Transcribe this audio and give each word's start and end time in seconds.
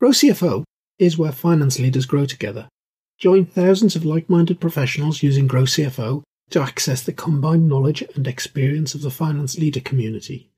Grow 0.00 0.12
CFO 0.12 0.64
is 0.98 1.18
where 1.18 1.30
finance 1.30 1.78
leaders 1.78 2.06
grow 2.06 2.24
together. 2.24 2.70
Join 3.18 3.44
thousands 3.44 3.94
of 3.94 4.06
like 4.06 4.30
minded 4.30 4.58
professionals 4.58 5.22
using 5.22 5.46
Grow 5.46 5.64
CFO 5.64 6.22
to 6.48 6.62
access 6.62 7.02
the 7.02 7.12
combined 7.12 7.68
knowledge 7.68 8.02
and 8.14 8.26
experience 8.26 8.94
of 8.94 9.02
the 9.02 9.10
finance 9.10 9.58
leader 9.58 9.80
community. 9.80 10.50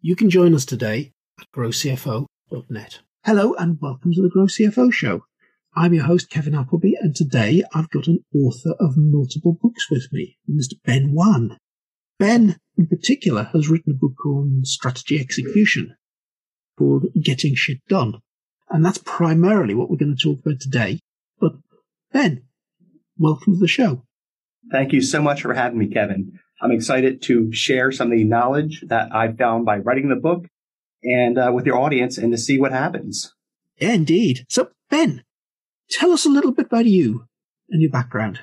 You 0.00 0.16
can 0.16 0.30
join 0.30 0.52
us 0.52 0.64
today 0.64 1.12
at 1.40 1.46
growcfo.net. 1.54 2.98
Hello 3.24 3.54
and 3.54 3.78
welcome 3.80 4.12
to 4.14 4.20
the 4.20 4.28
Grow 4.28 4.46
CFO 4.46 4.92
show. 4.92 5.22
I'm 5.76 5.94
your 5.94 6.06
host, 6.06 6.28
Kevin 6.28 6.56
Appleby, 6.56 6.94
and 7.00 7.14
today 7.14 7.62
I've 7.72 7.90
got 7.90 8.08
an 8.08 8.24
author 8.34 8.74
of 8.80 8.96
multiple 8.96 9.56
books 9.62 9.88
with 9.88 10.08
me, 10.10 10.38
Mr. 10.50 10.74
Ben 10.84 11.14
Wann. 11.14 11.56
Ben, 12.18 12.56
in 12.76 12.88
particular, 12.88 13.44
has 13.52 13.68
written 13.68 13.92
a 13.92 13.96
book 13.96 14.26
on 14.26 14.62
strategy 14.64 15.20
execution 15.20 15.94
called 16.76 17.06
Getting 17.22 17.54
Shit 17.54 17.78
Done. 17.88 18.14
And 18.70 18.84
that's 18.84 18.98
primarily 18.98 19.74
what 19.74 19.90
we're 19.90 19.96
going 19.96 20.16
to 20.16 20.22
talk 20.22 20.44
about 20.44 20.60
today. 20.60 21.00
But 21.40 21.52
Ben, 22.12 22.42
welcome 23.18 23.54
to 23.54 23.60
the 23.60 23.68
show. 23.68 24.04
Thank 24.70 24.92
you 24.92 25.00
so 25.00 25.22
much 25.22 25.42
for 25.42 25.54
having 25.54 25.78
me, 25.78 25.88
Kevin. 25.88 26.38
I'm 26.60 26.72
excited 26.72 27.22
to 27.22 27.52
share 27.52 27.92
some 27.92 28.12
of 28.12 28.18
the 28.18 28.24
knowledge 28.24 28.84
that 28.88 29.14
I 29.14 29.32
found 29.32 29.64
by 29.64 29.78
writing 29.78 30.08
the 30.08 30.16
book 30.16 30.46
and 31.02 31.38
uh, 31.38 31.52
with 31.54 31.66
your 31.66 31.78
audience 31.78 32.18
and 32.18 32.32
to 32.32 32.38
see 32.38 32.58
what 32.58 32.72
happens. 32.72 33.32
Yeah, 33.80 33.92
indeed. 33.92 34.44
So, 34.48 34.70
Ben, 34.90 35.22
tell 35.90 36.12
us 36.12 36.26
a 36.26 36.30
little 36.30 36.52
bit 36.52 36.66
about 36.66 36.86
you 36.86 37.26
and 37.70 37.80
your 37.80 37.90
background. 37.90 38.40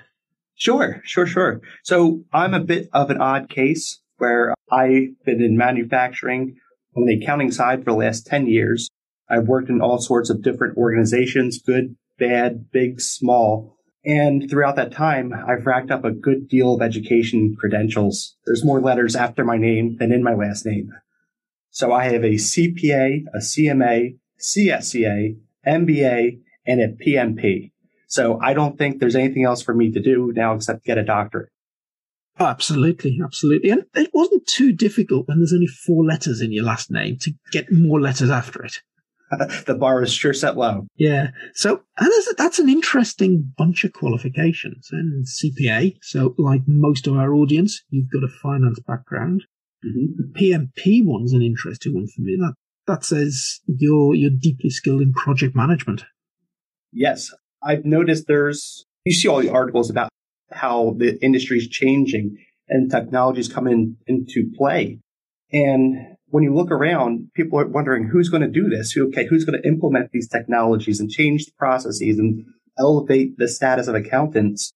Sure, 0.56 1.02
sure, 1.04 1.28
sure. 1.28 1.62
So 1.84 2.24
I'm 2.32 2.54
a 2.54 2.62
bit 2.62 2.88
of 2.94 3.10
an 3.10 3.20
odd 3.20 3.50
case 3.50 4.00
where 4.18 4.54
I've 4.72 5.22
been 5.26 5.42
in 5.42 5.58
manufacturing 5.58 6.56
on 6.96 7.06
the 7.06 7.22
accounting 7.22 7.52
side 7.52 7.80
for 7.80 7.92
the 7.92 7.98
last 7.98 8.26
10 8.26 8.48
years. 8.48 8.90
I've 9.30 9.48
worked 9.48 9.70
in 9.70 9.82
all 9.82 10.00
sorts 10.00 10.30
of 10.30 10.44
different 10.44 10.78
organizations, 10.78 11.60
good, 11.60 11.96
bad, 12.20 12.72
big, 12.72 13.02
small. 13.02 13.78
And 14.06 14.50
throughout 14.50 14.76
that 14.76 14.92
time, 14.92 15.34
I've 15.34 15.66
racked 15.66 15.90
up 15.90 16.06
a 16.06 16.12
good 16.12 16.48
deal 16.48 16.76
of 16.76 16.82
education 16.82 17.56
credentials. 17.60 18.38
There's 18.46 18.64
more 18.64 18.80
letters 18.80 19.16
after 19.16 19.44
my 19.44 19.58
name 19.58 19.98
than 20.00 20.12
in 20.12 20.24
my 20.24 20.36
last 20.36 20.66
name. 20.66 20.92
So 21.72 21.92
I 21.92 22.06
have 22.06 22.24
a 22.24 22.36
CPA, 22.36 23.24
a 23.34 23.40
CMA, 23.40 24.18
CSCA, 24.40 25.38
MBA, 25.68 26.40
and 26.68 26.82
a 26.82 26.90
PMP. 26.90 27.72
So 28.08 28.40
I 28.42 28.54
don't 28.54 28.78
think 28.78 29.00
there's 29.00 29.16
anything 29.16 29.44
else 29.44 29.62
for 29.62 29.74
me 29.74 29.92
to 29.92 30.02
do 30.02 30.32
now 30.36 30.54
except 30.54 30.86
get 30.86 30.98
a 30.98 31.04
doctorate. 31.04 31.50
Absolutely, 32.40 33.20
absolutely. 33.24 33.72
And 33.72 33.86
it 33.96 34.12
wasn't 34.14 34.46
too 34.46 34.72
difficult 34.72 35.28
when 35.28 35.40
there's 35.40 35.54
only 35.54 35.68
four 35.68 36.06
letters 36.06 36.42
in 36.42 36.52
your 36.52 36.66
last 36.66 36.92
name 36.92 37.18
to 37.22 37.32
get 37.52 37.72
more 37.72 38.00
letters 38.00 38.30
after 38.30 38.64
it. 38.64 38.82
The 39.66 39.76
bar 39.80 40.04
is 40.04 40.14
sure 40.14 40.34
set 40.34 40.58
low. 40.58 40.88
Yeah. 40.98 41.30
So 41.54 41.82
and 41.98 42.12
that's 42.38 42.60
an 42.60 42.70
interesting 42.70 43.54
bunch 43.58 43.84
of 43.84 43.94
qualifications. 43.94 44.90
And 44.92 45.26
CPA, 45.26 45.98
so 46.02 46.36
like 46.38 46.62
most 46.68 47.08
of 47.08 47.16
our 47.16 47.34
audience, 47.34 47.82
you've 47.90 48.12
got 48.12 48.24
a 48.24 48.32
finance 48.42 48.80
background. 48.86 49.44
Mm-hmm. 49.86 50.16
The 50.18 50.40
PMP 50.40 51.04
one's 51.04 51.34
an 51.34 51.42
interesting 51.42 51.94
one 51.94 52.08
for 52.08 52.22
me. 52.22 52.38
That 52.40 52.54
that 52.88 53.04
says 53.04 53.60
you're 53.68 54.16
you're 54.16 54.32
deeply 54.32 54.70
skilled 54.70 55.02
in 55.02 55.14
project 55.14 55.56
management. 55.56 56.06
Yes, 56.92 57.32
I've 57.64 57.86
noticed 57.86 58.26
there's 58.28 58.86
you 59.06 59.14
see 59.14 59.28
all 59.28 59.42
the 59.42 59.50
articles 59.50 59.90
about 59.90 60.10
how 60.52 60.96
the 60.98 61.22
industry 61.24 61.58
is 61.58 61.68
changing 61.68 62.38
and 62.70 62.90
technologies 62.90 63.52
coming 63.52 63.98
into 64.08 64.50
play. 64.58 65.00
And 65.52 66.16
when 66.36 66.44
you 66.44 66.54
look 66.54 66.70
around, 66.70 67.30
people 67.34 67.58
are 67.58 67.66
wondering 67.66 68.10
who's 68.10 68.28
going 68.28 68.42
to 68.42 68.50
do 68.50 68.68
this? 68.68 68.94
Okay, 68.98 69.26
who's 69.26 69.46
going 69.46 69.58
to 69.58 69.66
implement 69.66 70.12
these 70.12 70.28
technologies 70.28 71.00
and 71.00 71.10
change 71.10 71.46
the 71.46 71.54
processes 71.58 72.20
and 72.20 72.44
elevate 72.78 73.38
the 73.38 73.48
status 73.48 73.88
of 73.88 73.96
accountants? 73.96 74.74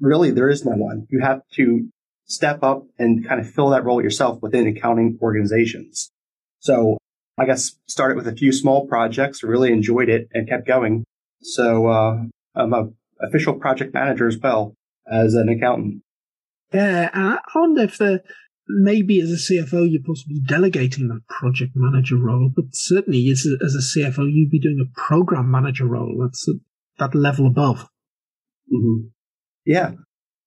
Really, 0.00 0.32
there 0.32 0.48
is 0.48 0.64
no 0.64 0.72
one. 0.72 1.06
You 1.08 1.20
have 1.20 1.42
to 1.52 1.88
step 2.26 2.64
up 2.64 2.82
and 2.98 3.24
kind 3.24 3.40
of 3.40 3.48
fill 3.48 3.68
that 3.68 3.84
role 3.84 4.02
yourself 4.02 4.42
within 4.42 4.66
accounting 4.66 5.20
organizations. 5.22 6.10
So 6.58 6.98
I 7.38 7.46
guess 7.46 7.76
started 7.86 8.16
with 8.16 8.26
a 8.26 8.34
few 8.34 8.50
small 8.50 8.88
projects, 8.88 9.44
really 9.44 9.70
enjoyed 9.70 10.08
it 10.08 10.26
and 10.32 10.48
kept 10.48 10.66
going. 10.66 11.04
So 11.42 11.86
uh, 11.86 12.24
I'm 12.56 12.72
a 12.74 12.88
official 13.20 13.54
project 13.54 13.94
manager 13.94 14.26
as 14.26 14.36
well 14.36 14.74
as 15.08 15.34
an 15.34 15.48
accountant. 15.48 16.02
Yeah, 16.72 17.08
I 17.14 17.38
wonder 17.54 17.82
if 17.82 17.98
the 17.98 18.20
maybe 18.68 19.20
as 19.20 19.30
a 19.30 19.52
CFO 19.52 19.90
you're 19.90 20.02
possibly 20.04 20.40
delegating 20.40 21.08
that 21.08 21.26
project 21.28 21.72
manager 21.74 22.16
role, 22.16 22.50
but 22.54 22.66
certainly 22.72 23.28
as 23.30 23.46
a, 23.46 23.64
as 23.64 23.74
a 23.74 24.00
CFO 24.00 24.30
you'd 24.30 24.50
be 24.50 24.60
doing 24.60 24.84
a 24.84 25.00
program 25.00 25.50
manager 25.50 25.86
role. 25.86 26.18
That's 26.20 26.46
a, 26.48 26.52
that 26.98 27.14
level 27.14 27.46
above. 27.46 27.88
Mm-hmm. 28.72 29.08
Yeah, 29.64 29.92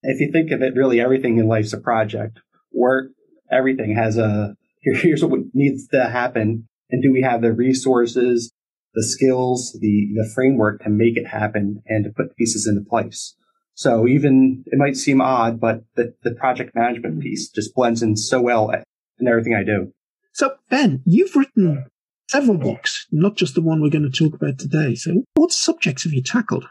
if 0.02 0.20
you 0.20 0.30
think 0.32 0.50
of 0.50 0.62
it, 0.62 0.74
really 0.76 1.00
everything 1.00 1.38
in 1.38 1.46
life's 1.46 1.72
a 1.72 1.80
project. 1.80 2.40
Work, 2.72 3.10
everything 3.50 3.94
has 3.96 4.18
a 4.18 4.56
here's 4.82 5.24
what 5.24 5.40
needs 5.54 5.88
to 5.88 6.04
happen, 6.04 6.68
and 6.90 7.02
do 7.02 7.12
we 7.12 7.22
have 7.22 7.42
the 7.42 7.52
resources, 7.52 8.52
the 8.94 9.04
skills, 9.04 9.76
the 9.80 10.08
the 10.14 10.30
framework 10.34 10.82
to 10.82 10.90
make 10.90 11.16
it 11.16 11.26
happen 11.26 11.82
and 11.86 12.04
to 12.04 12.10
put 12.10 12.36
pieces 12.36 12.66
into 12.66 12.88
place. 12.88 13.36
So 13.74 14.06
even 14.06 14.64
it 14.66 14.78
might 14.78 14.96
seem 14.96 15.20
odd, 15.20 15.60
but 15.60 15.82
the, 15.94 16.14
the 16.22 16.32
project 16.32 16.74
management 16.74 17.20
piece 17.20 17.48
just 17.48 17.74
blends 17.74 18.02
in 18.02 18.16
so 18.16 18.40
well 18.40 18.70
in 19.18 19.28
everything 19.28 19.54
I 19.54 19.64
do. 19.64 19.92
So 20.32 20.54
Ben, 20.70 21.02
you've 21.04 21.34
written 21.36 21.86
several 22.28 22.58
books, 22.58 23.06
not 23.10 23.36
just 23.36 23.54
the 23.54 23.62
one 23.62 23.80
we're 23.80 23.90
going 23.90 24.10
to 24.10 24.30
talk 24.30 24.34
about 24.34 24.58
today. 24.58 24.94
So 24.94 25.24
what 25.34 25.52
subjects 25.52 26.04
have 26.04 26.12
you 26.12 26.22
tackled? 26.22 26.66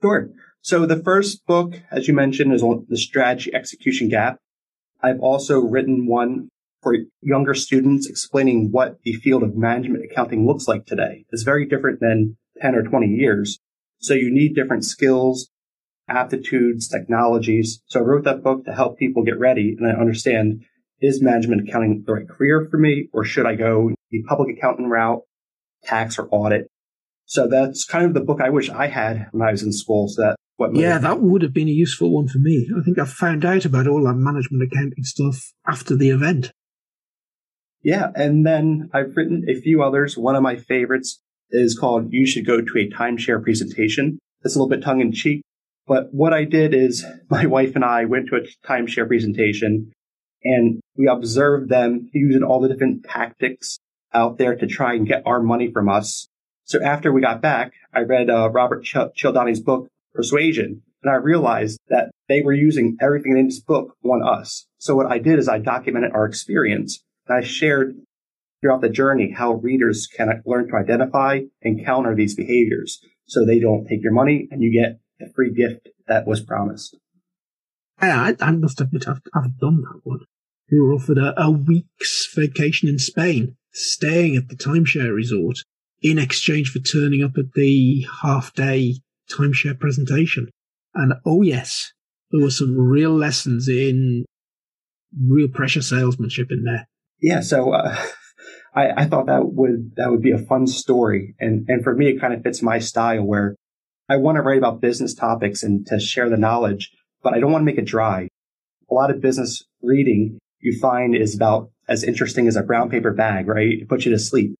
Sure. 0.00 0.30
So 0.60 0.86
the 0.86 1.02
first 1.02 1.44
book, 1.46 1.80
as 1.90 2.06
you 2.06 2.14
mentioned, 2.14 2.52
is 2.52 2.62
on 2.62 2.86
the 2.88 2.96
strategy 2.96 3.52
execution 3.52 4.08
gap. 4.08 4.38
I've 5.02 5.20
also 5.20 5.60
written 5.60 6.06
one 6.06 6.48
for 6.82 6.96
younger 7.20 7.54
students 7.54 8.08
explaining 8.08 8.70
what 8.70 8.98
the 9.02 9.14
field 9.14 9.42
of 9.42 9.56
management 9.56 10.04
accounting 10.04 10.46
looks 10.46 10.68
like 10.68 10.86
today. 10.86 11.24
It's 11.30 11.42
very 11.42 11.66
different 11.66 12.00
than 12.00 12.36
10 12.60 12.74
or 12.74 12.82
20 12.82 13.06
years. 13.08 13.58
So 13.98 14.14
you 14.14 14.32
need 14.32 14.54
different 14.54 14.84
skills, 14.84 15.48
aptitudes, 16.12 16.88
technologies. 16.88 17.82
So 17.86 18.00
I 18.00 18.02
wrote 18.02 18.24
that 18.24 18.42
book 18.42 18.64
to 18.64 18.72
help 18.72 18.98
people 18.98 19.24
get 19.24 19.38
ready 19.38 19.76
and 19.78 19.96
understand 19.96 20.64
is 21.00 21.20
management 21.20 21.68
accounting 21.68 22.04
the 22.06 22.12
right 22.12 22.28
career 22.28 22.68
for 22.70 22.78
me 22.78 23.08
or 23.12 23.24
should 23.24 23.46
I 23.46 23.56
go 23.56 23.90
the 24.10 24.22
public 24.28 24.56
accountant 24.56 24.88
route, 24.88 25.22
tax 25.84 26.18
or 26.18 26.28
audit? 26.30 26.68
So 27.26 27.48
that's 27.48 27.84
kind 27.84 28.06
of 28.06 28.14
the 28.14 28.20
book 28.20 28.40
I 28.40 28.50
wish 28.50 28.70
I 28.70 28.86
had 28.86 29.28
when 29.32 29.46
I 29.46 29.50
was 29.50 29.62
in 29.62 29.72
school. 29.72 30.08
So 30.08 30.22
that 30.22 30.36
what 30.56 30.76
yeah, 30.76 30.98
that 30.98 31.20
would 31.20 31.42
have 31.42 31.54
been 31.54 31.68
a 31.68 31.72
useful 31.72 32.12
one 32.12 32.28
for 32.28 32.38
me. 32.38 32.68
I 32.78 32.84
think 32.84 32.98
I 32.98 33.04
found 33.04 33.44
out 33.44 33.64
about 33.64 33.88
all 33.88 34.04
that 34.04 34.14
management 34.14 34.62
accounting 34.62 35.02
stuff 35.02 35.52
after 35.66 35.96
the 35.96 36.10
event. 36.10 36.52
Yeah, 37.82 38.10
and 38.14 38.46
then 38.46 38.90
I've 38.92 39.16
written 39.16 39.44
a 39.48 39.60
few 39.60 39.82
others. 39.82 40.16
One 40.16 40.36
of 40.36 40.42
my 40.42 40.56
favorites 40.56 41.20
is 41.50 41.76
called 41.76 42.12
You 42.12 42.26
Should 42.26 42.46
Go 42.46 42.60
to 42.60 42.78
a 42.78 42.88
Timeshare 42.88 43.42
Presentation. 43.42 44.18
It's 44.42 44.54
a 44.54 44.58
little 44.58 44.68
bit 44.68 44.84
tongue 44.84 45.00
in 45.00 45.12
cheek, 45.12 45.42
but 45.92 46.08
what 46.10 46.32
I 46.32 46.44
did 46.44 46.72
is 46.72 47.04
my 47.30 47.44
wife 47.44 47.74
and 47.74 47.84
I 47.84 48.06
went 48.06 48.28
to 48.28 48.36
a 48.36 48.66
timeshare 48.66 49.06
presentation 49.06 49.92
and 50.42 50.80
we 50.96 51.06
observed 51.06 51.68
them 51.68 52.08
using 52.14 52.42
all 52.42 52.62
the 52.62 52.68
different 52.68 53.04
tactics 53.04 53.78
out 54.14 54.38
there 54.38 54.56
to 54.56 54.66
try 54.66 54.94
and 54.94 55.06
get 55.06 55.22
our 55.26 55.42
money 55.42 55.70
from 55.70 55.90
us. 55.90 56.28
So 56.64 56.82
after 56.82 57.12
we 57.12 57.20
got 57.20 57.42
back, 57.42 57.74
I 57.92 58.00
read 58.00 58.30
uh, 58.30 58.48
Robert 58.48 58.84
Ch- 58.84 59.12
Cialdini's 59.22 59.60
book, 59.60 59.86
Persuasion, 60.14 60.80
and 61.02 61.12
I 61.12 61.16
realized 61.16 61.78
that 61.88 62.10
they 62.26 62.40
were 62.40 62.54
using 62.54 62.96
everything 62.98 63.36
in 63.36 63.44
his 63.44 63.60
book 63.60 63.94
on 64.02 64.22
us. 64.22 64.66
So 64.78 64.96
what 64.96 65.12
I 65.12 65.18
did 65.18 65.38
is 65.38 65.46
I 65.46 65.58
documented 65.58 66.12
our 66.12 66.24
experience 66.24 67.04
and 67.28 67.36
I 67.36 67.46
shared 67.46 67.96
throughout 68.62 68.80
the 68.80 68.88
journey 68.88 69.30
how 69.36 69.54
readers 69.56 70.06
can 70.06 70.42
learn 70.46 70.68
to 70.68 70.76
identify 70.76 71.40
and 71.60 71.84
counter 71.84 72.14
these 72.14 72.34
behaviors 72.34 72.98
so 73.26 73.44
they 73.44 73.60
don't 73.60 73.86
take 73.86 74.02
your 74.02 74.14
money 74.14 74.48
and 74.50 74.62
you 74.62 74.72
get 74.72 75.01
a 75.22 75.32
free 75.32 75.52
gift 75.52 75.88
that 76.08 76.26
was 76.26 76.40
promised. 76.40 76.96
Yeah, 78.00 78.34
I, 78.40 78.48
I 78.48 78.50
must 78.52 78.80
admit 78.80 79.08
I've, 79.08 79.20
I've 79.34 79.58
done 79.58 79.82
that 79.82 80.00
one. 80.02 80.20
We 80.70 80.80
were 80.80 80.92
offered 80.92 81.18
a, 81.18 81.40
a 81.40 81.50
week's 81.50 82.28
vacation 82.34 82.88
in 82.88 82.98
Spain, 82.98 83.56
staying 83.72 84.36
at 84.36 84.48
the 84.48 84.56
timeshare 84.56 85.14
resort 85.14 85.58
in 86.00 86.18
exchange 86.18 86.70
for 86.70 86.80
turning 86.80 87.22
up 87.22 87.32
at 87.38 87.52
the 87.54 88.06
half 88.22 88.52
day 88.54 88.96
timeshare 89.30 89.78
presentation. 89.78 90.48
And 90.94 91.14
oh 91.24 91.42
yes, 91.42 91.92
there 92.30 92.42
were 92.42 92.50
some 92.50 92.76
real 92.76 93.14
lessons 93.14 93.68
in 93.68 94.24
real 95.18 95.48
pressure 95.48 95.82
salesmanship 95.82 96.48
in 96.50 96.64
there. 96.64 96.86
Yeah, 97.20 97.40
so 97.40 97.72
uh, 97.72 97.96
I, 98.74 99.02
I 99.02 99.04
thought 99.06 99.26
that 99.26 99.52
would 99.52 99.92
that 99.96 100.10
would 100.10 100.22
be 100.22 100.32
a 100.32 100.38
fun 100.38 100.66
story, 100.66 101.34
and 101.38 101.66
and 101.68 101.84
for 101.84 101.94
me, 101.94 102.08
it 102.08 102.20
kind 102.20 102.34
of 102.34 102.42
fits 102.42 102.62
my 102.62 102.78
style 102.78 103.22
where 103.22 103.56
I 104.12 104.16
want 104.16 104.36
to 104.36 104.42
write 104.42 104.58
about 104.58 104.82
business 104.82 105.14
topics 105.14 105.62
and 105.62 105.86
to 105.86 105.98
share 105.98 106.28
the 106.28 106.36
knowledge, 106.36 106.90
but 107.22 107.32
I 107.32 107.40
don't 107.40 107.50
want 107.50 107.62
to 107.62 107.64
make 107.64 107.78
it 107.78 107.86
dry. 107.86 108.28
A 108.90 108.94
lot 108.94 109.10
of 109.10 109.22
business 109.22 109.64
reading 109.80 110.38
you 110.60 110.78
find 110.78 111.16
is 111.16 111.34
about 111.34 111.70
as 111.88 112.04
interesting 112.04 112.46
as 112.46 112.54
a 112.54 112.62
brown 112.62 112.90
paper 112.90 113.12
bag, 113.12 113.48
right? 113.48 113.80
It 113.80 113.88
puts 113.88 114.04
you 114.04 114.12
to 114.12 114.18
sleep. 114.18 114.54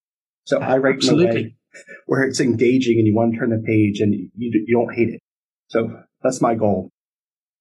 So 0.44 0.58
I 0.58 0.78
write 0.78 0.96
Absolutely. 0.96 1.26
in 1.26 1.30
a 1.30 1.34
way 1.34 1.54
where 2.06 2.22
it's 2.22 2.40
engaging 2.40 2.96
and 2.96 3.06
you 3.06 3.14
want 3.14 3.34
to 3.34 3.38
turn 3.38 3.50
the 3.50 3.62
page 3.62 4.00
and 4.00 4.14
you, 4.14 4.30
you 4.34 4.74
don't 4.74 4.94
hate 4.94 5.10
it. 5.10 5.20
So 5.68 6.00
that's 6.22 6.40
my 6.40 6.54
goal. 6.54 6.88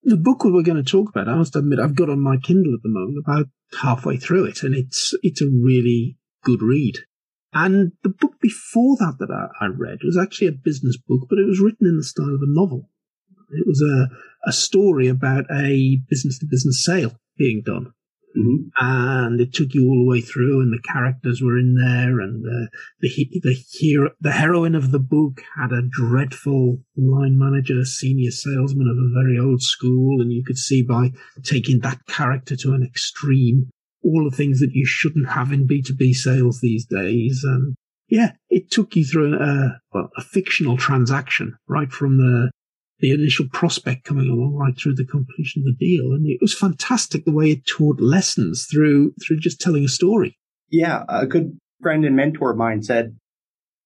The 0.02 0.16
book 0.16 0.44
we 0.44 0.58
are 0.58 0.62
going 0.62 0.82
to 0.82 0.90
talk 0.90 1.10
about, 1.10 1.28
I 1.28 1.34
must 1.34 1.56
admit, 1.56 1.78
I've 1.78 1.94
got 1.94 2.08
on 2.08 2.20
my 2.20 2.38
Kindle 2.38 2.72
at 2.74 2.82
the 2.82 2.88
moment, 2.88 3.18
about 3.24 3.46
halfway 3.82 4.16
through 4.16 4.46
it, 4.46 4.62
and 4.62 4.74
it's 4.74 5.14
it's 5.22 5.42
a 5.42 5.46
really 5.46 6.16
good 6.42 6.62
read. 6.62 7.00
And 7.52 7.92
the 8.02 8.08
book 8.08 8.40
before 8.40 8.96
that 8.96 9.16
that 9.18 9.30
I, 9.30 9.64
I 9.64 9.68
read 9.68 9.98
was 10.04 10.16
actually 10.16 10.48
a 10.48 10.52
business 10.52 10.96
book, 10.96 11.26
but 11.28 11.38
it 11.38 11.46
was 11.46 11.60
written 11.60 11.86
in 11.86 11.96
the 11.96 12.04
style 12.04 12.34
of 12.34 12.40
a 12.42 12.46
novel. 12.46 12.88
It 13.50 13.66
was 13.66 13.82
a, 13.82 14.48
a 14.48 14.52
story 14.52 15.08
about 15.08 15.44
a 15.50 15.98
business 16.08 16.38
to 16.38 16.46
business 16.46 16.84
sale 16.84 17.12
being 17.36 17.62
done. 17.64 17.92
Mm-hmm. 18.36 18.68
And 18.78 19.40
it 19.40 19.52
took 19.52 19.74
you 19.74 19.84
all 19.88 20.04
the 20.04 20.10
way 20.10 20.22
through, 20.22 20.62
and 20.62 20.72
the 20.72 20.80
characters 20.90 21.42
were 21.42 21.58
in 21.58 21.74
there, 21.74 22.18
and 22.18 22.42
the 22.42 22.68
the 23.00 23.40
the 23.42 23.54
hero, 23.70 24.10
the 24.22 24.32
heroine 24.32 24.74
of 24.74 24.90
the 24.90 24.98
book 24.98 25.42
had 25.60 25.70
a 25.70 25.82
dreadful 25.82 26.78
line 26.96 27.38
manager, 27.38 27.84
senior 27.84 28.30
salesman 28.30 28.88
of 28.88 28.96
a 28.96 29.22
very 29.22 29.38
old 29.38 29.60
school, 29.60 30.22
and 30.22 30.32
you 30.32 30.42
could 30.42 30.56
see 30.56 30.82
by 30.82 31.10
taking 31.44 31.80
that 31.80 32.06
character 32.06 32.56
to 32.56 32.72
an 32.72 32.82
extreme, 32.82 33.68
all 34.04 34.28
the 34.28 34.36
things 34.36 34.60
that 34.60 34.72
you 34.72 34.84
shouldn't 34.86 35.30
have 35.30 35.52
in 35.52 35.66
B 35.66 35.82
two 35.82 35.94
B 35.94 36.12
sales 36.12 36.60
these 36.60 36.86
days, 36.86 37.42
and 37.44 37.74
yeah, 38.08 38.32
it 38.50 38.70
took 38.70 38.94
you 38.94 39.04
through 39.04 39.34
a, 39.40 39.80
well, 39.92 40.10
a 40.16 40.22
fictional 40.22 40.76
transaction 40.76 41.56
right 41.68 41.90
from 41.90 42.18
the 42.18 42.50
the 43.00 43.10
initial 43.10 43.46
prospect 43.52 44.04
coming 44.04 44.28
along 44.28 44.54
right 44.54 44.78
through 44.78 44.94
the 44.94 45.04
completion 45.04 45.62
of 45.62 45.66
the 45.66 45.86
deal. 45.86 46.12
And 46.12 46.24
it 46.26 46.38
was 46.40 46.54
fantastic 46.56 47.24
the 47.24 47.32
way 47.32 47.50
it 47.50 47.66
taught 47.66 48.00
lessons 48.00 48.68
through 48.70 49.12
through 49.20 49.38
just 49.40 49.60
telling 49.60 49.84
a 49.84 49.88
story. 49.88 50.38
Yeah, 50.70 51.02
a 51.08 51.26
good 51.26 51.58
friend 51.82 52.04
and 52.04 52.14
mentor 52.14 52.52
of 52.52 52.56
mine 52.56 52.82
said, 52.82 53.16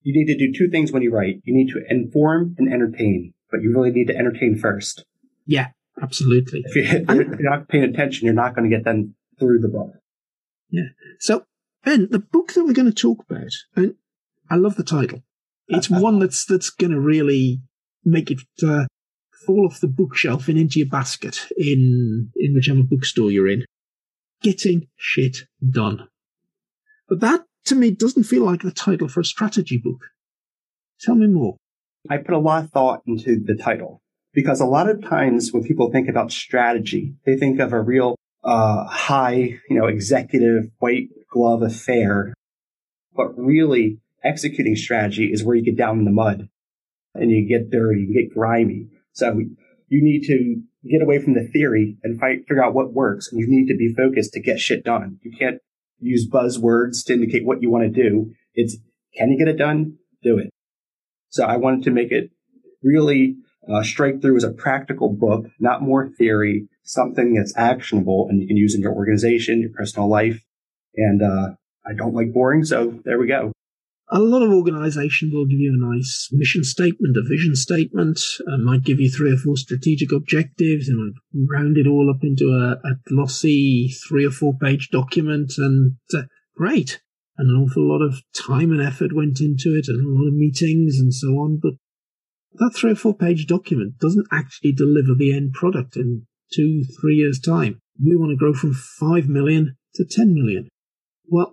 you 0.02 0.12
need 0.12 0.32
to 0.32 0.38
do 0.38 0.52
two 0.56 0.70
things 0.70 0.92
when 0.92 1.02
you 1.02 1.10
write. 1.10 1.40
You 1.44 1.54
need 1.54 1.72
to 1.72 1.82
inform 1.88 2.54
and 2.58 2.72
entertain, 2.72 3.32
but 3.50 3.62
you 3.62 3.72
really 3.74 3.90
need 3.90 4.06
to 4.08 4.16
entertain 4.16 4.56
first. 4.56 5.04
Yeah, 5.46 5.68
absolutely. 6.00 6.62
If, 6.64 6.76
you, 6.76 7.04
are 7.08 7.24
not 7.40 7.68
paying 7.68 7.84
attention, 7.84 8.26
you're 8.26 8.34
not 8.34 8.54
going 8.54 8.70
to 8.70 8.76
get 8.76 8.84
them 8.84 9.14
through 9.38 9.60
the 9.60 9.68
book. 9.68 9.94
Yeah. 10.76 10.90
So, 11.20 11.44
Ben, 11.84 12.08
the 12.10 12.18
book 12.18 12.52
that 12.52 12.64
we're 12.64 12.74
going 12.74 12.92
to 12.92 13.02
talk 13.02 13.24
about, 13.28 13.52
and 13.74 13.94
I 14.50 14.56
love 14.56 14.76
the 14.76 14.84
title. 14.84 15.22
It's 15.68 15.88
one 15.90 16.18
that's 16.18 16.44
that's 16.44 16.70
going 16.70 16.92
to 16.92 17.00
really 17.00 17.62
make 18.04 18.30
it 18.30 18.40
uh, 18.62 18.84
fall 19.46 19.66
off 19.66 19.80
the 19.80 19.88
bookshelf 19.88 20.48
and 20.48 20.58
into 20.58 20.78
your 20.78 20.88
basket 20.88 21.46
in, 21.56 22.30
in 22.36 22.54
whichever 22.54 22.82
bookstore 22.82 23.30
you're 23.30 23.48
in. 23.48 23.64
Getting 24.42 24.88
shit 24.96 25.38
done. 25.66 26.08
But 27.08 27.20
that, 27.20 27.44
to 27.66 27.74
me, 27.74 27.90
doesn't 27.90 28.24
feel 28.24 28.44
like 28.44 28.62
the 28.62 28.70
title 28.70 29.08
for 29.08 29.20
a 29.20 29.24
strategy 29.24 29.78
book. 29.78 30.00
Tell 31.00 31.14
me 31.14 31.26
more. 31.26 31.56
I 32.10 32.18
put 32.18 32.34
a 32.34 32.38
lot 32.38 32.64
of 32.64 32.70
thought 32.70 33.02
into 33.06 33.40
the 33.42 33.56
title 33.56 34.02
because 34.34 34.60
a 34.60 34.66
lot 34.66 34.90
of 34.90 35.02
times 35.02 35.52
when 35.52 35.64
people 35.64 35.90
think 35.90 36.08
about 36.08 36.30
strategy, 36.30 37.14
they 37.24 37.36
think 37.36 37.58
of 37.58 37.72
a 37.72 37.80
real 37.80 38.16
uh, 38.46 38.84
high, 38.86 39.58
you 39.68 39.78
know, 39.78 39.86
executive 39.86 40.70
white 40.78 41.08
glove 41.30 41.62
affair. 41.62 42.32
But 43.14 43.36
really, 43.36 43.98
executing 44.24 44.76
strategy 44.76 45.30
is 45.32 45.44
where 45.44 45.56
you 45.56 45.64
get 45.64 45.76
down 45.76 45.98
in 45.98 46.04
the 46.04 46.10
mud 46.10 46.48
and 47.14 47.30
you 47.30 47.48
get 47.48 47.70
dirty, 47.70 48.06
you 48.08 48.14
get 48.14 48.34
grimy. 48.34 48.88
So 49.12 49.38
you 49.88 50.04
need 50.04 50.26
to 50.26 50.62
get 50.88 51.02
away 51.02 51.22
from 51.22 51.34
the 51.34 51.48
theory 51.52 51.96
and 52.02 52.20
fight, 52.20 52.40
figure 52.46 52.64
out 52.64 52.74
what 52.74 52.92
works. 52.92 53.28
And 53.30 53.40
you 53.40 53.46
need 53.48 53.68
to 53.68 53.76
be 53.76 53.94
focused 53.94 54.32
to 54.34 54.40
get 54.40 54.60
shit 54.60 54.84
done. 54.84 55.18
You 55.22 55.32
can't 55.36 55.58
use 55.98 56.28
buzzwords 56.30 57.04
to 57.06 57.14
indicate 57.14 57.44
what 57.44 57.62
you 57.62 57.70
want 57.70 57.84
to 57.84 58.02
do. 58.02 58.32
It's, 58.54 58.76
can 59.16 59.30
you 59.30 59.38
get 59.38 59.48
it 59.48 59.58
done? 59.58 59.96
Do 60.22 60.38
it. 60.38 60.50
So 61.30 61.44
I 61.44 61.56
wanted 61.56 61.84
to 61.84 61.90
make 61.90 62.12
it 62.12 62.30
really 62.82 63.36
uh, 63.72 63.82
strike 63.82 64.20
through 64.20 64.36
is 64.36 64.44
a 64.44 64.52
practical 64.52 65.12
book, 65.12 65.46
not 65.58 65.82
more 65.82 66.08
theory, 66.08 66.68
something 66.82 67.34
that's 67.34 67.56
actionable 67.56 68.26
and 68.28 68.40
you 68.40 68.46
can 68.46 68.56
use 68.56 68.74
in 68.74 68.80
your 68.80 68.94
organization, 68.94 69.60
your 69.60 69.70
personal 69.70 70.08
life. 70.08 70.40
And 70.94 71.22
uh, 71.22 71.54
I 71.86 71.94
don't 71.94 72.14
like 72.14 72.32
boring, 72.32 72.64
so 72.64 73.00
there 73.04 73.18
we 73.18 73.26
go 73.26 73.52
a 74.08 74.20
lot 74.20 74.42
of 74.42 74.52
organizations 74.52 75.34
will 75.34 75.46
give 75.46 75.58
you 75.58 75.74
a 75.74 75.94
nice 75.94 76.28
mission 76.32 76.62
statement, 76.62 77.16
a 77.16 77.28
vision 77.28 77.56
statement, 77.56 78.20
might 78.58 78.84
give 78.84 79.00
you 79.00 79.10
three 79.10 79.32
or 79.32 79.36
four 79.36 79.56
strategic 79.56 80.12
objectives 80.12 80.88
and 80.88 81.14
round 81.50 81.76
it 81.76 81.88
all 81.88 82.08
up 82.08 82.22
into 82.22 82.50
a, 82.50 82.78
a 82.86 82.94
glossy 83.08 83.88
three 84.08 84.24
or 84.24 84.30
four 84.30 84.56
page 84.62 84.90
document. 84.90 85.54
And 85.58 85.96
uh, 86.14 86.22
great. 86.54 87.00
And 87.36 87.50
an 87.50 87.56
awful 87.56 87.86
lot 87.86 88.02
of 88.02 88.22
time 88.32 88.70
and 88.70 88.80
effort 88.80 89.12
went 89.12 89.40
into 89.40 89.76
it 89.76 89.86
and 89.88 90.00
a 90.00 90.08
lot 90.08 90.28
of 90.28 90.34
meetings 90.34 90.98
and 91.00 91.12
so 91.12 91.28
on. 91.38 91.58
But 91.60 91.72
that 92.58 92.74
three 92.74 92.92
or 92.92 92.96
four 92.96 93.14
page 93.14 93.46
document 93.46 93.98
doesn't 93.98 94.26
actually 94.32 94.72
deliver 94.72 95.14
the 95.14 95.34
end 95.34 95.52
product 95.52 95.96
in 95.96 96.26
two, 96.52 96.84
three 97.00 97.16
years' 97.16 97.40
time. 97.40 97.80
We 98.02 98.16
want 98.16 98.30
to 98.30 98.36
grow 98.36 98.54
from 98.54 98.74
5 98.74 99.28
million 99.28 99.76
to 99.94 100.04
10 100.04 100.34
million. 100.34 100.68
Well, 101.28 101.52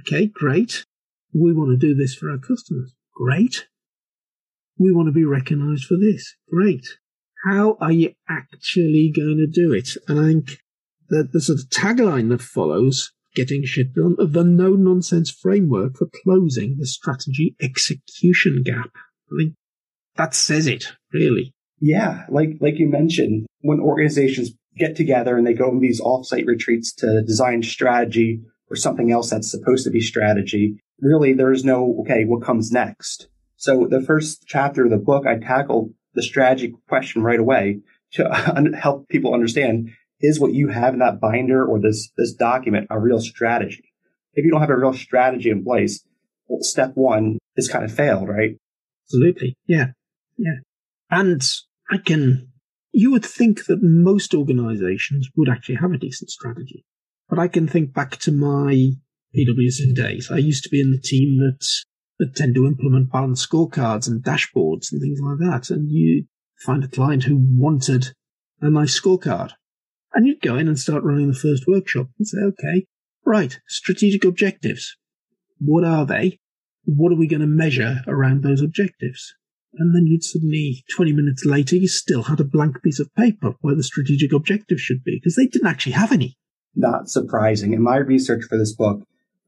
okay, 0.00 0.26
great. 0.26 0.84
We 1.32 1.52
want 1.52 1.70
to 1.70 1.76
do 1.76 1.94
this 1.94 2.14
for 2.14 2.30
our 2.30 2.38
customers. 2.38 2.94
Great. 3.14 3.66
We 4.78 4.92
want 4.92 5.08
to 5.08 5.12
be 5.12 5.24
recognized 5.24 5.84
for 5.84 5.96
this. 5.96 6.34
Great. 6.48 6.86
How 7.44 7.76
are 7.80 7.92
you 7.92 8.14
actually 8.28 9.12
going 9.14 9.38
to 9.38 9.46
do 9.46 9.72
it? 9.72 9.90
And 10.08 10.18
I 10.18 10.24
think 10.24 10.58
that 11.08 11.32
the 11.32 11.40
sort 11.40 11.60
of 11.60 11.68
tagline 11.70 12.28
that 12.30 12.42
follows 12.42 13.12
getting 13.34 13.64
shit 13.64 13.94
done 13.94 14.16
of 14.18 14.32
the 14.32 14.44
no 14.44 14.70
nonsense 14.70 15.30
framework 15.30 15.96
for 15.96 16.08
closing 16.24 16.76
the 16.78 16.86
strategy 16.86 17.54
execution 17.60 18.62
gap. 18.64 18.90
I 19.30 19.36
think 19.38 19.54
that 20.18 20.34
says 20.34 20.66
it, 20.66 20.92
really. 21.12 21.54
Yeah, 21.80 22.24
like 22.28 22.50
like 22.60 22.78
you 22.78 22.88
mentioned, 22.90 23.46
when 23.60 23.80
organizations 23.80 24.50
get 24.76 24.96
together 24.96 25.36
and 25.36 25.46
they 25.46 25.54
go 25.54 25.68
on 25.68 25.80
these 25.80 26.00
offsite 26.00 26.46
retreats 26.46 26.92
to 26.96 27.22
design 27.26 27.62
strategy 27.62 28.40
or 28.70 28.76
something 28.76 29.10
else 29.10 29.30
that's 29.30 29.50
supposed 29.50 29.84
to 29.84 29.90
be 29.90 30.00
strategy, 30.00 30.78
really 31.00 31.32
there's 31.32 31.64
no, 31.64 31.96
okay, 32.00 32.24
what 32.24 32.42
comes 32.42 32.70
next? 32.70 33.28
So 33.56 33.86
the 33.88 34.00
first 34.00 34.44
chapter 34.46 34.84
of 34.84 34.90
the 34.90 34.98
book, 34.98 35.26
I 35.26 35.38
tackled 35.38 35.92
the 36.14 36.22
strategy 36.22 36.74
question 36.88 37.22
right 37.22 37.40
away 37.40 37.80
to 38.12 38.72
help 38.80 39.08
people 39.08 39.34
understand 39.34 39.90
is 40.20 40.40
what 40.40 40.52
you 40.52 40.68
have 40.68 40.94
in 40.94 41.00
that 41.00 41.20
binder 41.20 41.64
or 41.64 41.80
this, 41.80 42.10
this 42.16 42.32
document 42.32 42.88
a 42.90 42.98
real 42.98 43.20
strategy? 43.20 43.84
If 44.34 44.44
you 44.44 44.50
don't 44.50 44.60
have 44.60 44.70
a 44.70 44.76
real 44.76 44.92
strategy 44.92 45.50
in 45.50 45.64
place, 45.64 46.04
well, 46.48 46.62
step 46.62 46.92
one 46.94 47.38
is 47.56 47.68
kind 47.68 47.84
of 47.84 47.92
failed, 47.92 48.28
right? 48.28 48.56
Absolutely. 49.06 49.56
Yeah. 49.66 49.88
Yeah. 50.38 50.60
And 51.10 51.42
I 51.90 51.98
can, 51.98 52.52
you 52.92 53.10
would 53.10 53.24
think 53.24 53.66
that 53.66 53.82
most 53.82 54.34
organizations 54.34 55.28
would 55.36 55.48
actually 55.48 55.76
have 55.76 55.92
a 55.92 55.98
decent 55.98 56.30
strategy. 56.30 56.84
But 57.28 57.38
I 57.38 57.48
can 57.48 57.68
think 57.68 57.92
back 57.92 58.16
to 58.20 58.32
my 58.32 58.92
PwC 59.36 59.94
days. 59.94 60.30
I 60.30 60.38
used 60.38 60.64
to 60.64 60.70
be 60.70 60.80
in 60.80 60.92
the 60.92 61.00
team 61.00 61.38
that 61.38 61.66
that 62.18 62.34
tend 62.34 62.54
to 62.54 62.66
implement 62.66 63.12
balanced 63.12 63.48
scorecards 63.48 64.08
and 64.08 64.22
dashboards 64.22 64.90
and 64.90 65.00
things 65.00 65.20
like 65.22 65.38
that. 65.38 65.70
And 65.70 65.90
you 65.90 66.24
find 66.58 66.82
a 66.82 66.88
client 66.88 67.24
who 67.24 67.38
wanted 67.40 68.12
a 68.60 68.70
nice 68.70 68.98
scorecard. 68.98 69.52
And 70.14 70.26
you'd 70.26 70.40
go 70.40 70.56
in 70.56 70.68
and 70.68 70.78
start 70.78 71.04
running 71.04 71.28
the 71.28 71.34
first 71.34 71.64
workshop 71.68 72.08
and 72.18 72.26
say, 72.26 72.38
okay, 72.38 72.86
right, 73.24 73.58
strategic 73.68 74.24
objectives. 74.24 74.96
What 75.60 75.84
are 75.84 76.04
they? 76.04 76.38
What 76.84 77.12
are 77.12 77.18
we 77.18 77.28
going 77.28 77.40
to 77.40 77.46
measure 77.46 77.98
around 78.08 78.42
those 78.42 78.62
objectives? 78.62 79.34
And 79.74 79.94
then 79.94 80.06
you'd 80.06 80.24
suddenly, 80.24 80.84
20 80.96 81.12
minutes 81.12 81.44
later, 81.44 81.76
you 81.76 81.88
still 81.88 82.24
had 82.24 82.40
a 82.40 82.44
blank 82.44 82.82
piece 82.82 82.98
of 82.98 83.14
paper 83.14 83.54
where 83.60 83.74
the 83.74 83.82
strategic 83.82 84.32
objective 84.32 84.80
should 84.80 85.04
be 85.04 85.16
because 85.16 85.36
they 85.36 85.46
didn't 85.46 85.68
actually 85.68 85.92
have 85.92 86.12
any. 86.12 86.36
Not 86.74 87.08
surprising. 87.08 87.72
In 87.72 87.82
my 87.82 87.96
research 87.96 88.44
for 88.48 88.56
this 88.56 88.74
book, 88.74 89.02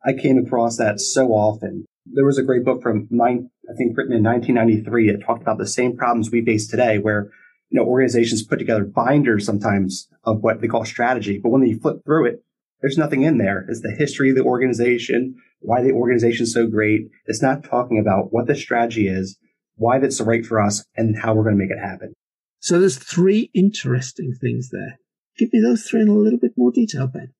I 0.04 0.12
came 0.12 0.38
across 0.38 0.76
that 0.76 1.00
so 1.00 1.28
often. 1.28 1.84
There 2.06 2.24
was 2.24 2.38
a 2.38 2.42
great 2.42 2.64
book 2.64 2.82
from 2.82 3.06
nine, 3.10 3.50
I 3.68 3.74
think 3.76 3.96
written 3.96 4.12
in 4.12 4.22
1993 4.22 5.12
that 5.12 5.24
talked 5.24 5.42
about 5.42 5.58
the 5.58 5.66
same 5.66 5.96
problems 5.96 6.30
we 6.30 6.44
face 6.44 6.66
today 6.66 6.98
where, 6.98 7.30
you 7.70 7.80
know, 7.80 7.86
organizations 7.86 8.42
put 8.42 8.58
together 8.58 8.84
binders 8.84 9.46
sometimes 9.46 10.08
of 10.24 10.40
what 10.40 10.60
they 10.60 10.68
call 10.68 10.84
strategy. 10.84 11.38
But 11.42 11.50
when 11.50 11.66
you 11.66 11.78
flip 11.78 11.98
through 12.04 12.26
it, 12.26 12.44
there's 12.80 12.98
nothing 12.98 13.22
in 13.22 13.38
there. 13.38 13.66
It's 13.68 13.82
the 13.82 13.94
history 13.96 14.30
of 14.30 14.36
the 14.36 14.44
organization, 14.44 15.36
why 15.60 15.82
the 15.82 15.92
organization 15.92 16.44
is 16.44 16.54
so 16.54 16.66
great. 16.66 17.02
It's 17.26 17.42
not 17.42 17.62
talking 17.62 17.98
about 17.98 18.32
what 18.32 18.46
the 18.46 18.56
strategy 18.56 19.06
is, 19.06 19.38
why 19.80 19.98
that's 19.98 20.18
the 20.18 20.24
right 20.24 20.44
for 20.44 20.60
us, 20.60 20.84
and 20.94 21.18
how 21.18 21.32
we're 21.32 21.42
going 21.42 21.56
to 21.56 21.64
make 21.64 21.70
it 21.70 21.80
happen. 21.80 22.12
So 22.60 22.78
there's 22.78 22.98
three 22.98 23.50
interesting 23.54 24.34
things 24.38 24.68
there. 24.70 24.98
Give 25.38 25.50
me 25.52 25.60
those 25.60 25.84
three 25.84 26.02
in 26.02 26.08
a 26.08 26.14
little 26.14 26.38
bit 26.38 26.52
more 26.54 26.70
detail, 26.70 27.06
Ben. 27.06 27.32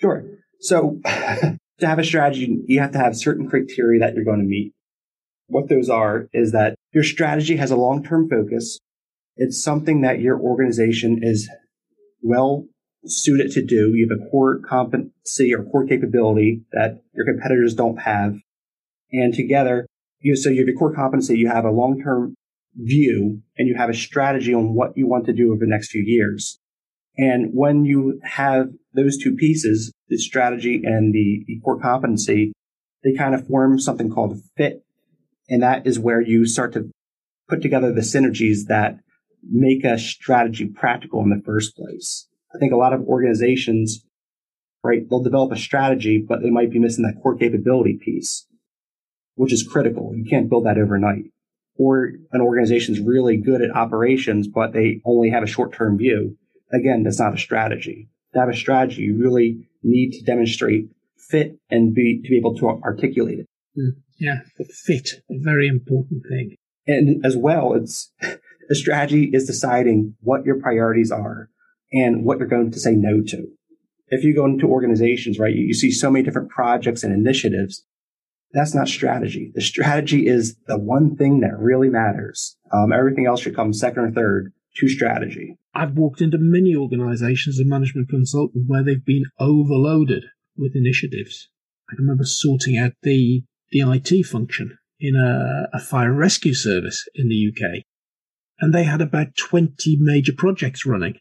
Sure. 0.00 0.24
So 0.58 0.98
to 1.04 1.86
have 1.86 2.00
a 2.00 2.04
strategy, 2.04 2.58
you 2.66 2.80
have 2.80 2.90
to 2.92 2.98
have 2.98 3.16
certain 3.16 3.48
criteria 3.48 4.00
that 4.00 4.14
you're 4.14 4.24
going 4.24 4.40
to 4.40 4.44
meet. 4.44 4.72
What 5.46 5.68
those 5.68 5.88
are 5.88 6.26
is 6.32 6.50
that 6.50 6.74
your 6.92 7.04
strategy 7.04 7.56
has 7.56 7.70
a 7.70 7.76
long-term 7.76 8.28
focus. 8.28 8.78
It's 9.36 9.62
something 9.62 10.00
that 10.00 10.20
your 10.20 10.40
organization 10.40 11.20
is 11.22 11.48
well 12.22 12.66
suited 13.04 13.52
to 13.52 13.64
do. 13.64 13.92
You 13.94 14.08
have 14.10 14.26
a 14.26 14.30
core 14.30 14.58
competency 14.58 15.54
or 15.54 15.62
core 15.62 15.86
capability 15.86 16.62
that 16.72 17.02
your 17.14 17.24
competitors 17.24 17.74
don't 17.74 17.98
have. 17.98 18.36
And 19.12 19.32
together, 19.32 19.86
you 20.22 20.36
so 20.36 20.50
you 20.50 20.58
have 20.58 20.68
your 20.68 20.76
core 20.76 20.94
competency, 20.94 21.38
you 21.38 21.48
have 21.48 21.64
a 21.64 21.70
long-term 21.70 22.34
view, 22.74 23.42
and 23.58 23.68
you 23.68 23.74
have 23.76 23.90
a 23.90 23.94
strategy 23.94 24.54
on 24.54 24.74
what 24.74 24.96
you 24.96 25.06
want 25.06 25.26
to 25.26 25.32
do 25.32 25.52
over 25.52 25.60
the 25.60 25.70
next 25.70 25.90
few 25.90 26.02
years. 26.02 26.58
And 27.16 27.50
when 27.52 27.84
you 27.84 28.20
have 28.22 28.68
those 28.94 29.18
two 29.18 29.34
pieces, 29.34 29.92
the 30.08 30.16
strategy 30.16 30.80
and 30.84 31.12
the, 31.12 31.44
the 31.46 31.60
core 31.60 31.78
competency, 31.78 32.52
they 33.04 33.12
kind 33.12 33.34
of 33.34 33.46
form 33.46 33.78
something 33.78 34.10
called 34.10 34.38
fit. 34.56 34.84
And 35.48 35.62
that 35.62 35.86
is 35.86 35.98
where 35.98 36.20
you 36.20 36.46
start 36.46 36.72
to 36.74 36.90
put 37.48 37.60
together 37.60 37.92
the 37.92 38.00
synergies 38.00 38.66
that 38.68 38.98
make 39.42 39.84
a 39.84 39.98
strategy 39.98 40.66
practical 40.66 41.20
in 41.22 41.30
the 41.30 41.42
first 41.44 41.76
place. 41.76 42.28
I 42.54 42.58
think 42.58 42.72
a 42.72 42.76
lot 42.76 42.92
of 42.92 43.02
organizations, 43.02 44.04
right, 44.84 45.02
they'll 45.08 45.22
develop 45.22 45.52
a 45.52 45.56
strategy, 45.56 46.24
but 46.26 46.42
they 46.42 46.50
might 46.50 46.70
be 46.70 46.78
missing 46.78 47.04
that 47.04 47.20
core 47.22 47.36
capability 47.36 47.98
piece, 48.02 48.46
which 49.34 49.52
is 49.52 49.66
critical. 49.66 50.12
You 50.14 50.24
can't 50.28 50.48
build 50.48 50.66
that 50.66 50.78
overnight. 50.78 51.24
Or 51.76 52.12
an 52.32 52.40
organization's 52.40 53.00
really 53.00 53.36
good 53.36 53.62
at 53.62 53.74
operations, 53.74 54.46
but 54.46 54.72
they 54.72 55.00
only 55.04 55.30
have 55.30 55.42
a 55.42 55.46
short-term 55.46 55.98
view. 55.98 56.36
Again, 56.72 57.02
that's 57.02 57.18
not 57.18 57.34
a 57.34 57.38
strategy. 57.38 58.08
To 58.34 58.40
have 58.40 58.48
a 58.48 58.56
strategy, 58.56 59.02
you 59.02 59.18
really 59.18 59.68
need 59.82 60.12
to 60.12 60.24
demonstrate 60.24 60.90
fit 61.16 61.56
and 61.70 61.94
be 61.94 62.20
to 62.22 62.28
be 62.28 62.36
able 62.36 62.56
to 62.56 62.68
articulate 62.68 63.40
it. 63.40 63.46
Mm, 63.78 64.02
yeah, 64.18 64.40
the 64.58 64.64
fit, 64.64 65.22
a 65.30 65.38
very 65.38 65.66
important 65.66 66.22
thing. 66.28 66.56
And 66.86 67.24
as 67.24 67.36
well, 67.36 67.74
it's 67.74 68.12
a 68.70 68.74
strategy 68.74 69.30
is 69.32 69.46
deciding 69.46 70.14
what 70.20 70.44
your 70.44 70.60
priorities 70.60 71.10
are 71.10 71.48
and 71.92 72.24
what 72.24 72.38
you're 72.38 72.48
going 72.48 72.70
to 72.70 72.80
say 72.80 72.92
no 72.92 73.22
to. 73.28 73.48
If 74.08 74.24
you 74.24 74.34
go 74.34 74.44
into 74.44 74.66
organizations, 74.66 75.38
right, 75.38 75.54
you, 75.54 75.66
you 75.66 75.74
see 75.74 75.90
so 75.90 76.10
many 76.10 76.24
different 76.24 76.50
projects 76.50 77.02
and 77.02 77.14
initiatives. 77.14 77.86
That's 78.52 78.74
not 78.74 78.88
strategy. 78.88 79.50
The 79.54 79.62
strategy 79.62 80.26
is 80.26 80.56
the 80.66 80.78
one 80.78 81.16
thing 81.16 81.40
that 81.40 81.58
really 81.58 81.88
matters. 81.88 82.56
Um, 82.72 82.92
everything 82.92 83.26
else 83.26 83.40
should 83.40 83.56
come 83.56 83.72
second 83.72 84.04
or 84.04 84.10
third 84.10 84.52
to 84.76 84.88
strategy. 84.88 85.58
I've 85.74 85.96
walked 85.96 86.20
into 86.20 86.36
many 86.38 86.76
organizations 86.76 87.58
as 87.58 87.64
a 87.64 87.68
management 87.68 88.10
consultant 88.10 88.64
where 88.66 88.82
they've 88.82 89.04
been 89.04 89.24
overloaded 89.38 90.24
with 90.56 90.76
initiatives. 90.76 91.48
I 91.90 91.94
remember 91.98 92.24
sorting 92.24 92.76
out 92.76 92.92
the, 93.02 93.42
the 93.70 93.80
IT 93.80 94.26
function 94.26 94.78
in 95.00 95.16
a, 95.16 95.68
a 95.76 95.80
fire 95.80 96.12
rescue 96.12 96.54
service 96.54 97.06
in 97.14 97.28
the 97.28 97.48
UK. 97.48 97.84
And 98.60 98.74
they 98.74 98.84
had 98.84 99.00
about 99.00 99.34
20 99.36 99.96
major 100.00 100.32
projects 100.36 100.86
running. 100.86 101.18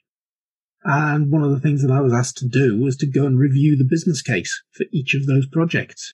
And 0.84 1.32
one 1.32 1.44
of 1.44 1.52
the 1.52 1.60
things 1.60 1.82
that 1.82 1.92
I 1.92 2.02
was 2.02 2.14
asked 2.14 2.38
to 2.38 2.48
do 2.48 2.78
was 2.78 2.98
to 2.98 3.08
go 3.10 3.26
and 3.26 3.40
review 3.40 3.78
the 3.78 3.88
business 3.88 4.22
case 4.22 4.64
for 4.72 4.86
each 4.92 5.16
of 5.16 5.26
those 5.28 5.48
projects. 5.48 6.14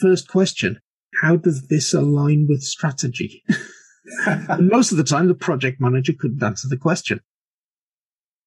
First 0.00 0.28
question, 0.28 0.80
how 1.22 1.36
does 1.36 1.68
this 1.68 1.94
align 1.94 2.46
with 2.48 2.62
strategy? 2.62 3.42
most 4.58 4.90
of 4.92 4.98
the 4.98 5.04
time, 5.04 5.28
the 5.28 5.34
project 5.34 5.80
manager 5.80 6.12
couldn't 6.18 6.42
answer 6.42 6.68
the 6.68 6.76
question. 6.76 7.20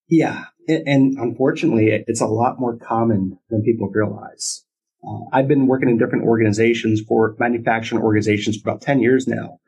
Yeah. 0.07 0.45
And 0.67 1.17
unfortunately, 1.17 1.89
it's 2.07 2.21
a 2.21 2.27
lot 2.27 2.59
more 2.59 2.77
common 2.77 3.39
than 3.49 3.63
people 3.63 3.89
realize. 3.89 4.65
Uh, 5.03 5.25
I've 5.31 5.47
been 5.47 5.67
working 5.67 5.89
in 5.89 5.97
different 5.97 6.25
organizations 6.25 7.01
for 7.01 7.35
manufacturing 7.39 8.01
organizations 8.01 8.57
for 8.57 8.69
about 8.69 8.81
10 8.81 8.99
years 8.99 9.27
now. 9.27 9.59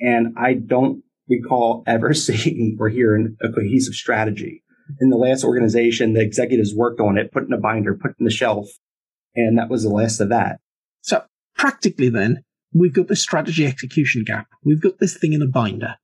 And 0.00 0.34
I 0.36 0.54
don't 0.54 1.04
recall 1.28 1.84
ever 1.86 2.14
seeing 2.14 2.76
or 2.80 2.88
hearing 2.88 3.36
a 3.42 3.52
cohesive 3.52 3.94
strategy 3.94 4.64
in 5.00 5.10
the 5.10 5.16
last 5.16 5.44
organization, 5.44 6.14
the 6.14 6.20
executives 6.20 6.74
worked 6.74 7.00
on 7.00 7.18
it, 7.18 7.32
put 7.32 7.44
in 7.44 7.52
a 7.52 7.58
binder, 7.58 7.94
put 7.94 8.14
in 8.18 8.24
the 8.24 8.30
shelf, 8.30 8.68
and 9.34 9.58
that 9.58 9.68
was 9.68 9.82
the 9.82 9.90
last 9.90 10.20
of 10.20 10.30
that. 10.30 10.60
So 11.02 11.22
practically 11.56 12.08
then, 12.08 12.42
we've 12.74 12.94
got 12.94 13.08
the 13.08 13.16
strategy 13.16 13.66
execution 13.66 14.24
gap. 14.24 14.46
We've 14.64 14.80
got 14.80 14.98
this 14.98 15.16
thing 15.16 15.32
in 15.32 15.42
a 15.42 15.46
binder. 15.46 15.96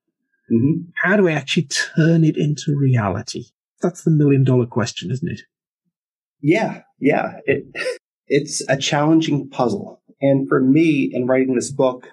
Mm-hmm. 0.53 0.91
How 1.03 1.17
do 1.17 1.25
we 1.25 1.33
actually 1.33 1.69
turn 1.97 2.25
it 2.25 2.37
into 2.37 2.77
reality? 2.77 3.45
That's 3.83 4.05
the 4.05 4.11
million 4.11 4.45
dollar 4.45 4.67
question, 4.67 5.11
isn't 5.11 5.31
it? 5.31 5.41
Yeah, 6.41 6.83
yeah. 7.01 7.41
It, 7.45 7.65
it's 8.27 8.63
a 8.69 8.77
challenging 8.77 9.49
puzzle. 9.51 10.01
And 10.21 10.49
for 10.49 10.61
me, 10.61 11.11
in 11.13 11.27
writing 11.27 11.55
this 11.55 11.71
book, 11.71 12.07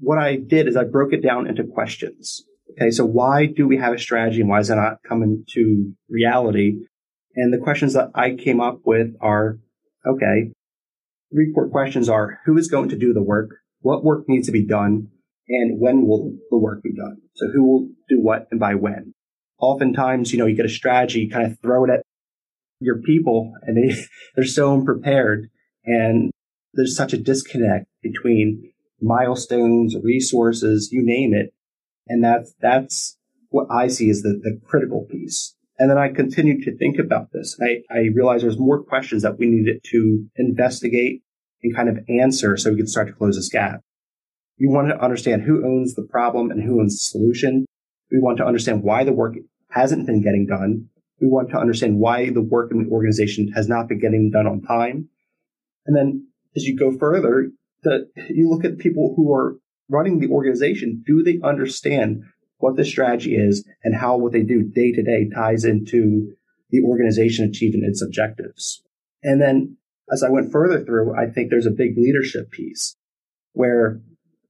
what 0.00 0.18
I 0.18 0.36
did 0.36 0.68
is 0.68 0.76
I 0.76 0.84
broke 0.84 1.12
it 1.12 1.22
down 1.22 1.46
into 1.46 1.64
questions. 1.64 2.44
Okay, 2.72 2.90
so 2.90 3.04
why 3.04 3.46
do 3.46 3.66
we 3.66 3.76
have 3.78 3.94
a 3.94 3.98
strategy 3.98 4.40
and 4.40 4.48
why 4.48 4.60
is 4.60 4.68
that 4.68 4.76
not 4.76 5.02
coming 5.06 5.44
to 5.54 5.92
reality? 6.08 6.76
And 7.34 7.52
the 7.52 7.58
questions 7.58 7.94
that 7.94 8.10
I 8.14 8.34
came 8.34 8.60
up 8.60 8.80
with 8.84 9.14
are, 9.20 9.58
okay, 10.06 10.52
three 11.32 11.52
core 11.52 11.68
questions 11.68 12.08
are 12.08 12.40
who 12.44 12.56
is 12.56 12.68
going 12.68 12.88
to 12.90 12.96
do 12.96 13.12
the 13.12 13.22
work? 13.22 13.50
What 13.80 14.04
work 14.04 14.24
needs 14.28 14.46
to 14.46 14.52
be 14.52 14.66
done? 14.66 15.08
And 15.48 15.80
when 15.80 16.06
will 16.06 16.34
the 16.50 16.58
work 16.58 16.82
be 16.82 16.92
done? 16.94 17.18
So 17.34 17.46
who 17.52 17.64
will 17.64 17.88
do 18.08 18.20
what 18.20 18.48
and 18.50 18.60
by 18.60 18.74
when? 18.74 19.14
Oftentimes, 19.60 20.32
you 20.32 20.38
know, 20.38 20.46
you 20.46 20.56
get 20.56 20.66
a 20.66 20.70
strategy, 20.70 21.20
you 21.20 21.30
kind 21.30 21.50
of 21.50 21.58
throw 21.60 21.84
it 21.84 21.90
at 21.90 22.02
your 22.80 23.00
people 23.00 23.52
and 23.62 23.76
they, 23.76 23.94
they're 24.36 24.44
so 24.44 24.74
unprepared 24.74 25.48
and 25.84 26.30
there's 26.74 26.96
such 26.96 27.12
a 27.12 27.18
disconnect 27.18 27.86
between 28.02 28.72
milestones, 29.00 29.96
resources, 30.02 30.90
you 30.92 31.04
name 31.04 31.32
it, 31.32 31.54
and 32.08 32.22
that's, 32.22 32.52
that's 32.60 33.16
what 33.48 33.66
I 33.70 33.88
see 33.88 34.10
as 34.10 34.22
the, 34.22 34.38
the 34.42 34.60
critical 34.66 35.06
piece. 35.10 35.54
And 35.78 35.90
then 35.90 35.98
I 35.98 36.08
continued 36.08 36.64
to 36.64 36.76
think 36.76 36.98
about 36.98 37.32
this. 37.32 37.56
I, 37.62 37.82
I 37.90 38.08
realized 38.14 38.44
there's 38.44 38.58
more 38.58 38.82
questions 38.82 39.22
that 39.22 39.38
we 39.38 39.46
needed 39.46 39.80
to 39.92 40.26
investigate 40.36 41.22
and 41.62 41.74
kind 41.74 41.88
of 41.88 41.98
answer 42.08 42.56
so 42.56 42.70
we 42.70 42.76
could 42.76 42.88
start 42.88 43.06
to 43.06 43.12
close 43.12 43.36
this 43.36 43.48
gap. 43.48 43.80
We 44.58 44.66
want 44.66 44.88
to 44.88 45.00
understand 45.00 45.42
who 45.42 45.64
owns 45.64 45.94
the 45.94 46.02
problem 46.02 46.50
and 46.50 46.62
who 46.62 46.80
owns 46.80 46.94
the 46.94 47.18
solution. 47.18 47.64
We 48.10 48.18
want 48.18 48.38
to 48.38 48.46
understand 48.46 48.82
why 48.82 49.04
the 49.04 49.12
work 49.12 49.34
hasn't 49.70 50.06
been 50.06 50.22
getting 50.22 50.46
done. 50.46 50.88
We 51.20 51.28
want 51.28 51.50
to 51.50 51.58
understand 51.58 51.98
why 51.98 52.30
the 52.30 52.42
work 52.42 52.72
in 52.72 52.82
the 52.82 52.90
organization 52.90 53.52
has 53.54 53.68
not 53.68 53.88
been 53.88 54.00
getting 54.00 54.30
done 54.32 54.46
on 54.46 54.62
time. 54.62 55.08
And 55.86 55.96
then 55.96 56.28
as 56.56 56.64
you 56.64 56.76
go 56.76 56.96
further, 56.96 57.50
that 57.84 58.08
you 58.30 58.48
look 58.48 58.64
at 58.64 58.78
people 58.78 59.14
who 59.16 59.32
are 59.32 59.56
running 59.88 60.18
the 60.18 60.28
organization, 60.28 61.02
do 61.06 61.22
they 61.22 61.38
understand 61.42 62.24
what 62.58 62.76
the 62.76 62.84
strategy 62.84 63.36
is 63.36 63.66
and 63.82 63.94
how 63.94 64.16
what 64.16 64.32
they 64.32 64.42
do 64.42 64.62
day 64.62 64.92
to 64.92 65.02
day 65.02 65.28
ties 65.34 65.64
into 65.64 66.34
the 66.70 66.82
organization 66.82 67.44
achieving 67.44 67.82
its 67.84 68.02
objectives? 68.02 68.82
And 69.22 69.40
then 69.40 69.76
as 70.12 70.22
I 70.22 70.30
went 70.30 70.52
further 70.52 70.84
through, 70.84 71.16
I 71.16 71.26
think 71.26 71.50
there's 71.50 71.66
a 71.66 71.70
big 71.70 71.96
leadership 71.96 72.50
piece 72.50 72.96
where 73.52 74.00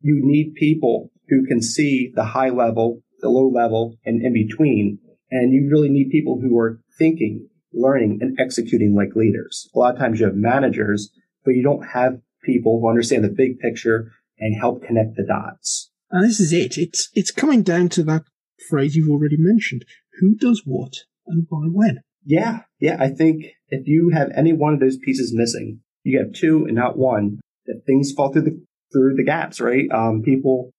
you 0.01 0.21
need 0.23 0.55
people 0.55 1.11
who 1.29 1.47
can 1.47 1.61
see 1.63 2.13
the 2.15 2.25
high 2.25 2.51
level, 2.51 3.03
the 3.21 3.29
low 3.29 3.49
level, 3.49 3.97
and 4.05 4.23
in 4.23 4.33
between. 4.33 4.99
And 5.31 5.53
you 5.53 5.69
really 5.71 5.89
need 5.89 6.11
people 6.11 6.41
who 6.41 6.59
are 6.59 6.81
thinking, 6.99 7.49
learning, 7.73 8.19
and 8.21 8.39
executing 8.41 8.95
like 8.95 9.17
leaders. 9.17 9.69
A 9.75 9.79
lot 9.79 9.95
of 9.95 10.01
times 10.01 10.21
you 10.21 10.27
have 10.27 10.35
managers, 10.35 11.11
but 11.45 11.55
you 11.55 11.63
don't 11.63 11.83
have 11.83 12.21
people 12.45 12.81
who 12.81 12.89
understand 12.89 13.25
the 13.25 13.29
big 13.29 13.59
picture 13.59 14.13
and 14.39 14.59
help 14.59 14.83
connect 14.83 15.17
the 15.17 15.25
dots. 15.25 15.88
And 16.11 16.29
this 16.29 16.41
is 16.41 16.53
it. 16.53 16.79
It's 16.79 17.09
it's 17.15 17.31
coming 17.31 17.63
down 17.63 17.89
to 17.91 18.03
that 18.05 18.25
phrase 18.69 18.97
you've 18.97 19.11
already 19.11 19.37
mentioned. 19.39 19.85
Who 20.21 20.35
does 20.35 20.63
what 20.65 20.93
and 21.27 21.49
by 21.49 21.67
when? 21.71 22.01
Yeah, 22.25 22.61
yeah. 22.81 22.97
I 22.99 23.09
think 23.09 23.45
if 23.69 23.87
you 23.87 24.11
have 24.11 24.31
any 24.35 24.53
one 24.53 24.75
of 24.75 24.81
those 24.81 24.99
pieces 24.99 25.33
missing, 25.35 25.81
you 26.03 26.19
have 26.19 26.33
two 26.33 26.65
and 26.65 26.75
not 26.75 26.99
one, 26.99 27.41
that 27.67 27.83
things 27.87 28.13
fall 28.13 28.33
through 28.33 28.43
the 28.43 28.65
through 28.93 29.15
the 29.17 29.25
gaps, 29.25 29.61
right? 29.61 29.91
Um, 29.93 30.23
people. 30.23 30.71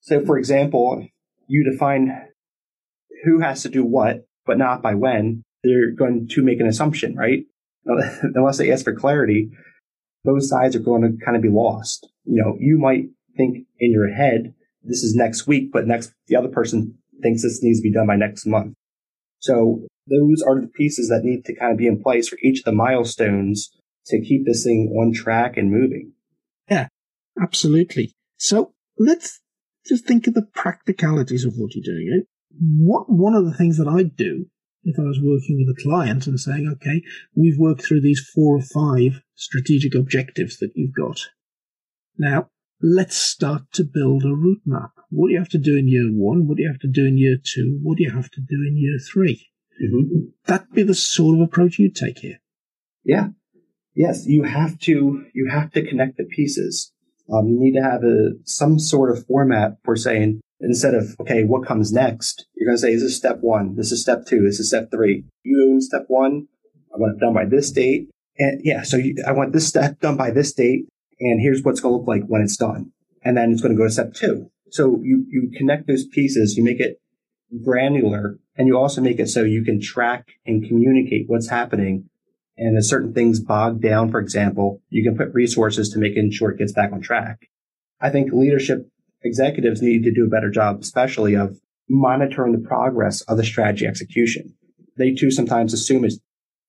So, 0.00 0.24
for 0.24 0.38
example, 0.38 1.06
you 1.46 1.70
define 1.70 2.28
who 3.24 3.40
has 3.40 3.62
to 3.62 3.68
do 3.68 3.84
what, 3.84 4.24
but 4.46 4.58
not 4.58 4.82
by 4.82 4.94
when. 4.94 5.42
They're 5.62 5.92
going 5.92 6.28
to 6.28 6.42
make 6.42 6.58
an 6.58 6.66
assumption, 6.66 7.14
right? 7.16 7.44
Unless 7.84 8.58
they 8.58 8.72
ask 8.72 8.84
for 8.84 8.94
clarity, 8.94 9.50
both 10.24 10.44
sides 10.44 10.74
are 10.74 10.80
going 10.80 11.02
to 11.02 11.24
kind 11.24 11.36
of 11.36 11.42
be 11.42 11.50
lost. 11.50 12.10
You 12.24 12.42
know, 12.42 12.56
you 12.58 12.78
might 12.78 13.10
think 13.36 13.66
in 13.78 13.92
your 13.92 14.10
head, 14.10 14.54
this 14.82 15.02
is 15.02 15.14
next 15.14 15.46
week, 15.46 15.70
but 15.72 15.86
next, 15.86 16.12
the 16.26 16.36
other 16.36 16.48
person 16.48 16.98
thinks 17.22 17.42
this 17.42 17.62
needs 17.62 17.80
to 17.80 17.82
be 17.82 17.92
done 17.92 18.06
by 18.06 18.16
next 18.16 18.46
month. 18.46 18.74
So 19.40 19.86
those 20.08 20.42
are 20.46 20.60
the 20.60 20.68
pieces 20.68 21.08
that 21.08 21.22
need 21.22 21.44
to 21.46 21.54
kind 21.54 21.72
of 21.72 21.78
be 21.78 21.86
in 21.86 22.02
place 22.02 22.28
for 22.28 22.38
each 22.42 22.60
of 22.60 22.64
the 22.64 22.72
milestones 22.72 23.70
to 24.06 24.20
keep 24.20 24.46
this 24.46 24.64
thing 24.64 24.94
on 24.98 25.12
track 25.12 25.56
and 25.56 25.70
moving. 25.70 26.12
Yeah, 26.68 26.88
absolutely. 27.40 28.12
So 28.36 28.72
let's 28.98 29.40
just 29.86 30.06
think 30.06 30.26
of 30.26 30.34
the 30.34 30.46
practicalities 30.54 31.44
of 31.44 31.54
what 31.56 31.74
you're 31.74 31.94
doing. 31.94 32.24
What 32.78 33.10
one 33.10 33.34
of 33.34 33.44
the 33.44 33.54
things 33.54 33.78
that 33.78 33.88
I'd 33.88 34.16
do 34.16 34.46
if 34.82 34.98
I 34.98 35.02
was 35.02 35.20
working 35.20 35.64
with 35.64 35.76
a 35.76 35.82
client 35.82 36.26
and 36.26 36.40
saying, 36.40 36.70
okay, 36.74 37.02
we've 37.36 37.58
worked 37.58 37.82
through 37.82 38.00
these 38.00 38.26
four 38.34 38.56
or 38.56 38.62
five 38.62 39.22
strategic 39.34 39.94
objectives 39.94 40.58
that 40.58 40.72
you've 40.74 40.94
got. 40.94 41.20
Now, 42.18 42.48
let's 42.82 43.16
start 43.16 43.62
to 43.72 43.84
build 43.84 44.24
a 44.24 44.34
route 44.34 44.62
map. 44.64 44.92
What 45.10 45.28
do 45.28 45.32
you 45.32 45.38
have 45.38 45.48
to 45.50 45.58
do 45.58 45.76
in 45.76 45.88
year 45.88 46.08
one? 46.10 46.46
What 46.46 46.56
do 46.56 46.62
you 46.62 46.68
have 46.68 46.80
to 46.80 46.88
do 46.88 47.06
in 47.06 47.18
year 47.18 47.36
two? 47.42 47.78
What 47.82 47.98
do 47.98 48.04
you 48.04 48.10
have 48.10 48.30
to 48.30 48.40
do 48.40 48.64
in 48.66 48.76
year 48.76 48.98
3 48.98 49.46
mm-hmm. 49.82 50.18
That'd 50.46 50.72
be 50.72 50.82
the 50.82 50.94
sort 50.94 51.36
of 51.36 51.42
approach 51.42 51.78
you'd 51.78 51.96
take 51.96 52.18
here. 52.18 52.40
Yeah. 53.04 53.28
Yes, 53.94 54.24
you 54.26 54.44
have 54.44 54.78
to, 54.80 55.26
you 55.34 55.48
have 55.50 55.72
to 55.72 55.86
connect 55.86 56.16
the 56.16 56.24
pieces. 56.24 56.92
Um, 57.32 57.48
you 57.48 57.58
need 57.58 57.74
to 57.78 57.82
have 57.82 58.02
a, 58.02 58.30
some 58.44 58.78
sort 58.78 59.10
of 59.10 59.26
format 59.26 59.76
for 59.84 59.96
saying, 59.96 60.40
instead 60.60 60.94
of, 60.94 61.16
okay, 61.20 61.44
what 61.44 61.66
comes 61.66 61.92
next? 61.92 62.46
You're 62.54 62.66
going 62.68 62.76
to 62.76 62.80
say, 62.80 62.94
this 62.94 63.02
is 63.02 63.16
step 63.16 63.38
one. 63.40 63.76
This 63.76 63.92
is 63.92 64.00
step 64.00 64.26
two. 64.26 64.42
This 64.42 64.60
is 64.60 64.68
step 64.68 64.90
three. 64.90 65.24
You 65.42 65.70
own 65.70 65.80
step 65.80 66.04
one. 66.08 66.46
I 66.94 66.98
want 66.98 67.16
it 67.16 67.20
done 67.20 67.34
by 67.34 67.44
this 67.44 67.70
date. 67.70 68.08
And 68.38 68.60
yeah, 68.64 68.82
so 68.82 68.96
you, 68.96 69.16
I 69.26 69.32
want 69.32 69.52
this 69.52 69.66
step 69.66 70.00
done 70.00 70.16
by 70.16 70.30
this 70.30 70.52
date. 70.52 70.86
And 71.20 71.40
here's 71.40 71.62
what's 71.62 71.80
going 71.80 71.92
to 71.92 71.98
look 71.98 72.08
like 72.08 72.24
when 72.26 72.42
it's 72.42 72.56
done. 72.56 72.92
And 73.22 73.36
then 73.36 73.52
it's 73.52 73.60
going 73.60 73.74
to 73.74 73.78
go 73.78 73.84
to 73.84 73.92
step 73.92 74.14
two. 74.14 74.50
So 74.70 75.00
you, 75.02 75.26
you 75.28 75.50
connect 75.56 75.86
those 75.86 76.06
pieces, 76.06 76.56
you 76.56 76.64
make 76.64 76.80
it 76.80 77.00
granular, 77.62 78.38
and 78.56 78.66
you 78.66 78.78
also 78.78 79.00
make 79.00 79.18
it 79.18 79.28
so 79.28 79.42
you 79.42 79.64
can 79.64 79.80
track 79.80 80.28
and 80.46 80.66
communicate 80.66 81.24
what's 81.26 81.48
happening. 81.48 82.08
And 82.56 82.78
if 82.78 82.86
certain 82.86 83.12
things 83.12 83.40
bog 83.40 83.80
down, 83.80 84.10
for 84.10 84.20
example, 84.20 84.80
you 84.88 85.02
can 85.02 85.16
put 85.16 85.34
resources 85.34 85.90
to 85.90 85.98
making 85.98 86.30
sure 86.32 86.50
it 86.50 86.58
gets 86.58 86.72
back 86.72 86.92
on 86.92 87.00
track. 87.00 87.48
I 88.00 88.10
think 88.10 88.32
leadership 88.32 88.88
executives 89.22 89.82
need 89.82 90.04
to 90.04 90.12
do 90.12 90.26
a 90.26 90.30
better 90.30 90.50
job, 90.50 90.78
especially 90.80 91.34
of 91.34 91.58
monitoring 91.88 92.52
the 92.52 92.66
progress 92.66 93.20
of 93.22 93.36
the 93.36 93.44
strategy 93.44 93.86
execution. 93.86 94.54
They 94.96 95.12
too 95.12 95.30
sometimes 95.30 95.72
assume 95.72 96.04
it's, 96.04 96.18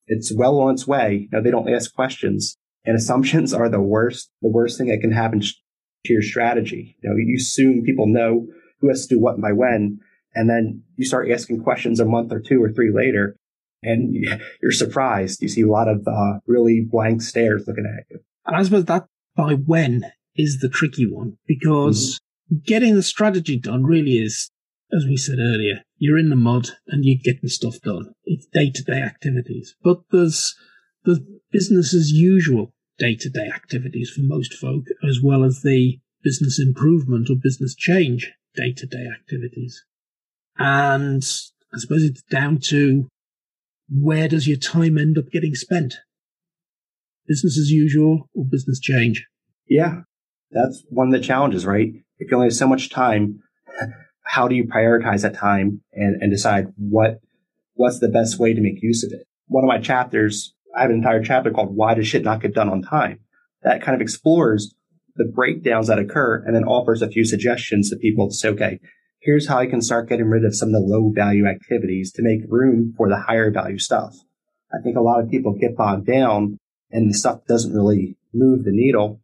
it's 0.06 0.34
well 0.34 0.58
on 0.60 0.74
its 0.74 0.86
way. 0.86 1.28
Know, 1.30 1.42
they 1.42 1.50
don't 1.50 1.72
ask 1.72 1.94
questions 1.94 2.56
and 2.84 2.96
assumptions 2.96 3.52
are 3.52 3.68
the 3.68 3.80
worst, 3.80 4.30
the 4.42 4.48
worst 4.48 4.78
thing 4.78 4.88
that 4.88 5.00
can 5.00 5.12
happen 5.12 5.40
to 5.40 6.12
your 6.12 6.22
strategy. 6.22 6.96
You 7.02 7.10
know, 7.10 7.16
you 7.16 7.36
assume 7.36 7.82
people 7.84 8.06
know 8.06 8.46
who 8.80 8.88
has 8.88 9.06
to 9.06 9.14
do 9.14 9.20
what 9.20 9.40
by 9.40 9.52
when. 9.52 10.00
And 10.34 10.48
then 10.48 10.82
you 10.96 11.04
start 11.04 11.30
asking 11.30 11.62
questions 11.62 12.00
a 12.00 12.04
month 12.04 12.32
or 12.32 12.40
two 12.40 12.62
or 12.62 12.72
three 12.72 12.90
later 12.92 13.36
and 13.82 14.14
you're 14.62 14.72
surprised. 14.72 15.42
You 15.42 15.48
see 15.48 15.62
a 15.62 15.70
lot 15.70 15.88
of 15.88 16.06
uh, 16.06 16.38
really 16.46 16.86
blank 16.88 17.22
stares 17.22 17.64
looking 17.66 17.86
at 17.86 18.04
you. 18.10 18.20
And 18.46 18.56
I 18.56 18.62
suppose 18.62 18.86
that 18.86 19.06
by 19.36 19.54
when 19.54 20.04
is 20.36 20.58
the 20.60 20.68
tricky 20.68 21.06
one 21.06 21.36
because 21.46 22.20
mm-hmm. 22.52 22.62
getting 22.66 22.94
the 22.94 23.02
strategy 23.02 23.58
done 23.58 23.84
really 23.84 24.18
is, 24.18 24.50
as 24.94 25.04
we 25.04 25.16
said 25.16 25.38
earlier, 25.38 25.82
you're 25.96 26.18
in 26.18 26.30
the 26.30 26.36
mud 26.36 26.70
and 26.88 27.04
you're 27.04 27.20
getting 27.22 27.48
stuff 27.48 27.80
done. 27.82 28.12
It's 28.24 28.46
day 28.52 28.70
to 28.70 28.82
day 28.82 29.00
activities, 29.00 29.74
but 29.82 30.00
there's 30.10 30.54
the 31.04 31.24
business 31.52 31.94
as 31.94 32.10
usual 32.10 32.72
day 32.98 33.14
to 33.16 33.28
day 33.28 33.48
activities 33.54 34.10
for 34.10 34.22
most 34.22 34.54
folk, 34.54 34.84
as 35.06 35.20
well 35.22 35.44
as 35.44 35.62
the 35.62 35.98
business 36.22 36.58
improvement 36.60 37.28
or 37.30 37.36
business 37.36 37.74
change 37.74 38.32
day 38.54 38.72
to 38.72 38.86
day 38.86 39.06
activities. 39.12 39.84
And 40.58 41.22
I 41.74 41.78
suppose 41.78 42.02
it's 42.02 42.22
down 42.22 42.58
to 42.64 43.08
where 43.90 44.28
does 44.28 44.46
your 44.46 44.56
time 44.56 44.98
end 44.98 45.18
up 45.18 45.30
getting 45.30 45.54
spent? 45.54 45.96
Business 47.26 47.58
as 47.58 47.70
usual 47.70 48.28
or 48.34 48.44
business 48.44 48.80
change? 48.80 49.26
Yeah, 49.68 50.02
that's 50.50 50.84
one 50.88 51.08
of 51.08 51.12
the 51.12 51.26
challenges, 51.26 51.64
right? 51.64 51.92
If 52.18 52.30
you 52.30 52.36
only 52.36 52.46
have 52.46 52.54
so 52.54 52.68
much 52.68 52.90
time, 52.90 53.40
how 54.24 54.48
do 54.48 54.54
you 54.54 54.64
prioritize 54.64 55.22
that 55.22 55.34
time 55.34 55.82
and, 55.92 56.20
and 56.22 56.30
decide 56.30 56.68
what 56.76 57.20
what's 57.74 58.00
the 58.00 58.08
best 58.08 58.38
way 58.38 58.54
to 58.54 58.60
make 58.60 58.82
use 58.82 59.02
of 59.04 59.12
it? 59.12 59.26
One 59.46 59.64
of 59.64 59.68
my 59.68 59.78
chapters, 59.78 60.54
I 60.76 60.82
have 60.82 60.90
an 60.90 60.96
entire 60.96 61.22
chapter 61.22 61.50
called 61.50 61.74
Why 61.76 61.94
Does 61.94 62.06
Shit 62.06 62.24
Not 62.24 62.40
Get 62.40 62.54
Done 62.54 62.68
on 62.68 62.82
Time? 62.82 63.20
That 63.62 63.82
kind 63.82 63.94
of 63.94 64.00
explores 64.00 64.74
the 65.16 65.24
breakdowns 65.24 65.88
that 65.88 65.98
occur 65.98 66.42
and 66.46 66.54
then 66.54 66.64
offers 66.64 67.02
a 67.02 67.08
few 67.08 67.24
suggestions 67.24 67.90
to 67.90 67.96
people 67.96 68.28
to 68.28 68.34
say, 68.34 68.48
okay, 68.48 68.80
here's 69.20 69.48
how 69.48 69.58
I 69.58 69.66
can 69.66 69.82
start 69.82 70.08
getting 70.08 70.26
rid 70.26 70.44
of 70.44 70.56
some 70.56 70.68
of 70.68 70.74
the 70.74 70.80
low 70.80 71.12
value 71.14 71.46
activities 71.46 72.12
to 72.12 72.22
make 72.22 72.40
room 72.48 72.94
for 72.96 73.08
the 73.08 73.20
higher 73.20 73.50
value 73.50 73.78
stuff. 73.78 74.14
I 74.72 74.82
think 74.82 74.96
a 74.96 75.02
lot 75.02 75.20
of 75.20 75.30
people 75.30 75.52
get 75.52 75.76
bogged 75.76 76.06
down 76.06 76.58
and 76.90 77.10
the 77.10 77.14
stuff 77.14 77.44
doesn't 77.46 77.74
really 77.74 78.16
move 78.32 78.64
the 78.64 78.72
needle. 78.72 79.20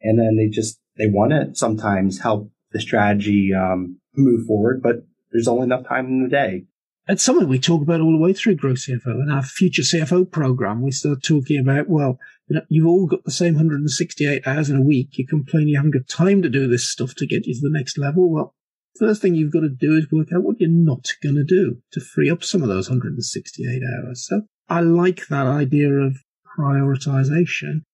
And 0.00 0.18
then 0.18 0.36
they 0.36 0.48
just, 0.48 0.80
they 0.96 1.06
want 1.06 1.30
to 1.30 1.54
sometimes 1.54 2.20
help 2.20 2.50
the 2.72 2.80
strategy 2.80 3.52
um, 3.54 4.00
move 4.16 4.46
forward, 4.46 4.82
but 4.82 5.04
there's 5.30 5.48
only 5.48 5.64
enough 5.64 5.86
time 5.86 6.06
in 6.06 6.22
the 6.24 6.28
day. 6.28 6.64
It's 7.08 7.24
something 7.24 7.48
we 7.48 7.58
talk 7.58 7.82
about 7.82 8.00
all 8.00 8.12
the 8.12 8.22
way 8.22 8.32
through 8.32 8.56
Grow 8.56 8.74
CFO. 8.74 9.06
and 9.06 9.32
our 9.32 9.42
future 9.42 9.82
CFO 9.82 10.30
program, 10.30 10.82
we 10.82 10.92
start 10.92 11.22
talking 11.22 11.58
about, 11.58 11.88
well, 11.88 12.18
you 12.46 12.56
know, 12.56 12.62
you've 12.68 12.86
all 12.86 13.06
got 13.06 13.24
the 13.24 13.32
same 13.32 13.54
168 13.54 14.46
hours 14.46 14.70
in 14.70 14.76
a 14.76 14.82
week. 14.82 15.18
You 15.18 15.26
complain 15.26 15.66
you 15.66 15.76
haven't 15.76 15.94
got 15.94 16.06
time 16.06 16.42
to 16.42 16.48
do 16.48 16.68
this 16.68 16.88
stuff 16.88 17.14
to 17.16 17.26
get 17.26 17.46
you 17.46 17.54
to 17.54 17.60
the 17.60 17.76
next 17.76 17.98
level. 17.98 18.30
Well, 18.30 18.54
First 18.98 19.22
thing 19.22 19.34
you've 19.34 19.52
got 19.52 19.60
to 19.60 19.70
do 19.70 19.96
is 19.96 20.12
work 20.12 20.28
out 20.34 20.42
what 20.42 20.60
you're 20.60 20.68
not 20.68 21.06
going 21.22 21.36
to 21.36 21.44
do 21.44 21.78
to 21.92 22.00
free 22.00 22.28
up 22.28 22.44
some 22.44 22.62
of 22.62 22.68
those 22.68 22.90
168 22.90 23.82
hours. 23.82 24.26
So 24.28 24.42
I 24.68 24.80
like 24.80 25.28
that 25.28 25.46
idea 25.46 25.90
of 25.90 26.18
prioritization. 26.58 27.84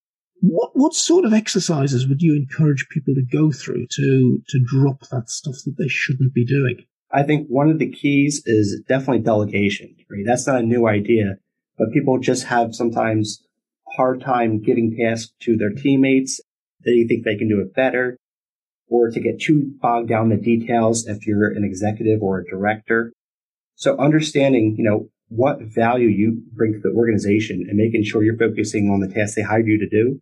What 0.40 0.71
what 0.75 0.94
sort 0.94 1.25
of 1.25 1.33
exercises 1.33 2.07
would 2.09 2.21
you 2.21 2.35
encourage 2.35 2.88
people 2.90 3.14
to 3.14 3.23
go 3.23 3.53
through 3.53 3.87
to 3.92 4.42
to 4.49 4.64
drop 4.64 5.01
that 5.11 5.29
stuff 5.31 5.57
that 5.64 5.77
they 5.79 5.88
shouldn't 5.88 6.35
be 6.35 6.44
doing? 6.44 6.85
I 7.11 7.23
think 7.23 7.49
one 7.49 7.71
of 7.71 7.79
the 7.79 7.90
keys 7.90 8.42
is 8.44 8.83
definitely 8.88 9.21
delegation. 9.21 9.97
Right? 10.11 10.25
That's 10.27 10.47
not 10.47 10.61
a 10.61 10.66
new 10.66 10.87
idea, 10.87 11.38
but 11.79 11.92
people 11.92 12.18
just 12.18 12.44
have 12.44 12.75
sometimes 12.75 13.42
hard 13.97 14.21
time 14.21 14.61
getting 14.61 14.97
tasks 14.97 15.33
to 15.40 15.57
their 15.57 15.71
teammates. 15.71 16.40
They 16.85 17.05
think 17.05 17.25
they 17.25 17.37
can 17.37 17.49
do 17.49 17.61
it 17.61 17.75
better 17.75 18.18
or 18.88 19.11
to 19.11 19.21
get 19.21 19.40
too 19.40 19.73
bogged 19.81 20.09
down 20.09 20.31
in 20.31 20.38
the 20.38 20.42
details 20.42 21.07
if 21.07 21.27
you're 21.27 21.53
an 21.53 21.64
executive 21.64 22.23
or 22.23 22.40
a 22.40 22.44
director. 22.44 23.12
So 23.75 23.97
understanding, 23.99 24.77
you 24.79 24.85
know, 24.85 25.09
what 25.29 25.61
value 25.61 26.09
you 26.09 26.42
bring 26.53 26.73
to 26.73 26.81
the 26.81 26.94
organization 26.97 27.66
and 27.68 27.77
making 27.77 28.05
sure 28.05 28.23
you're 28.23 28.38
focusing 28.38 28.88
on 28.88 29.01
the 29.01 29.12
tasks 29.12 29.37
they 29.37 29.42
hired 29.42 29.66
you 29.66 29.79
to 29.79 29.88
do 29.88 30.21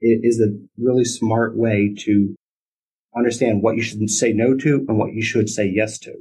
is 0.00 0.40
a 0.40 0.56
really 0.78 1.04
smart 1.04 1.56
way 1.56 1.94
to 1.98 2.36
understand 3.16 3.62
what 3.62 3.76
you 3.76 3.82
should 3.82 4.08
say 4.10 4.32
no 4.32 4.56
to 4.56 4.84
and 4.88 4.98
what 4.98 5.12
you 5.12 5.22
should 5.22 5.48
say 5.48 5.70
yes 5.72 5.98
to. 6.00 6.14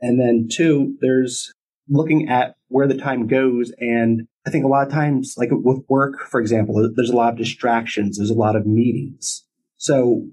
And 0.00 0.20
then 0.20 0.48
two, 0.50 0.96
there's 1.00 1.52
looking 1.88 2.28
at 2.28 2.56
where 2.68 2.86
the 2.86 2.96
time 2.96 3.26
goes. 3.26 3.72
And 3.78 4.26
I 4.46 4.50
think 4.50 4.64
a 4.64 4.68
lot 4.68 4.86
of 4.86 4.92
times, 4.92 5.34
like 5.36 5.50
with 5.52 5.84
work, 5.88 6.20
for 6.28 6.40
example, 6.40 6.90
there's 6.94 7.10
a 7.10 7.16
lot 7.16 7.32
of 7.32 7.38
distractions. 7.38 8.18
There's 8.18 8.30
a 8.30 8.34
lot 8.34 8.56
of 8.56 8.66
meetings. 8.66 9.44
So 9.76 10.26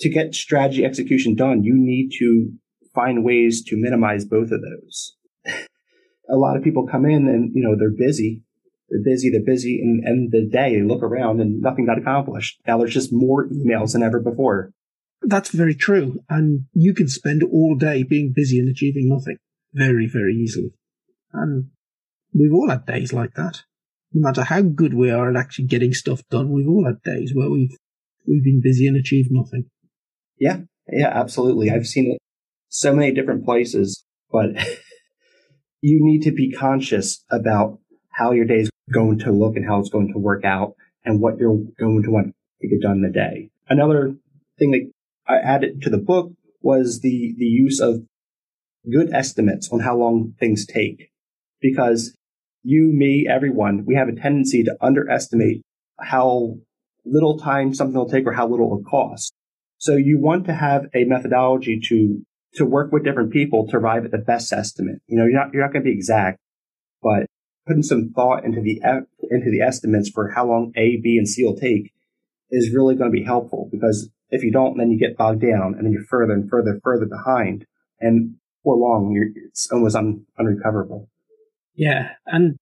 to 0.00 0.08
get 0.08 0.34
strategy 0.34 0.84
execution 0.84 1.34
done, 1.34 1.62
you 1.62 1.74
need 1.76 2.10
to 2.18 2.52
find 2.94 3.24
ways 3.24 3.62
to 3.64 3.76
minimize 3.76 4.24
both 4.24 4.50
of 4.50 4.62
those. 4.62 5.16
a 5.46 6.36
lot 6.36 6.56
of 6.56 6.64
people 6.64 6.86
come 6.86 7.04
in 7.04 7.28
and, 7.28 7.52
you 7.54 7.62
know, 7.62 7.76
they're 7.78 7.90
busy. 7.90 8.42
They're 8.88 9.02
busy, 9.04 9.30
they're 9.30 9.44
busy, 9.44 9.80
and 9.80 10.04
end 10.04 10.32
the 10.32 10.48
day, 10.50 10.74
they 10.74 10.82
look 10.82 11.04
around 11.04 11.40
and 11.40 11.60
nothing 11.60 11.86
got 11.86 11.98
accomplished. 11.98 12.60
Now 12.66 12.78
there's 12.78 12.92
just 12.92 13.12
more 13.12 13.48
emails 13.48 13.92
than 13.92 14.02
ever 14.02 14.18
before. 14.18 14.72
That's 15.22 15.50
very 15.50 15.74
true. 15.74 16.20
And 16.28 16.66
you 16.72 16.94
can 16.94 17.08
spend 17.08 17.42
all 17.42 17.76
day 17.76 18.02
being 18.02 18.32
busy 18.34 18.58
and 18.58 18.68
achieving 18.68 19.08
nothing 19.08 19.36
very, 19.72 20.08
very 20.12 20.34
easily. 20.34 20.72
And 21.32 21.70
we've 22.34 22.52
all 22.52 22.70
had 22.70 22.86
days 22.86 23.12
like 23.12 23.34
that. 23.34 23.62
No 24.12 24.26
matter 24.26 24.44
how 24.44 24.62
good 24.62 24.94
we 24.94 25.10
are 25.10 25.30
at 25.30 25.36
actually 25.36 25.66
getting 25.66 25.94
stuff 25.94 26.22
done, 26.30 26.50
we've 26.50 26.68
all 26.68 26.86
had 26.86 27.02
days 27.02 27.32
where 27.34 27.48
we've 27.48 27.76
we've 28.26 28.42
been 28.42 28.60
busy 28.62 28.86
and 28.86 28.96
achieved 28.96 29.28
nothing. 29.30 29.66
Yeah, 30.38 30.60
yeah, 30.90 31.08
absolutely. 31.08 31.70
I've 31.70 31.86
seen 31.86 32.12
it 32.12 32.18
so 32.68 32.94
many 32.94 33.12
different 33.12 33.44
places, 33.44 34.04
but 34.32 34.50
you 35.80 35.98
need 36.02 36.22
to 36.22 36.32
be 36.32 36.50
conscious 36.50 37.24
about 37.30 37.78
how 38.10 38.32
your 38.32 38.46
day 38.46 38.60
is 38.60 38.70
going 38.92 39.18
to 39.20 39.30
look 39.30 39.56
and 39.56 39.66
how 39.66 39.78
it's 39.78 39.90
going 39.90 40.12
to 40.12 40.18
work 40.18 40.44
out 40.44 40.74
and 41.04 41.20
what 41.20 41.38
you're 41.38 41.58
going 41.78 42.02
to 42.02 42.10
want 42.10 42.34
to 42.60 42.68
get 42.68 42.80
done 42.80 42.96
in 42.96 43.02
the 43.02 43.10
day. 43.10 43.50
Another 43.68 44.14
thing 44.58 44.72
that 44.72 44.90
added 45.38 45.82
to 45.82 45.90
the 45.90 45.98
book 45.98 46.32
was 46.62 47.00
the, 47.00 47.34
the 47.38 47.44
use 47.44 47.80
of 47.80 48.02
good 48.90 49.12
estimates 49.12 49.68
on 49.72 49.80
how 49.80 49.96
long 49.96 50.34
things 50.38 50.66
take. 50.66 51.10
Because 51.60 52.14
you, 52.62 52.92
me, 52.92 53.26
everyone, 53.28 53.84
we 53.86 53.94
have 53.94 54.08
a 54.08 54.14
tendency 54.14 54.62
to 54.64 54.76
underestimate 54.80 55.62
how 55.98 56.56
little 57.04 57.38
time 57.38 57.74
something 57.74 57.96
will 57.96 58.08
take 58.08 58.26
or 58.26 58.32
how 58.32 58.48
little 58.48 58.78
it 58.78 58.84
costs. 58.88 59.32
So 59.78 59.96
you 59.96 60.18
want 60.20 60.44
to 60.46 60.54
have 60.54 60.86
a 60.94 61.04
methodology 61.04 61.80
to 61.86 62.22
to 62.54 62.64
work 62.66 62.90
with 62.90 63.04
different 63.04 63.32
people 63.32 63.68
to 63.68 63.76
arrive 63.76 64.04
at 64.04 64.10
the 64.10 64.18
best 64.18 64.52
estimate. 64.52 65.00
You 65.06 65.16
know, 65.18 65.24
you're 65.24 65.38
not 65.38 65.54
you're 65.54 65.62
not 65.62 65.72
going 65.72 65.84
to 65.84 65.90
be 65.90 65.96
exact, 65.96 66.38
but 67.02 67.26
putting 67.66 67.82
some 67.82 68.12
thought 68.14 68.44
into 68.44 68.60
the 68.60 68.80
into 69.30 69.50
the 69.50 69.60
estimates 69.62 70.10
for 70.10 70.30
how 70.30 70.46
long 70.46 70.72
A, 70.76 70.96
B, 70.96 71.16
and 71.16 71.28
C 71.28 71.44
will 71.44 71.56
take 71.56 71.92
is 72.50 72.74
really 72.74 72.94
going 72.94 73.10
to 73.10 73.16
be 73.16 73.24
helpful 73.24 73.68
because 73.70 74.10
if 74.30 74.42
you 74.42 74.52
don't, 74.52 74.78
then 74.78 74.90
you 74.90 74.98
get 74.98 75.16
bogged 75.16 75.42
down 75.42 75.74
and 75.74 75.84
then 75.84 75.92
you're 75.92 76.04
further 76.04 76.32
and 76.32 76.48
further, 76.48 76.80
further 76.82 77.06
behind, 77.06 77.66
and 78.00 78.36
for 78.62 78.76
long, 78.76 79.14
it's 79.44 79.70
almost 79.72 79.96
un, 79.96 80.26
unrecoverable. 80.38 81.08
Yeah, 81.74 82.10
and 82.26 82.56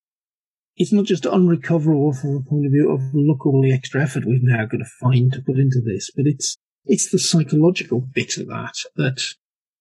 it's 0.76 0.92
not 0.92 1.04
just 1.04 1.26
unrecoverable 1.26 2.12
from 2.12 2.34
the 2.34 2.44
point 2.48 2.66
of 2.66 2.72
view 2.72 2.90
of 2.92 3.00
look 3.12 3.44
all 3.44 3.60
the 3.62 3.74
extra 3.74 4.02
effort 4.02 4.24
we've 4.24 4.42
now 4.42 4.64
got 4.64 4.78
to 4.78 4.84
find 5.00 5.32
to 5.32 5.42
put 5.42 5.58
into 5.58 5.80
this, 5.84 6.10
but 6.14 6.26
it's 6.26 6.56
it's 6.84 7.10
the 7.10 7.18
psychological 7.18 8.00
bit 8.00 8.38
of 8.38 8.46
that 8.48 8.74
that, 8.96 9.20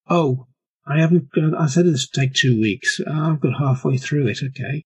oh, 0.10 0.48
I 0.86 1.00
haven't 1.00 1.32
got, 1.32 1.60
I 1.60 1.68
said 1.68 1.86
this 1.86 2.08
take 2.08 2.34
two 2.34 2.60
weeks. 2.60 3.00
I've 3.10 3.40
got 3.40 3.60
halfway 3.60 3.98
through 3.98 4.28
it. 4.28 4.40
Okay. 4.44 4.84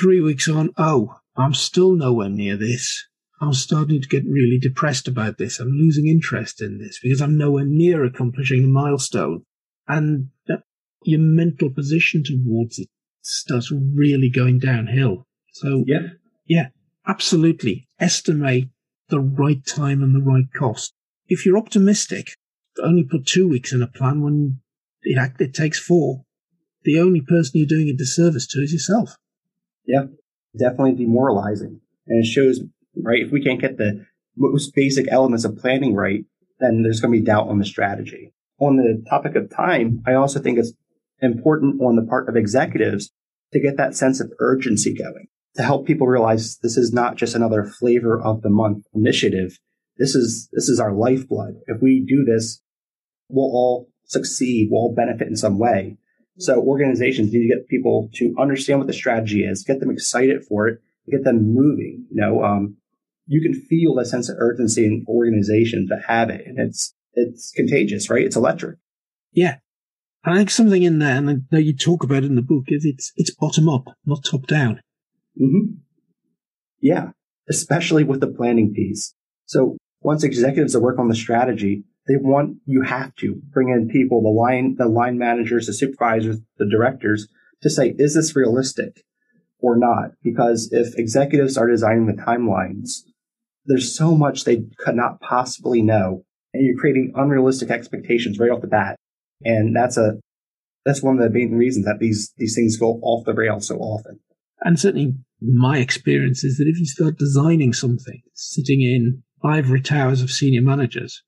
Three 0.00 0.20
weeks 0.20 0.48
on. 0.48 0.70
Oh, 0.76 1.16
I'm 1.36 1.54
still 1.54 1.92
nowhere 1.92 2.28
near 2.28 2.56
this. 2.56 3.06
I'm 3.40 3.54
starting 3.54 4.02
to 4.02 4.08
get 4.08 4.24
really 4.26 4.58
depressed 4.58 5.08
about 5.08 5.38
this. 5.38 5.58
I'm 5.60 5.70
losing 5.70 6.08
interest 6.08 6.60
in 6.60 6.78
this 6.78 6.98
because 7.02 7.22
I'm 7.22 7.38
nowhere 7.38 7.64
near 7.64 8.04
accomplishing 8.04 8.62
the 8.62 8.68
milestone. 8.68 9.44
And 9.88 10.28
your 11.04 11.20
mental 11.20 11.70
position 11.70 12.22
towards 12.22 12.78
it 12.78 12.88
starts 13.22 13.72
really 13.72 14.28
going 14.28 14.58
downhill. 14.58 15.26
So, 15.52 15.84
yeah, 15.86 16.08
yeah, 16.46 16.68
absolutely. 17.06 17.88
Estimate 17.98 18.68
the 19.08 19.20
right 19.20 19.64
time 19.64 20.02
and 20.02 20.14
the 20.14 20.22
right 20.22 20.52
cost. 20.54 20.92
If 21.26 21.46
you're 21.46 21.58
optimistic, 21.58 22.34
only 22.82 23.04
put 23.04 23.26
two 23.26 23.48
weeks 23.48 23.72
in 23.72 23.82
a 23.82 23.86
plan 23.86 24.22
when 24.22 24.60
it, 25.02 25.32
it 25.40 25.54
takes 25.54 25.78
four. 25.78 26.24
The 26.82 26.98
only 26.98 27.20
person 27.20 27.52
you're 27.54 27.66
doing 27.66 27.88
a 27.88 27.96
disservice 27.96 28.46
to 28.48 28.60
is 28.60 28.72
yourself. 28.72 29.16
Yeah, 29.86 30.04
definitely 30.56 30.94
demoralizing. 30.94 31.80
And 32.06 32.24
it 32.24 32.28
shows, 32.28 32.60
right, 32.96 33.22
if 33.24 33.30
we 33.30 33.42
can't 33.42 33.60
get 33.60 33.76
the 33.76 34.04
most 34.36 34.74
basic 34.74 35.06
elements 35.10 35.44
of 35.44 35.58
planning 35.58 35.94
right, 35.94 36.24
then 36.58 36.82
there's 36.82 37.00
going 37.00 37.12
to 37.12 37.20
be 37.20 37.24
doubt 37.24 37.48
on 37.48 37.58
the 37.58 37.64
strategy. 37.64 38.32
On 38.58 38.76
the 38.76 39.02
topic 39.08 39.34
of 39.36 39.50
time, 39.50 40.02
I 40.06 40.14
also 40.14 40.40
think 40.40 40.58
it's 40.58 40.72
important 41.20 41.80
on 41.80 41.96
the 41.96 42.06
part 42.06 42.28
of 42.28 42.36
executives 42.36 43.10
to 43.52 43.60
get 43.60 43.76
that 43.76 43.94
sense 43.94 44.20
of 44.20 44.32
urgency 44.38 44.94
going, 44.94 45.26
to 45.56 45.62
help 45.62 45.86
people 45.86 46.06
realize 46.06 46.58
this 46.58 46.76
is 46.76 46.92
not 46.92 47.16
just 47.16 47.34
another 47.34 47.64
flavor 47.64 48.20
of 48.20 48.42
the 48.42 48.50
month 48.50 48.84
initiative. 48.94 49.58
This 49.98 50.14
is, 50.14 50.48
this 50.52 50.68
is 50.68 50.78
our 50.80 50.92
lifeblood. 50.92 51.54
If 51.66 51.82
we 51.82 52.04
do 52.06 52.24
this, 52.24 52.62
we'll 53.28 53.44
all 53.46 53.88
succeed, 54.04 54.68
we'll 54.70 54.82
all 54.82 54.94
benefit 54.94 55.28
in 55.28 55.36
some 55.36 55.58
way. 55.58 55.96
So 56.38 56.60
organizations 56.60 57.32
need 57.32 57.48
to 57.48 57.54
get 57.54 57.68
people 57.68 58.08
to 58.14 58.34
understand 58.38 58.78
what 58.78 58.86
the 58.86 58.94
strategy 58.94 59.44
is, 59.44 59.64
get 59.64 59.80
them 59.80 59.90
excited 59.90 60.44
for 60.48 60.68
it, 60.68 60.80
get 61.10 61.24
them 61.24 61.54
moving. 61.54 62.06
You 62.10 62.20
know, 62.20 62.42
um, 62.42 62.76
you 63.30 63.40
can 63.40 63.54
feel 63.54 63.96
a 63.98 64.04
sense 64.04 64.28
of 64.28 64.34
urgency 64.40 64.84
in 64.84 65.04
organizations 65.08 65.88
that 65.88 66.02
have 66.08 66.30
it, 66.30 66.42
and 66.44 66.58
it's 66.58 66.92
it's 67.14 67.52
contagious, 67.54 68.10
right? 68.10 68.24
It's 68.24 68.34
electric. 68.34 68.78
Yeah, 69.32 69.58
I 70.24 70.36
think 70.36 70.50
something 70.50 70.82
in 70.82 70.98
there, 70.98 71.16
and 71.16 71.44
know 71.52 71.58
you 71.58 71.76
talk 71.76 72.02
about 72.02 72.24
it 72.24 72.26
in 72.26 72.34
the 72.34 72.42
book, 72.42 72.64
is 72.66 72.84
it's 72.84 73.12
it's 73.14 73.34
bottom 73.34 73.68
up, 73.68 73.84
not 74.04 74.24
top 74.24 74.48
down. 74.48 74.80
Mm-hmm. 75.40 75.74
Yeah, 76.80 77.10
especially 77.48 78.02
with 78.02 78.20
the 78.20 78.26
planning 78.26 78.72
piece. 78.74 79.14
So 79.46 79.76
once 80.00 80.24
executives 80.24 80.74
are 80.74 80.82
working 80.82 81.02
on 81.02 81.08
the 81.08 81.14
strategy, 81.14 81.84
they 82.08 82.16
want 82.16 82.56
you 82.64 82.82
have 82.82 83.14
to 83.16 83.40
bring 83.52 83.68
in 83.68 83.88
people, 83.88 84.22
the 84.22 84.28
line, 84.28 84.74
the 84.76 84.88
line 84.88 85.18
managers, 85.18 85.68
the 85.68 85.72
supervisors, 85.72 86.38
the 86.58 86.68
directors 86.68 87.28
to 87.62 87.70
say, 87.70 87.94
is 87.96 88.16
this 88.16 88.34
realistic 88.34 89.04
or 89.60 89.78
not? 89.78 90.12
Because 90.24 90.68
if 90.72 90.98
executives 90.98 91.56
are 91.56 91.70
designing 91.70 92.06
the 92.06 92.20
timelines, 92.20 93.02
there's 93.66 93.96
so 93.96 94.14
much 94.14 94.44
they 94.44 94.64
could 94.78 94.96
not 94.96 95.20
possibly 95.20 95.82
know. 95.82 96.24
And 96.52 96.64
you're 96.64 96.78
creating 96.78 97.12
unrealistic 97.14 97.70
expectations 97.70 98.38
right 98.38 98.50
off 98.50 98.62
the 98.62 98.66
bat. 98.66 98.96
And 99.42 99.74
that's 99.74 99.96
a, 99.96 100.14
that's 100.84 101.02
one 101.02 101.18
of 101.18 101.22
the 101.22 101.30
main 101.30 101.54
reasons 101.54 101.86
that 101.86 101.98
these, 102.00 102.32
these 102.36 102.54
things 102.54 102.76
go 102.76 102.98
off 103.02 103.24
the 103.24 103.34
rail 103.34 103.60
so 103.60 103.76
often. 103.78 104.20
And 104.62 104.78
certainly 104.78 105.14
my 105.40 105.78
experience 105.78 106.44
is 106.44 106.58
that 106.58 106.68
if 106.68 106.78
you 106.78 106.86
start 106.86 107.18
designing 107.18 107.72
something, 107.72 108.20
sitting 108.34 108.82
in 108.82 109.22
ivory 109.42 109.80
towers 109.80 110.22
of 110.22 110.30
senior 110.30 110.62
managers, 110.62 111.22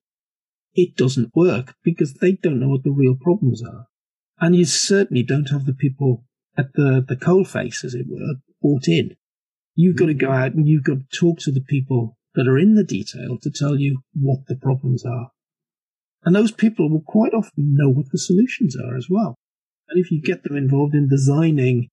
it 0.74 0.96
doesn't 0.96 1.34
work 1.34 1.74
because 1.82 2.14
they 2.14 2.32
don't 2.32 2.60
know 2.60 2.68
what 2.68 2.82
the 2.84 2.90
real 2.90 3.16
problems 3.20 3.62
are. 3.62 3.86
And 4.40 4.56
you 4.56 4.64
certainly 4.64 5.22
don't 5.22 5.50
have 5.50 5.66
the 5.66 5.72
people 5.72 6.24
at 6.58 6.72
the, 6.74 7.04
the 7.06 7.16
coal 7.16 7.44
face, 7.44 7.84
as 7.84 7.94
it 7.94 8.06
were, 8.08 8.34
bought 8.60 8.88
in. 8.88 9.16
You've 9.74 9.96
got 9.96 10.06
to 10.06 10.14
go 10.14 10.30
out 10.30 10.54
and 10.54 10.68
you've 10.68 10.84
got 10.84 10.98
to 10.98 11.18
talk 11.18 11.38
to 11.40 11.52
the 11.52 11.60
people 11.60 12.18
that 12.34 12.48
are 12.48 12.58
in 12.58 12.74
the 12.74 12.84
detail 12.84 13.38
to 13.42 13.50
tell 13.50 13.78
you 13.78 14.00
what 14.14 14.46
the 14.46 14.56
problems 14.56 15.04
are. 15.04 15.30
And 16.24 16.34
those 16.34 16.52
people 16.52 16.88
will 16.88 17.02
quite 17.06 17.34
often 17.34 17.74
know 17.76 17.88
what 17.88 18.06
the 18.10 18.18
solutions 18.18 18.76
are 18.76 18.96
as 18.96 19.08
well. 19.10 19.36
And 19.88 20.02
if 20.02 20.10
you 20.10 20.22
get 20.22 20.44
them 20.44 20.56
involved 20.56 20.94
in 20.94 21.08
designing 21.08 21.88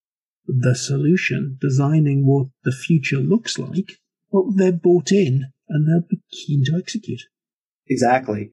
the 0.46 0.74
solution, 0.74 1.58
designing 1.60 2.26
what 2.26 2.46
the 2.64 2.72
future 2.72 3.18
looks 3.18 3.58
like, 3.58 3.98
well, 4.30 4.50
they're 4.54 4.72
bought 4.72 5.12
in 5.12 5.46
and 5.68 5.86
they'll 5.86 6.08
be 6.08 6.20
keen 6.30 6.64
to 6.66 6.76
execute. 6.78 7.22
Exactly. 7.88 8.52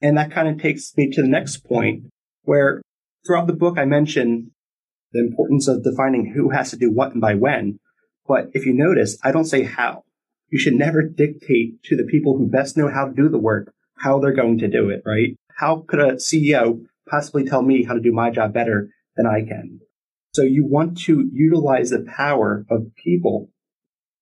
And 0.00 0.16
that 0.16 0.30
kind 0.30 0.48
of 0.48 0.60
takes 0.60 0.96
me 0.96 1.10
to 1.10 1.22
the 1.22 1.28
next 1.28 1.58
point 1.58 2.04
where 2.42 2.80
throughout 3.26 3.48
the 3.48 3.52
book, 3.52 3.78
I 3.78 3.84
mention 3.84 4.52
the 5.12 5.20
importance 5.20 5.68
of 5.68 5.82
defining 5.82 6.32
who 6.34 6.50
has 6.50 6.70
to 6.70 6.76
do 6.76 6.92
what 6.92 7.12
and 7.12 7.20
by 7.20 7.34
when. 7.34 7.80
But 8.26 8.50
if 8.52 8.66
you 8.66 8.72
notice, 8.72 9.18
I 9.24 9.32
don't 9.32 9.44
say 9.44 9.64
how. 9.64 10.04
You 10.50 10.58
should 10.58 10.74
never 10.74 11.02
dictate 11.02 11.82
to 11.84 11.96
the 11.96 12.04
people 12.04 12.36
who 12.36 12.48
best 12.48 12.76
know 12.76 12.88
how 12.88 13.06
to 13.06 13.14
do 13.14 13.28
the 13.28 13.38
work 13.38 13.72
how 13.98 14.18
they're 14.18 14.32
going 14.32 14.58
to 14.58 14.68
do 14.68 14.90
it, 14.90 15.02
right? 15.04 15.36
How 15.56 15.84
could 15.86 16.00
a 16.00 16.14
CEO 16.14 16.84
possibly 17.08 17.44
tell 17.44 17.62
me 17.62 17.84
how 17.84 17.94
to 17.94 18.00
do 18.00 18.12
my 18.12 18.30
job 18.30 18.52
better 18.52 18.90
than 19.16 19.26
I 19.26 19.40
can? 19.40 19.80
So 20.32 20.42
you 20.42 20.66
want 20.66 20.98
to 21.02 21.28
utilize 21.32 21.90
the 21.90 22.06
power 22.16 22.64
of 22.70 22.94
people 23.02 23.50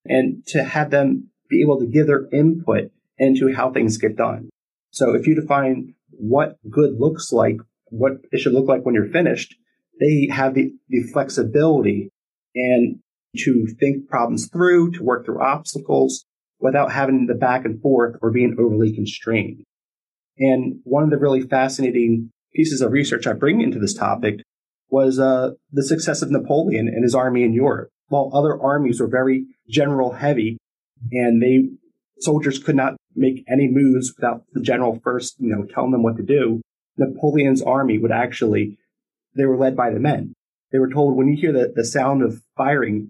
and 0.05 0.45
to 0.47 0.63
have 0.63 0.89
them 0.89 1.29
be 1.49 1.61
able 1.61 1.79
to 1.79 1.85
give 1.85 2.07
their 2.07 2.27
input 2.33 2.91
into 3.17 3.53
how 3.53 3.71
things 3.71 3.97
get 3.97 4.15
done. 4.15 4.49
So 4.91 5.13
if 5.13 5.27
you 5.27 5.35
define 5.35 5.93
what 6.09 6.57
good 6.69 6.95
looks 6.97 7.31
like, 7.31 7.57
what 7.89 8.13
it 8.31 8.39
should 8.39 8.53
look 8.53 8.67
like 8.67 8.85
when 8.85 8.95
you're 8.95 9.09
finished, 9.09 9.55
they 9.99 10.29
have 10.31 10.53
the, 10.53 10.73
the 10.89 11.03
flexibility 11.03 12.09
and 12.55 12.99
to 13.43 13.67
think 13.79 14.07
problems 14.07 14.47
through, 14.47 14.91
to 14.91 15.03
work 15.03 15.25
through 15.25 15.41
obstacles 15.43 16.25
without 16.59 16.91
having 16.91 17.27
the 17.27 17.35
back 17.35 17.65
and 17.65 17.81
forth 17.81 18.15
or 18.21 18.31
being 18.31 18.55
overly 18.59 18.93
constrained. 18.93 19.63
And 20.39 20.79
one 20.83 21.03
of 21.03 21.09
the 21.09 21.17
really 21.17 21.41
fascinating 21.41 22.31
pieces 22.53 22.81
of 22.81 22.91
research 22.91 23.27
I 23.27 23.33
bring 23.33 23.61
into 23.61 23.79
this 23.79 23.93
topic 23.93 24.41
was 24.89 25.19
uh, 25.19 25.51
the 25.71 25.83
success 25.83 26.21
of 26.21 26.31
Napoleon 26.31 26.87
and 26.87 27.03
his 27.03 27.15
army 27.15 27.43
in 27.43 27.53
Europe. 27.53 27.89
While 28.07 28.31
other 28.33 28.59
armies 28.59 29.01
were 29.01 29.07
very 29.07 29.45
general 29.69 30.13
heavy 30.13 30.57
and 31.11 31.41
they 31.41 31.69
soldiers 32.19 32.59
could 32.59 32.75
not 32.75 32.95
make 33.15 33.43
any 33.51 33.67
moves 33.69 34.13
without 34.15 34.43
the 34.53 34.61
general 34.61 34.99
first, 35.03 35.35
you 35.39 35.49
know, 35.49 35.63
telling 35.63 35.91
them 35.91 36.03
what 36.03 36.17
to 36.17 36.23
do. 36.23 36.61
Napoleon's 36.97 37.61
army 37.61 37.97
would 37.97 38.11
actually, 38.11 38.77
they 39.35 39.45
were 39.45 39.57
led 39.57 39.75
by 39.75 39.91
the 39.91 39.99
men. 39.99 40.33
They 40.71 40.79
were 40.79 40.89
told 40.89 41.15
when 41.15 41.27
you 41.27 41.37
hear 41.39 41.53
the, 41.53 41.71
the 41.75 41.85
sound 41.85 42.23
of 42.23 42.41
firing, 42.55 43.09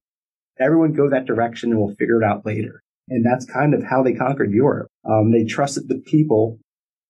everyone 0.60 0.94
go 0.94 1.10
that 1.10 1.26
direction 1.26 1.72
and 1.72 1.80
we'll 1.80 1.96
figure 1.96 2.22
it 2.22 2.26
out 2.26 2.46
later. 2.46 2.84
And 3.10 3.26
that's 3.26 3.46
kind 3.46 3.74
of 3.74 3.84
how 3.84 4.04
they 4.04 4.14
conquered 4.14 4.52
Europe. 4.52 4.90
Um, 5.06 5.32
they 5.32 5.46
trusted 5.46 5.88
the 5.88 6.02
people 6.06 6.60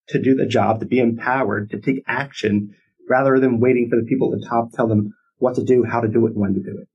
to 0.09 0.21
do 0.21 0.35
the 0.35 0.45
job, 0.45 0.79
to 0.79 0.85
be 0.85 0.99
empowered, 0.99 1.71
to 1.71 1.79
take 1.79 2.03
action 2.07 2.75
rather 3.09 3.39
than 3.39 3.59
waiting 3.59 3.89
for 3.89 3.95
the 3.95 4.05
people 4.07 4.33
at 4.33 4.39
the 4.39 4.47
top 4.47 4.71
to 4.71 4.77
tell 4.77 4.87
them 4.87 5.13
what 5.37 5.55
to 5.55 5.63
do, 5.63 5.83
how 5.83 6.01
to 6.01 6.07
do 6.07 6.25
it, 6.25 6.31
and 6.31 6.37
when 6.37 6.53
to 6.53 6.59
do 6.59 6.77
it. 6.81 6.87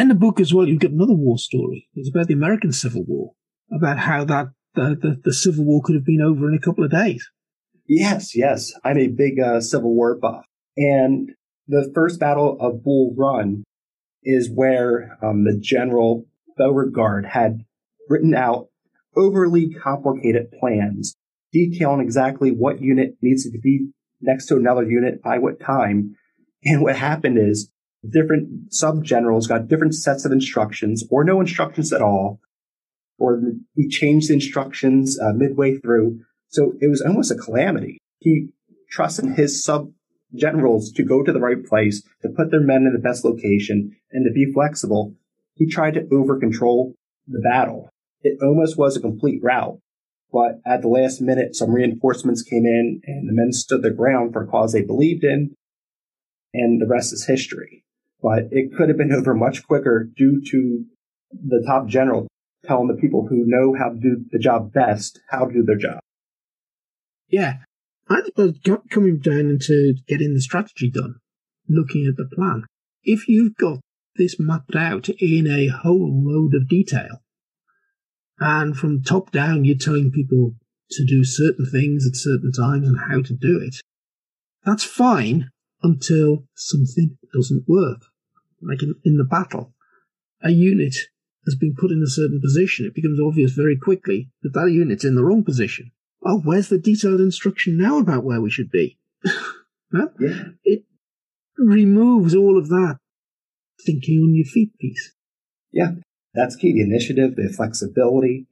In 0.00 0.08
the 0.08 0.14
book 0.14 0.40
as 0.40 0.54
well, 0.54 0.66
you 0.66 0.78
get 0.78 0.92
another 0.92 1.14
war 1.14 1.38
story. 1.38 1.88
It's 1.94 2.08
about 2.08 2.28
the 2.28 2.34
American 2.34 2.72
Civil 2.72 3.04
War 3.06 3.32
about 3.72 3.98
how 3.98 4.24
that 4.24 4.46
the, 4.74 4.96
the, 5.00 5.20
the, 5.24 5.32
Civil 5.32 5.64
War 5.64 5.82
could 5.82 5.96
have 5.96 6.04
been 6.04 6.22
over 6.22 6.48
in 6.48 6.54
a 6.54 6.60
couple 6.60 6.84
of 6.84 6.90
days. 6.90 7.28
Yes, 7.88 8.36
yes. 8.36 8.72
I'm 8.84 8.98
a 8.98 9.08
big 9.08 9.40
uh, 9.40 9.60
Civil 9.60 9.94
War 9.94 10.16
buff. 10.16 10.44
And 10.76 11.30
the 11.66 11.90
first 11.94 12.20
battle 12.20 12.56
of 12.60 12.84
Bull 12.84 13.14
Run 13.16 13.64
is 14.22 14.50
where 14.52 15.18
um, 15.22 15.44
the 15.44 15.58
General 15.58 16.26
Beauregard 16.56 17.26
had 17.26 17.64
written 18.08 18.34
out 18.34 18.68
overly 19.16 19.70
complicated 19.70 20.50
plans 20.58 21.16
detailing 21.52 22.00
exactly 22.00 22.50
what 22.50 22.80
unit 22.80 23.16
needs 23.22 23.44
to 23.44 23.58
be 23.58 23.88
next 24.20 24.46
to 24.46 24.56
another 24.56 24.82
unit 24.82 25.22
by 25.22 25.38
what 25.38 25.60
time. 25.60 26.14
And 26.64 26.82
what 26.82 26.96
happened 26.96 27.38
is 27.38 27.70
different 28.08 28.72
sub 28.72 29.04
generals 29.04 29.46
got 29.46 29.68
different 29.68 29.94
sets 29.94 30.24
of 30.24 30.32
instructions 30.32 31.04
or 31.10 31.24
no 31.24 31.40
instructions 31.40 31.92
at 31.92 32.02
all 32.02 32.40
or 33.18 33.40
he 33.74 33.88
changed 33.88 34.30
the 34.30 34.34
instructions 34.34 35.18
uh, 35.20 35.32
midway 35.34 35.76
through. 35.76 36.20
So 36.48 36.74
it 36.80 36.88
was 36.88 37.02
almost 37.02 37.30
a 37.30 37.34
calamity. 37.34 37.98
He 38.20 38.48
trusted 38.90 39.36
his 39.36 39.62
sub 39.62 39.90
generals 40.34 40.92
to 40.92 41.02
go 41.02 41.22
to 41.22 41.32
the 41.32 41.40
right 41.40 41.64
place, 41.64 42.02
to 42.22 42.28
put 42.28 42.50
their 42.50 42.60
men 42.60 42.84
in 42.86 42.92
the 42.92 42.98
best 42.98 43.24
location, 43.24 43.96
and 44.12 44.24
to 44.24 44.32
be 44.32 44.52
flexible. 44.52 45.14
He 45.54 45.68
tried 45.68 45.94
to 45.94 46.08
over 46.12 46.38
control 46.38 46.94
the 47.26 47.40
battle. 47.40 47.90
It 48.22 48.38
almost 48.42 48.78
was 48.78 48.96
a 48.96 49.00
complete 49.00 49.40
rout. 49.42 49.78
But 50.30 50.60
at 50.66 50.82
the 50.82 50.88
last 50.88 51.20
minute, 51.20 51.56
some 51.56 51.72
reinforcements 51.72 52.42
came 52.42 52.66
in 52.66 53.00
and 53.04 53.28
the 53.28 53.32
men 53.32 53.52
stood 53.52 53.82
their 53.82 53.94
ground 53.94 54.32
for 54.32 54.42
a 54.42 54.46
cause 54.46 54.72
they 54.72 54.82
believed 54.82 55.24
in. 55.24 55.54
And 56.52 56.80
the 56.80 56.86
rest 56.86 57.12
is 57.12 57.26
history. 57.26 57.84
But 58.20 58.48
it 58.50 58.74
could 58.76 58.88
have 58.88 58.98
been 58.98 59.12
over 59.12 59.34
much 59.34 59.66
quicker 59.66 60.04
due 60.16 60.42
to 60.50 60.84
the 61.32 61.62
top 61.66 61.86
general 61.86 62.26
telling 62.64 62.88
the 62.88 63.00
people 63.00 63.26
who 63.28 63.44
know 63.46 63.74
how 63.78 63.90
to 63.90 63.98
do 63.98 64.24
the 64.30 64.38
job 64.38 64.72
best 64.72 65.20
how 65.30 65.46
to 65.46 65.52
do 65.52 65.62
their 65.62 65.76
job. 65.76 66.00
Yeah. 67.28 67.58
I 68.08 68.22
think 68.22 68.90
coming 68.90 69.18
down 69.18 69.50
into 69.50 69.94
getting 70.06 70.34
the 70.34 70.40
strategy 70.40 70.90
done, 70.90 71.16
looking 71.68 72.06
at 72.06 72.16
the 72.16 72.34
plan. 72.34 72.64
If 73.04 73.28
you've 73.28 73.56
got 73.56 73.80
this 74.16 74.38
mapped 74.38 74.74
out 74.74 75.08
in 75.08 75.46
a 75.46 75.68
whole 75.68 76.22
load 76.24 76.54
of 76.54 76.68
detail, 76.68 77.22
And 78.40 78.76
from 78.76 79.02
top 79.02 79.30
down, 79.32 79.64
you're 79.64 79.76
telling 79.76 80.10
people 80.10 80.54
to 80.92 81.04
do 81.04 81.24
certain 81.24 81.66
things 81.66 82.06
at 82.06 82.16
certain 82.16 82.52
times 82.52 82.88
and 82.88 82.98
how 82.98 83.22
to 83.22 83.34
do 83.34 83.60
it. 83.60 83.76
That's 84.64 84.84
fine 84.84 85.50
until 85.82 86.44
something 86.54 87.18
doesn't 87.34 87.68
work. 87.68 88.02
Like 88.62 88.82
in, 88.82 88.94
in 89.04 89.16
the 89.16 89.24
battle, 89.24 89.74
a 90.42 90.50
unit 90.50 90.96
has 91.46 91.56
been 91.56 91.74
put 91.74 91.90
in 91.90 92.02
a 92.02 92.10
certain 92.10 92.40
position. 92.40 92.86
It 92.86 92.94
becomes 92.94 93.20
obvious 93.20 93.52
very 93.52 93.76
quickly 93.76 94.30
that 94.42 94.54
that 94.54 94.70
unit's 94.70 95.04
in 95.04 95.14
the 95.14 95.24
wrong 95.24 95.44
position. 95.44 95.92
Oh, 96.30 96.42
where's 96.44 96.68
the 96.68 96.76
detailed 96.76 97.20
instruction 97.20 97.78
now 97.78 97.98
about 97.98 98.22
where 98.22 98.42
we 98.42 98.50
should 98.50 98.70
be? 98.70 98.98
huh? 99.24 100.08
Yeah. 100.20 100.42
It 100.62 100.84
removes 101.56 102.34
all 102.34 102.58
of 102.58 102.68
that 102.68 102.98
thinking 103.86 104.18
on 104.18 104.34
your 104.34 104.44
feet 104.44 104.76
piece. 104.78 105.14
Yeah, 105.72 105.92
that's 106.34 106.54
key. 106.54 106.74
The 106.74 106.82
initiative, 106.82 107.34
the 107.36 107.48
flexibility. 107.48 108.46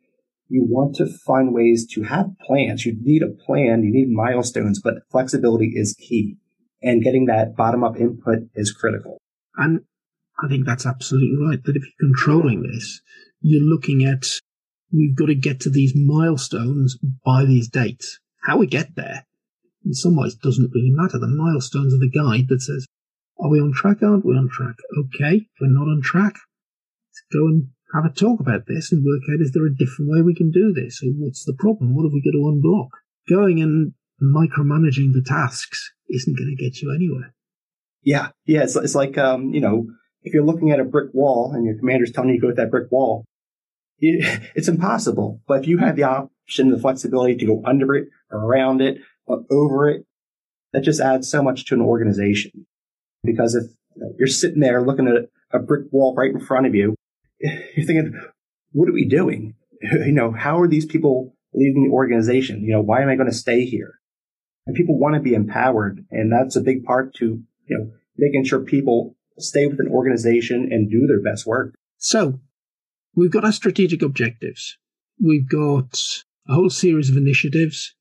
You 0.48 0.64
want 0.66 0.94
to 0.96 1.06
find 1.06 1.52
ways 1.52 1.86
to 1.92 2.04
have 2.04 2.38
plans. 2.46 2.86
You 2.86 2.96
need 2.98 3.22
a 3.22 3.44
plan. 3.44 3.82
You 3.82 3.92
need 3.92 4.08
milestones, 4.08 4.80
but 4.82 5.02
flexibility 5.10 5.72
is 5.74 5.94
key. 5.98 6.38
And 6.82 7.02
getting 7.02 7.26
that 7.26 7.56
bottom 7.56 7.84
up 7.84 7.98
input 7.98 8.48
is 8.54 8.72
critical. 8.72 9.18
And 9.56 9.80
I 10.42 10.48
think 10.48 10.64
that's 10.64 10.86
absolutely 10.86 11.36
right. 11.46 11.62
That 11.62 11.76
if 11.76 11.82
you're 11.82 12.08
controlling 12.08 12.62
this, 12.62 13.02
you're 13.42 13.62
looking 13.62 14.02
at 14.02 14.24
we've 14.92 15.16
got 15.16 15.26
to 15.26 15.34
get 15.34 15.60
to 15.60 15.70
these 15.70 15.94
milestones 15.96 16.98
by 17.24 17.44
these 17.44 17.68
dates. 17.68 18.18
How 18.44 18.58
we 18.58 18.66
get 18.66 18.94
there, 18.94 19.26
in 19.84 19.94
some 19.94 20.16
ways, 20.16 20.34
doesn't 20.34 20.70
really 20.74 20.92
matter. 20.92 21.18
The 21.18 21.26
milestones 21.26 21.94
are 21.94 21.98
the 21.98 22.10
guide 22.10 22.48
that 22.48 22.62
says, 22.62 22.86
are 23.38 23.50
we 23.50 23.60
on 23.60 23.72
track? 23.72 24.02
Aren't 24.02 24.24
we 24.24 24.34
on 24.34 24.48
track? 24.48 24.76
Okay. 24.98 25.36
If 25.36 25.60
we're 25.60 25.68
not 25.68 25.90
on 25.90 26.00
track, 26.02 26.34
let's 26.34 27.22
go 27.32 27.46
and 27.46 27.68
have 27.94 28.04
a 28.04 28.14
talk 28.14 28.40
about 28.40 28.66
this 28.66 28.92
and 28.92 29.04
work 29.04 29.22
out 29.30 29.40
is 29.40 29.52
there 29.52 29.66
a 29.66 29.74
different 29.74 30.10
way 30.10 30.22
we 30.22 30.34
can 30.34 30.50
do 30.50 30.72
this? 30.72 31.02
Or 31.02 31.10
what's 31.18 31.44
the 31.44 31.56
problem? 31.58 31.94
What 31.94 32.04
have 32.04 32.12
we 32.12 32.22
got 32.22 32.32
to 32.32 32.44
unblock? 32.44 32.88
Going 33.28 33.60
and 33.60 33.92
micromanaging 34.22 35.12
the 35.12 35.24
tasks 35.26 35.92
isn't 36.08 36.36
going 36.36 36.54
to 36.56 36.62
get 36.62 36.80
you 36.80 36.94
anywhere. 36.94 37.34
Yeah. 38.02 38.28
Yeah. 38.46 38.62
It's, 38.62 38.76
it's 38.76 38.94
like, 38.94 39.18
um, 39.18 39.52
you 39.52 39.60
know, 39.60 39.86
if 40.22 40.32
you're 40.32 40.44
looking 40.44 40.70
at 40.70 40.80
a 40.80 40.84
brick 40.84 41.10
wall 41.12 41.52
and 41.54 41.64
your 41.64 41.78
commander's 41.78 42.12
telling 42.12 42.30
you 42.30 42.36
to 42.36 42.40
go 42.40 42.46
with 42.48 42.56
that 42.56 42.70
brick 42.70 42.90
wall, 42.90 43.24
it, 43.98 44.50
it's 44.54 44.68
impossible. 44.68 45.40
But 45.46 45.60
if 45.60 45.68
you 45.68 45.78
have 45.78 45.96
the 45.96 46.04
option, 46.04 46.70
the 46.70 46.78
flexibility 46.78 47.36
to 47.36 47.46
go 47.46 47.62
under 47.64 47.94
it, 47.94 48.08
around 48.30 48.80
it, 48.80 48.98
over 49.28 49.88
it, 49.88 50.06
that 50.72 50.82
just 50.82 51.00
adds 51.00 51.28
so 51.28 51.42
much 51.42 51.64
to 51.66 51.74
an 51.74 51.80
organization. 51.80 52.66
Because 53.24 53.54
if 53.54 53.64
you're 54.18 54.28
sitting 54.28 54.60
there 54.60 54.82
looking 54.82 55.08
at 55.08 55.28
a 55.52 55.62
brick 55.62 55.86
wall 55.90 56.14
right 56.14 56.30
in 56.30 56.40
front 56.40 56.66
of 56.66 56.74
you, 56.74 56.94
you're 57.40 57.86
thinking, 57.86 58.12
what 58.72 58.88
are 58.88 58.94
we 58.94 59.06
doing? 59.06 59.54
You 59.82 60.12
know, 60.12 60.32
how 60.32 60.58
are 60.58 60.66
these 60.66 60.86
people 60.86 61.36
leading 61.52 61.84
the 61.84 61.94
organization? 61.94 62.62
You 62.62 62.72
know, 62.72 62.80
why 62.80 63.02
am 63.02 63.10
I 63.10 63.14
going 63.14 63.30
to 63.30 63.36
stay 63.36 63.66
here? 63.66 64.00
And 64.66 64.74
people 64.74 64.98
want 64.98 65.16
to 65.16 65.20
be 65.20 65.34
empowered. 65.34 66.04
And 66.10 66.32
that's 66.32 66.56
a 66.56 66.62
big 66.62 66.82
part 66.82 67.14
to, 67.16 67.24
you 67.66 67.78
know, 67.78 67.90
making 68.16 68.44
sure 68.44 68.60
people 68.60 69.16
stay 69.38 69.66
with 69.66 69.78
an 69.78 69.88
organization 69.88 70.68
and 70.72 70.90
do 70.90 71.06
their 71.06 71.20
best 71.20 71.46
work. 71.46 71.74
So 71.98 72.40
we've 73.16 73.32
got 73.32 73.44
our 73.44 73.52
strategic 73.52 74.02
objectives. 74.02 74.76
We've 75.22 75.48
got 75.48 75.98
a 76.48 76.54
whole 76.54 76.70
series 76.70 77.10
of 77.10 77.16
initiatives 77.16 77.94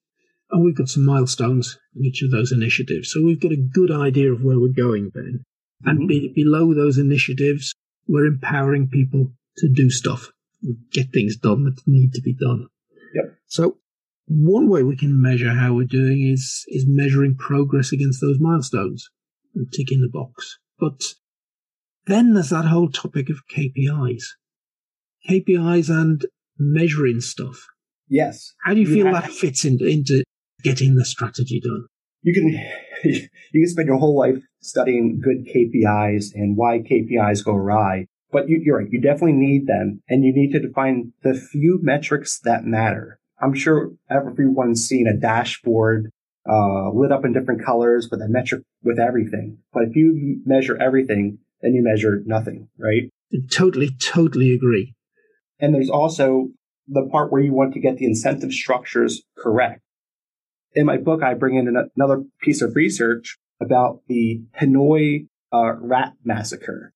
and 0.52 0.64
we've 0.64 0.78
got 0.78 0.90
some 0.90 1.06
milestones 1.06 1.80
in 1.96 2.06
each 2.06 2.22
of 2.22 2.32
those 2.32 2.52
initiatives. 2.52 3.12
So 3.12 3.24
we've 3.24 3.42
got 3.42 3.52
a 3.52 3.70
good 3.74 3.90
idea 3.90 4.32
of 4.32 4.44
where 4.44 4.60
we're 4.60 4.68
going 4.76 5.12
then. 5.16 5.44
And 5.84 6.00
mm-hmm. 6.00 6.08
be, 6.08 6.34
below 6.36 6.74
those 6.74 6.98
initiatives, 6.98 7.74
we're 8.08 8.28
empowering 8.28 8.90
people 8.90 9.32
to 9.58 9.70
do 9.74 9.90
stuff, 9.90 10.32
get 10.92 11.12
things 11.12 11.38
done 11.38 11.64
that 11.64 11.82
need 11.88 12.14
to 12.14 12.22
be 12.22 12.34
done. 12.34 12.68
Yep. 13.16 13.38
So 13.48 13.78
one 14.28 14.70
way 14.70 14.84
we 14.84 14.98
can 14.98 15.22
measure 15.22 15.54
how 15.54 15.74
we're 15.74 15.86
doing 15.86 16.30
is 16.32 16.66
is 16.68 16.86
measuring 16.88 17.36
progress 17.36 17.92
against 17.92 18.22
those 18.22 18.38
milestones 18.40 19.10
and 19.54 19.72
ticking 19.72 20.02
the 20.02 20.10
box. 20.10 20.58
But 20.80 21.02
then 22.08 22.34
there's 22.34 22.50
that 22.50 22.66
whole 22.66 22.90
topic 22.90 23.30
of 23.30 23.48
KPIs. 23.56 24.24
KPIs 25.30 25.90
and 25.90 26.26
measuring 26.58 27.22
stuff. 27.22 27.66
Yes. 28.08 28.54
How 28.64 28.74
do 28.74 28.82
you, 28.82 28.88
you 28.88 29.04
feel 29.04 29.12
that 29.14 29.32
fits 29.32 29.66
into, 29.66 29.86
into 29.86 30.24
getting 30.64 30.96
the 30.96 31.06
strategy 31.06 31.62
done? 31.62 31.86
You 32.22 32.34
can 32.34 32.50
you 33.04 33.62
can 33.62 33.68
spend 33.68 33.88
your 33.88 33.98
whole 33.98 34.18
life 34.18 34.38
studying 34.62 35.22
good 35.24 35.48
KPIs 35.48 36.34
and 36.34 36.58
why 36.58 36.80
KPIs 36.80 37.44
go 37.44 37.54
awry. 37.54 38.08
But 38.32 38.50
you, 38.50 38.62
are 38.74 38.80
right. 38.80 38.88
You 38.92 39.00
definitely 39.00 39.34
need 39.34 39.68
them 39.68 40.02
and 40.10 40.24
you 40.24 40.34
need 40.34 40.52
to 40.52 40.60
define 40.60 41.14
the 41.24 41.34
few 41.36 41.80
metrics 41.82 42.40
that 42.40 42.66
matter. 42.66 43.20
I'm 43.42 43.54
sure 43.54 43.92
everyone's 44.10 44.86
seen 44.86 45.08
a 45.08 45.16
dashboard 45.16 46.10
uh, 46.50 46.90
lit 46.92 47.12
up 47.12 47.26
in 47.26 47.34
different 47.34 47.64
colors 47.64 48.10
with 48.10 48.22
a 48.22 48.28
metric 48.28 48.64
with 48.84 49.00
everything. 49.00 49.60
But 49.74 49.84
if 49.84 49.96
you 49.96 50.42
measure 50.46 50.82
everything, 50.82 51.40
then 51.62 51.74
you 51.74 51.84
measure 51.84 52.24
nothing, 52.26 52.68
right? 52.78 53.10
Totally, 53.52 53.92
totally 54.00 54.54
agree. 54.54 54.96
And 55.60 55.74
there's 55.74 55.90
also 55.90 56.50
the 56.88 57.08
part 57.12 57.32
where 57.32 57.42
you 57.42 57.54
want 57.54 57.74
to 57.74 57.80
get 57.80 57.98
the 57.98 58.06
incentive 58.06 58.52
structures 58.52 59.24
correct. 59.38 59.82
In 60.74 60.86
my 60.86 60.98
book, 60.98 61.24
I 61.24 61.34
bring 61.34 61.56
in 61.56 61.74
another 61.96 62.24
piece 62.42 62.62
of 62.62 62.76
research 62.76 63.38
about 63.62 64.02
the 64.08 64.42
Hanoi 64.60 65.28
uh, 65.54 65.74
rat 65.80 66.14
massacre. 66.24 66.94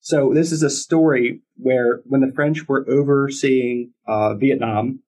So 0.00 0.32
this 0.34 0.50
is 0.50 0.62
a 0.62 0.70
story 0.70 1.42
where 1.56 2.00
when 2.04 2.22
the 2.22 2.32
French 2.34 2.66
were 2.66 2.84
overseeing 2.88 3.92
uh, 4.06 4.34
Vietnam, 4.34 5.00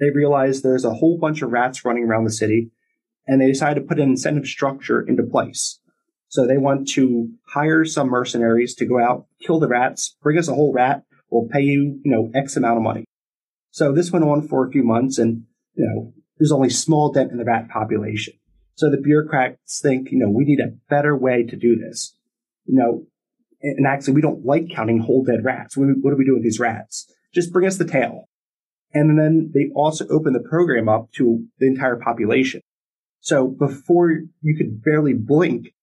they 0.00 0.10
realized 0.10 0.62
there's 0.62 0.84
a 0.84 0.94
whole 0.94 1.18
bunch 1.18 1.42
of 1.42 1.52
rats 1.52 1.84
running 1.84 2.04
around 2.04 2.24
the 2.24 2.32
city, 2.32 2.70
and 3.26 3.40
they 3.40 3.46
decided 3.46 3.80
to 3.80 3.86
put 3.86 4.00
an 4.00 4.08
incentive 4.08 4.46
structure 4.46 5.00
into 5.00 5.22
place. 5.22 5.78
So 6.28 6.46
they 6.46 6.58
want 6.58 6.88
to 6.90 7.28
hire 7.48 7.84
some 7.84 8.08
mercenaries 8.08 8.74
to 8.76 8.86
go 8.86 8.98
out, 8.98 9.26
kill 9.40 9.60
the 9.60 9.68
rats, 9.68 10.16
bring 10.22 10.38
us 10.38 10.48
a 10.48 10.54
whole 10.54 10.72
rat, 10.72 11.04
we'll 11.30 11.48
pay 11.48 11.62
you, 11.62 12.00
you 12.04 12.10
know, 12.10 12.30
X 12.34 12.56
amount 12.56 12.76
of 12.76 12.82
money. 12.82 13.04
So 13.70 13.92
this 13.92 14.10
went 14.10 14.24
on 14.24 14.46
for 14.46 14.66
a 14.66 14.70
few 14.70 14.82
months 14.82 15.18
and, 15.18 15.44
you 15.74 15.84
know, 15.86 16.12
there's 16.38 16.52
only 16.52 16.70
small 16.70 17.12
dent 17.12 17.30
in 17.30 17.38
the 17.38 17.44
rat 17.44 17.68
population. 17.68 18.34
So 18.74 18.90
the 18.90 18.96
bureaucrats 18.96 19.80
think, 19.80 20.10
you 20.10 20.18
know, 20.18 20.30
we 20.30 20.44
need 20.44 20.60
a 20.60 20.74
better 20.88 21.16
way 21.16 21.44
to 21.44 21.56
do 21.56 21.76
this. 21.76 22.16
You 22.64 22.78
know, 22.78 23.06
and 23.62 23.86
actually 23.86 24.14
we 24.14 24.22
don't 24.22 24.44
like 24.44 24.70
counting 24.70 25.00
whole 25.00 25.22
dead 25.22 25.44
rats. 25.44 25.76
What 25.76 25.86
do 25.86 26.16
we 26.16 26.24
do 26.24 26.34
with 26.34 26.42
these 26.42 26.60
rats? 26.60 27.12
Just 27.34 27.52
bring 27.52 27.66
us 27.66 27.76
the 27.76 27.84
tail. 27.84 28.24
And 28.92 29.18
then 29.18 29.52
they 29.54 29.70
also 29.74 30.08
open 30.08 30.32
the 30.32 30.40
program 30.40 30.88
up 30.88 31.12
to 31.12 31.44
the 31.58 31.66
entire 31.66 31.96
population. 31.96 32.60
So 33.20 33.46
before 33.46 34.10
you 34.40 34.56
could 34.56 34.82
barely 34.82 35.12
blink, 35.12 35.74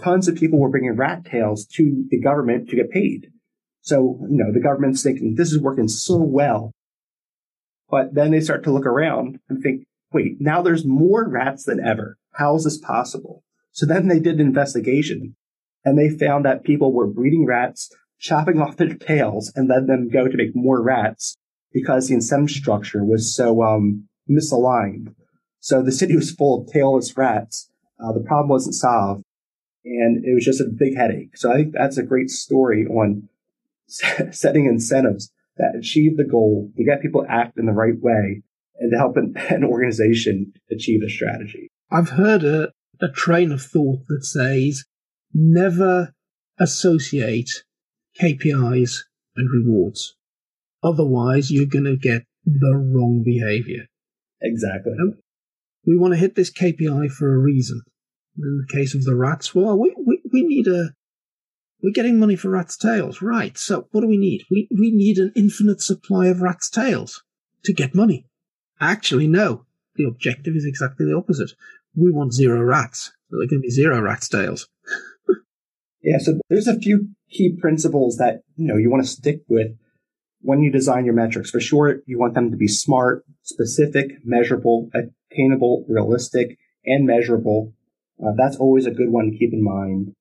tons 0.00 0.28
of 0.28 0.36
people 0.36 0.60
were 0.60 0.68
bringing 0.68 0.94
rat 0.96 1.24
tails 1.24 1.66
to 1.74 2.04
the 2.10 2.20
government 2.20 2.68
to 2.68 2.76
get 2.76 2.90
paid. 2.90 3.32
So, 3.88 4.18
you 4.28 4.36
know, 4.36 4.52
the 4.52 4.60
government's 4.60 5.02
thinking 5.02 5.34
this 5.34 5.50
is 5.50 5.62
working 5.62 5.88
so 5.88 6.18
well. 6.18 6.72
But 7.88 8.12
then 8.12 8.32
they 8.32 8.40
start 8.40 8.62
to 8.64 8.70
look 8.70 8.84
around 8.84 9.40
and 9.48 9.62
think, 9.62 9.86
wait, 10.12 10.36
now 10.40 10.60
there's 10.60 10.84
more 10.84 11.26
rats 11.26 11.64
than 11.64 11.80
ever. 11.80 12.18
How 12.34 12.54
is 12.56 12.64
this 12.64 12.76
possible? 12.76 13.42
So 13.72 13.86
then 13.86 14.08
they 14.08 14.20
did 14.20 14.34
an 14.34 14.46
investigation 14.46 15.36
and 15.86 15.96
they 15.96 16.10
found 16.10 16.44
that 16.44 16.64
people 16.64 16.92
were 16.92 17.06
breeding 17.06 17.46
rats, 17.46 17.90
chopping 18.18 18.60
off 18.60 18.76
their 18.76 18.92
tails 18.94 19.50
and 19.56 19.68
letting 19.68 19.86
them 19.86 20.10
go 20.10 20.28
to 20.28 20.36
make 20.36 20.54
more 20.54 20.82
rats 20.82 21.38
because 21.72 22.08
the 22.08 22.14
incentive 22.14 22.50
structure 22.50 23.02
was 23.02 23.34
so 23.34 23.62
um, 23.62 24.06
misaligned. 24.28 25.14
So 25.60 25.80
the 25.80 25.92
city 25.92 26.14
was 26.14 26.30
full 26.30 26.60
of 26.60 26.68
tailless 26.68 27.16
rats. 27.16 27.70
Uh, 27.98 28.12
the 28.12 28.20
problem 28.20 28.50
wasn't 28.50 28.74
solved 28.74 29.22
and 29.82 30.22
it 30.26 30.34
was 30.34 30.44
just 30.44 30.60
a 30.60 30.68
big 30.78 30.94
headache. 30.94 31.38
So 31.38 31.50
I 31.50 31.56
think 31.56 31.72
that's 31.72 31.96
a 31.96 32.02
great 32.02 32.28
story 32.28 32.84
on 32.84 33.30
setting 33.88 34.66
incentives 34.66 35.32
that 35.56 35.76
achieve 35.76 36.16
the 36.16 36.24
goal 36.24 36.70
to 36.76 36.84
get 36.84 37.02
people 37.02 37.24
to 37.24 37.30
act 37.30 37.58
in 37.58 37.66
the 37.66 37.72
right 37.72 37.98
way 38.00 38.42
and 38.78 38.92
to 38.92 38.98
help 38.98 39.16
an, 39.16 39.34
an 39.50 39.64
organization 39.64 40.52
achieve 40.70 41.00
a 41.04 41.10
strategy. 41.10 41.68
I've 41.90 42.10
heard 42.10 42.44
a, 42.44 42.72
a 43.00 43.08
train 43.08 43.52
of 43.52 43.62
thought 43.62 44.00
that 44.08 44.24
says 44.24 44.84
never 45.32 46.12
associate 46.58 47.50
KPIs 48.20 48.98
and 49.36 49.48
rewards. 49.50 50.16
Otherwise, 50.82 51.50
you're 51.50 51.66
going 51.66 51.84
to 51.84 51.96
get 51.96 52.22
the 52.44 52.74
wrong 52.76 53.22
behavior. 53.24 53.86
Exactly. 54.40 54.92
We 55.86 55.96
want 55.96 56.14
to 56.14 56.18
hit 56.20 56.34
this 56.34 56.52
KPI 56.52 57.10
for 57.10 57.34
a 57.34 57.38
reason. 57.38 57.82
In 58.36 58.64
the 58.66 58.72
case 58.72 58.94
of 58.94 59.04
the 59.04 59.16
rats, 59.16 59.54
well, 59.54 59.78
we, 59.78 59.94
we, 59.98 60.20
we 60.32 60.42
need 60.44 60.68
a, 60.68 60.90
we're 61.82 61.92
getting 61.92 62.18
money 62.18 62.36
for 62.36 62.50
rat's 62.50 62.76
tails. 62.76 63.22
Right. 63.22 63.56
So 63.56 63.88
what 63.92 64.00
do 64.00 64.08
we 64.08 64.18
need? 64.18 64.44
We, 64.50 64.68
we 64.70 64.90
need 64.90 65.18
an 65.18 65.32
infinite 65.36 65.80
supply 65.80 66.26
of 66.26 66.42
rat's 66.42 66.70
tails 66.70 67.22
to 67.64 67.72
get 67.72 67.94
money. 67.94 68.26
Actually, 68.80 69.28
no. 69.28 69.64
The 69.96 70.04
objective 70.04 70.54
is 70.54 70.64
exactly 70.64 71.06
the 71.06 71.16
opposite. 71.16 71.52
We 71.96 72.10
want 72.10 72.32
zero 72.32 72.62
rats. 72.62 73.12
So 73.30 73.38
there 73.38 73.48
can 73.48 73.60
be 73.60 73.70
zero 73.70 74.00
rat's 74.00 74.28
tails. 74.28 74.68
yeah. 76.02 76.18
So 76.18 76.38
there's 76.48 76.68
a 76.68 76.78
few 76.78 77.10
key 77.30 77.56
principles 77.60 78.16
that, 78.16 78.42
you 78.56 78.66
know, 78.66 78.76
you 78.76 78.90
want 78.90 79.04
to 79.04 79.08
stick 79.08 79.42
with 79.48 79.72
when 80.40 80.62
you 80.62 80.70
design 80.70 81.04
your 81.04 81.14
metrics, 81.14 81.50
for 81.50 81.60
sure, 81.60 82.00
you 82.06 82.18
want 82.18 82.34
them 82.34 82.50
to 82.50 82.56
be 82.56 82.68
smart, 82.68 83.24
specific, 83.42 84.24
measurable, 84.24 84.88
attainable, 84.94 85.84
realistic, 85.88 86.58
and 86.84 87.06
measurable. 87.06 87.72
Uh, 88.22 88.32
that's 88.36 88.56
always 88.56 88.86
a 88.86 88.90
good 88.90 89.10
one 89.10 89.30
to 89.30 89.38
keep 89.38 89.52
in 89.52 89.62
mind. 89.62 90.14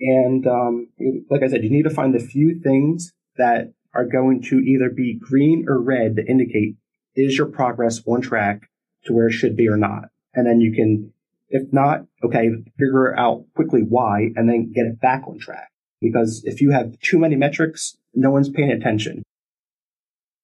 And 0.00 0.46
um, 0.46 0.88
like 1.30 1.42
I 1.42 1.48
said, 1.48 1.62
you 1.62 1.70
need 1.70 1.82
to 1.82 1.90
find 1.90 2.14
a 2.14 2.20
few 2.20 2.60
things 2.62 3.12
that 3.36 3.72
are 3.94 4.06
going 4.06 4.42
to 4.42 4.56
either 4.56 4.90
be 4.90 5.18
green 5.18 5.66
or 5.68 5.80
red 5.80 6.16
to 6.16 6.26
indicate 6.26 6.76
is 7.16 7.36
your 7.36 7.46
progress 7.46 8.00
on 8.06 8.20
track 8.20 8.68
to 9.04 9.12
where 9.12 9.28
it 9.28 9.32
should 9.32 9.56
be 9.56 9.68
or 9.68 9.76
not. 9.76 10.04
And 10.34 10.46
then 10.46 10.60
you 10.60 10.72
can, 10.72 11.12
if 11.48 11.72
not, 11.72 12.06
okay, 12.24 12.50
figure 12.78 13.16
out 13.18 13.44
quickly 13.54 13.82
why 13.82 14.30
and 14.36 14.48
then 14.48 14.72
get 14.72 14.86
it 14.86 15.00
back 15.00 15.24
on 15.26 15.38
track. 15.38 15.70
Because 16.00 16.42
if 16.44 16.60
you 16.60 16.70
have 16.70 16.98
too 17.00 17.18
many 17.18 17.36
metrics, 17.36 17.96
no 18.14 18.30
one's 18.30 18.48
paying 18.48 18.70
attention. 18.70 19.22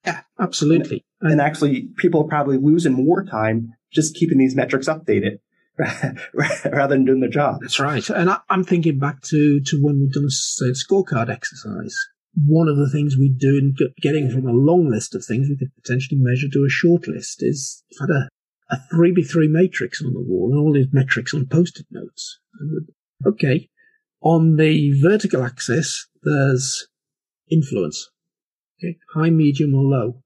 Yeah, 0.04 0.20
absolutely. 0.38 1.04
And, 1.20 1.32
and 1.32 1.40
actually, 1.40 1.88
people 1.96 2.22
are 2.22 2.28
probably 2.28 2.58
losing 2.58 2.92
more 2.92 3.24
time 3.24 3.74
just 3.92 4.14
keeping 4.16 4.38
these 4.38 4.54
metrics 4.54 4.88
updated 4.88 5.38
rather 6.64 6.94
than 6.94 7.04
doing 7.04 7.20
the 7.20 7.28
job. 7.28 7.58
That's 7.60 7.78
right. 7.78 8.08
And 8.10 8.30
I, 8.30 8.38
am 8.50 8.64
thinking 8.64 8.98
back 8.98 9.22
to, 9.22 9.60
to 9.60 9.78
when 9.82 10.00
we've 10.00 10.12
done 10.12 10.24
a 10.24 10.72
scorecard 10.72 11.28
exercise. 11.28 11.96
One 12.46 12.68
of 12.68 12.76
the 12.76 12.90
things 12.90 13.16
we 13.16 13.30
do 13.30 13.56
in 13.56 13.74
getting 14.00 14.30
from 14.30 14.46
a 14.46 14.52
long 14.52 14.90
list 14.90 15.14
of 15.14 15.24
things 15.24 15.48
we 15.48 15.56
could 15.56 15.74
potentially 15.82 16.18
measure 16.20 16.48
to 16.52 16.64
a 16.66 16.70
short 16.70 17.08
list 17.08 17.42
is 17.42 17.82
had 18.00 18.10
a, 18.10 18.28
a 18.70 18.78
3by3 18.94 19.48
matrix 19.48 20.02
on 20.02 20.12
the 20.12 20.20
wall 20.20 20.50
and 20.52 20.60
all 20.60 20.72
these 20.72 20.92
metrics 20.92 21.32
on 21.32 21.46
post-it 21.46 21.86
notes. 21.90 22.38
Okay. 23.26 23.68
On 24.22 24.56
the 24.56 24.98
vertical 25.00 25.44
axis, 25.44 26.08
there's 26.22 26.88
influence. 27.50 28.10
Okay. 28.78 28.98
High, 29.14 29.30
medium, 29.30 29.74
or 29.74 29.84
low. 29.84 30.22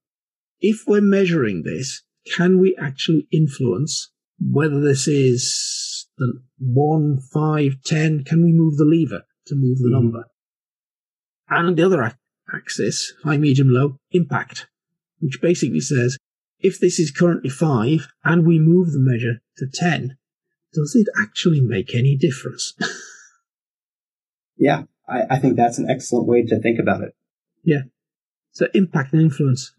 If 0.60 0.84
we're 0.86 1.00
measuring 1.00 1.62
this, 1.62 2.02
can 2.36 2.58
we 2.58 2.76
actually 2.76 3.26
influence 3.32 4.10
whether 4.40 4.80
this 4.80 5.06
is 5.06 6.06
the 6.18 6.40
one, 6.58 7.18
five, 7.32 7.76
ten? 7.84 8.24
Can 8.24 8.44
we 8.44 8.52
move 8.52 8.76
the 8.76 8.84
lever 8.84 9.22
to 9.46 9.54
move 9.54 9.78
the 9.78 9.84
mm-hmm. 9.84 9.94
number? 9.94 10.24
And 11.48 11.68
on 11.68 11.74
the 11.74 11.84
other 11.84 12.16
axis, 12.54 13.12
high, 13.24 13.36
medium, 13.36 13.68
low, 13.70 13.96
impact, 14.12 14.68
which 15.20 15.40
basically 15.40 15.80
says 15.80 16.16
if 16.60 16.78
this 16.78 16.98
is 16.98 17.10
currently 17.10 17.50
five 17.50 18.08
and 18.24 18.46
we 18.46 18.58
move 18.58 18.92
the 18.92 19.00
measure 19.00 19.40
to 19.56 19.66
10, 19.72 20.16
does 20.72 20.94
it 20.94 21.08
actually 21.20 21.60
make 21.60 21.94
any 21.94 22.16
difference? 22.16 22.74
yeah, 24.56 24.84
I, 25.08 25.22
I, 25.30 25.38
think 25.38 25.56
that's 25.56 25.78
an 25.78 25.90
excellent 25.90 26.28
way 26.28 26.44
to 26.44 26.60
think 26.60 26.78
about 26.78 27.02
it. 27.02 27.14
Yeah. 27.64 27.82
So 28.52 28.66
impact 28.74 29.12
and 29.12 29.22
influence. 29.22 29.72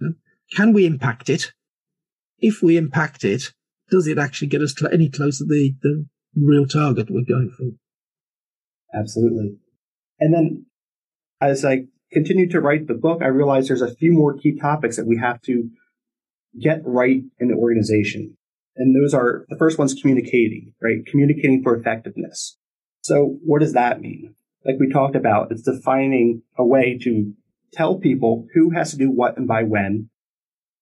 Can 0.52 0.74
we 0.74 0.86
impact 0.86 1.30
it? 1.30 1.54
If 2.39 2.62
we 2.62 2.78
impact 2.78 3.24
it, 3.24 3.54
does 3.91 4.08
it 4.08 4.17
actually 4.17 4.47
get 4.47 4.62
us 4.62 4.73
any 4.91 5.10
closer 5.10 5.43
to 5.43 5.47
the, 5.47 5.75
the 5.82 6.06
real 6.36 6.65
target 6.65 7.10
we're 7.12 7.25
going 7.27 7.51
for? 7.56 7.65
Absolutely. 8.97 9.58
And 10.19 10.34
then 10.34 10.65
as 11.41 11.63
I 11.65 11.86
continue 12.12 12.49
to 12.49 12.62
write 12.62 12.88
the 12.88 12.93
book, 12.93 13.21
I 13.21 13.27
realized 13.27 13.69
there's 13.69 13.82
a 13.82 13.95
few 13.95 14.13
more 14.13 14.38
key 14.38 14.58
topics 14.60 14.95
that 14.97 15.08
we 15.08 15.17
have 15.17 15.41
to 15.43 15.69
get 16.60 16.82
right 16.86 17.21
in 17.39 17.47
the 17.47 17.56
organization. 17.56 18.38
And 18.75 18.95
those 18.95 19.13
are 19.13 19.45
the 19.49 19.58
first 19.58 19.77
one's 19.77 19.93
communicating, 19.93 20.73
right? 20.82 21.06
Communicating 21.06 21.62
for 21.63 21.75
effectiveness. 21.75 22.58
So 23.01 23.38
what 23.43 23.60
does 23.60 23.73
that 23.73 23.99
mean? 23.99 24.36
Like 24.65 24.75
we 24.80 24.91
talked 24.91 25.15
about, 25.15 25.51
it's 25.51 25.63
defining 25.63 26.43
a 26.58 26.65
way 26.65 26.97
to 27.01 27.34
tell 27.73 27.97
people 27.97 28.45
who 28.54 28.71
has 28.71 28.91
to 28.91 28.97
do 28.97 29.10
what 29.10 29.38
and 29.38 29.47
by 29.47 29.63
when. 29.63 30.10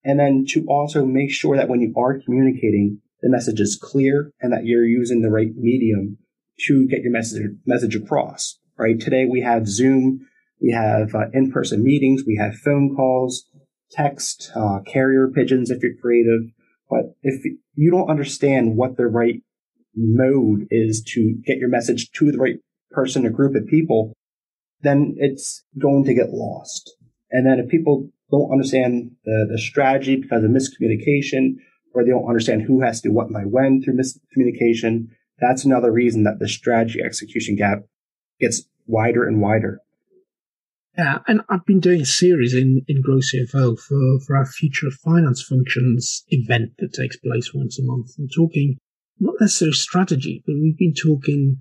And 0.03 0.19
then 0.19 0.45
to 0.49 0.65
also 0.67 1.05
make 1.05 1.31
sure 1.31 1.57
that 1.57 1.69
when 1.69 1.81
you 1.81 1.93
are 1.97 2.19
communicating, 2.19 3.01
the 3.21 3.29
message 3.29 3.59
is 3.59 3.77
clear 3.81 4.31
and 4.41 4.53
that 4.53 4.65
you're 4.65 4.85
using 4.85 5.21
the 5.21 5.29
right 5.29 5.51
medium 5.55 6.17
to 6.67 6.87
get 6.87 7.01
your 7.01 7.11
message, 7.11 7.51
message 7.65 7.95
across, 7.95 8.59
right? 8.77 8.99
Today 8.99 9.25
we 9.25 9.41
have 9.41 9.67
Zoom, 9.67 10.25
we 10.61 10.71
have 10.71 11.13
uh, 11.13 11.29
in-person 11.33 11.83
meetings, 11.83 12.23
we 12.25 12.37
have 12.37 12.55
phone 12.55 12.95
calls, 12.95 13.45
text, 13.91 14.51
uh, 14.55 14.79
carrier 14.85 15.29
pigeons 15.33 15.69
if 15.69 15.81
you're 15.83 15.95
creative. 16.01 16.51
But 16.89 17.15
if 17.21 17.43
you 17.75 17.91
don't 17.91 18.09
understand 18.09 18.75
what 18.77 18.97
the 18.97 19.07
right 19.07 19.41
mode 19.95 20.67
is 20.69 21.03
to 21.13 21.35
get 21.45 21.57
your 21.57 21.69
message 21.69 22.11
to 22.11 22.31
the 22.31 22.37
right 22.37 22.55
person 22.91 23.25
or 23.25 23.29
group 23.29 23.55
of 23.55 23.67
people, 23.67 24.13
then 24.81 25.15
it's 25.17 25.63
going 25.77 26.05
to 26.05 26.13
get 26.13 26.29
lost. 26.31 26.95
And 27.31 27.45
then 27.45 27.59
if 27.59 27.69
people 27.69 28.09
don't 28.31 28.51
understand 28.51 29.11
the, 29.25 29.47
the 29.51 29.57
strategy 29.57 30.15
because 30.15 30.43
of 30.43 30.51
miscommunication, 30.51 31.55
or 31.93 32.03
they 32.03 32.11
don't 32.11 32.27
understand 32.27 32.61
who 32.61 32.81
has 32.81 33.01
to 33.01 33.09
do 33.09 33.13
what 33.13 33.31
by 33.31 33.41
when 33.41 33.81
through 33.81 33.97
miscommunication, 33.97 35.07
that's 35.39 35.65
another 35.65 35.91
reason 35.91 36.23
that 36.23 36.39
the 36.39 36.47
strategy 36.47 36.99
execution 37.03 37.55
gap 37.55 37.83
gets 38.39 38.63
wider 38.87 39.27
and 39.27 39.41
wider. 39.41 39.81
Yeah, 40.97 41.19
and 41.27 41.41
I've 41.49 41.65
been 41.65 41.79
doing 41.79 42.01
a 42.01 42.05
series 42.05 42.53
in, 42.53 42.81
in 42.87 43.01
Grow 43.01 43.19
CFO 43.19 43.79
for, 43.79 44.19
for 44.25 44.35
our 44.35 44.45
Future 44.45 44.91
Finance 44.91 45.41
Functions 45.41 46.23
event 46.29 46.71
that 46.79 46.93
takes 46.93 47.15
place 47.17 47.53
once 47.53 47.79
a 47.79 47.83
month 47.83 48.11
and 48.17 48.29
talking 48.35 48.77
not 49.19 49.35
necessarily 49.39 49.73
strategy, 49.73 50.43
but 50.45 50.55
we've 50.61 50.77
been 50.77 50.93
talking 50.93 51.59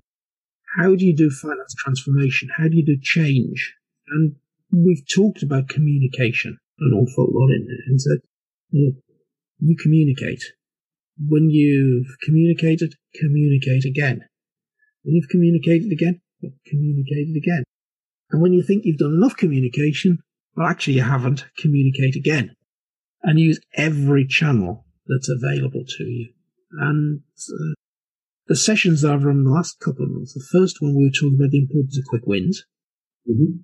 how 0.77 0.95
do 0.95 1.05
you 1.05 1.15
do 1.15 1.29
finance 1.29 1.73
transformation? 1.77 2.49
How 2.57 2.67
do 2.67 2.75
you 2.75 2.85
do 2.85 2.97
change? 3.01 3.75
And 4.09 4.35
we've 4.71 5.05
talked 5.07 5.43
about 5.43 5.69
communication 5.69 6.57
an 6.79 6.93
awful 6.93 7.27
lot 7.31 7.51
in 7.51 7.65
there 7.67 7.83
and 7.87 8.01
said, 8.01 8.17
look, 8.71 8.95
you 9.59 9.75
communicate. 9.81 10.41
When 11.27 11.49
you've 11.49 12.15
communicated, 12.23 12.93
communicate 13.15 13.85
again. 13.85 14.21
When 15.03 15.15
you've 15.15 15.29
communicated 15.29 15.91
again, 15.91 16.21
communicate 16.65 17.35
again. 17.35 17.63
And 18.31 18.41
when 18.41 18.53
you 18.53 18.63
think 18.63 18.85
you've 18.85 18.99
done 18.99 19.15
enough 19.21 19.35
communication, 19.35 20.19
well, 20.55 20.67
actually 20.67 20.93
you 20.93 21.03
haven't, 21.03 21.45
communicate 21.57 22.15
again. 22.15 22.55
And 23.21 23.39
use 23.39 23.59
every 23.75 24.25
channel 24.25 24.85
that's 25.07 25.29
available 25.29 25.83
to 25.97 26.03
you. 26.05 26.29
And 26.71 27.21
uh, 27.35 27.73
the 28.47 28.55
sessions 28.55 29.01
that 29.01 29.11
I've 29.11 29.25
run 29.25 29.43
the 29.43 29.49
last 29.49 29.79
couple 29.79 30.05
of 30.05 30.11
months, 30.11 30.33
the 30.33 30.47
first 30.57 30.77
one 30.79 30.95
we 30.95 31.05
were 31.05 31.11
talking 31.11 31.37
about 31.37 31.51
the 31.51 31.59
importance 31.59 31.97
of 31.97 32.05
quick 32.05 32.25
wins. 32.25 32.63
Mm-hmm. 33.29 33.57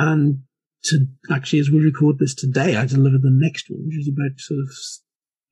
And 0.00 0.42
to 0.84 1.06
actually, 1.30 1.60
as 1.60 1.70
we 1.70 1.80
record 1.80 2.18
this 2.18 2.34
today, 2.34 2.76
I 2.76 2.86
delivered 2.86 3.22
the 3.22 3.30
next 3.30 3.68
one, 3.68 3.86
which 3.86 3.98
is 3.98 4.08
about 4.08 4.38
sort 4.38 4.60
of 4.60 4.68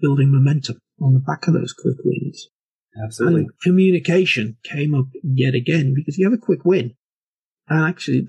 building 0.00 0.32
momentum 0.32 0.78
on 1.00 1.14
the 1.14 1.20
back 1.20 1.46
of 1.46 1.54
those 1.54 1.72
quick 1.72 1.96
wins. 2.04 2.48
Absolutely. 3.02 3.40
And 3.42 3.50
communication 3.62 4.56
came 4.64 4.94
up 4.94 5.06
yet 5.22 5.54
again 5.54 5.94
because 5.94 6.18
you 6.18 6.24
have 6.24 6.38
a 6.38 6.42
quick 6.42 6.64
win. 6.64 6.94
And 7.68 7.86
actually, 7.86 8.26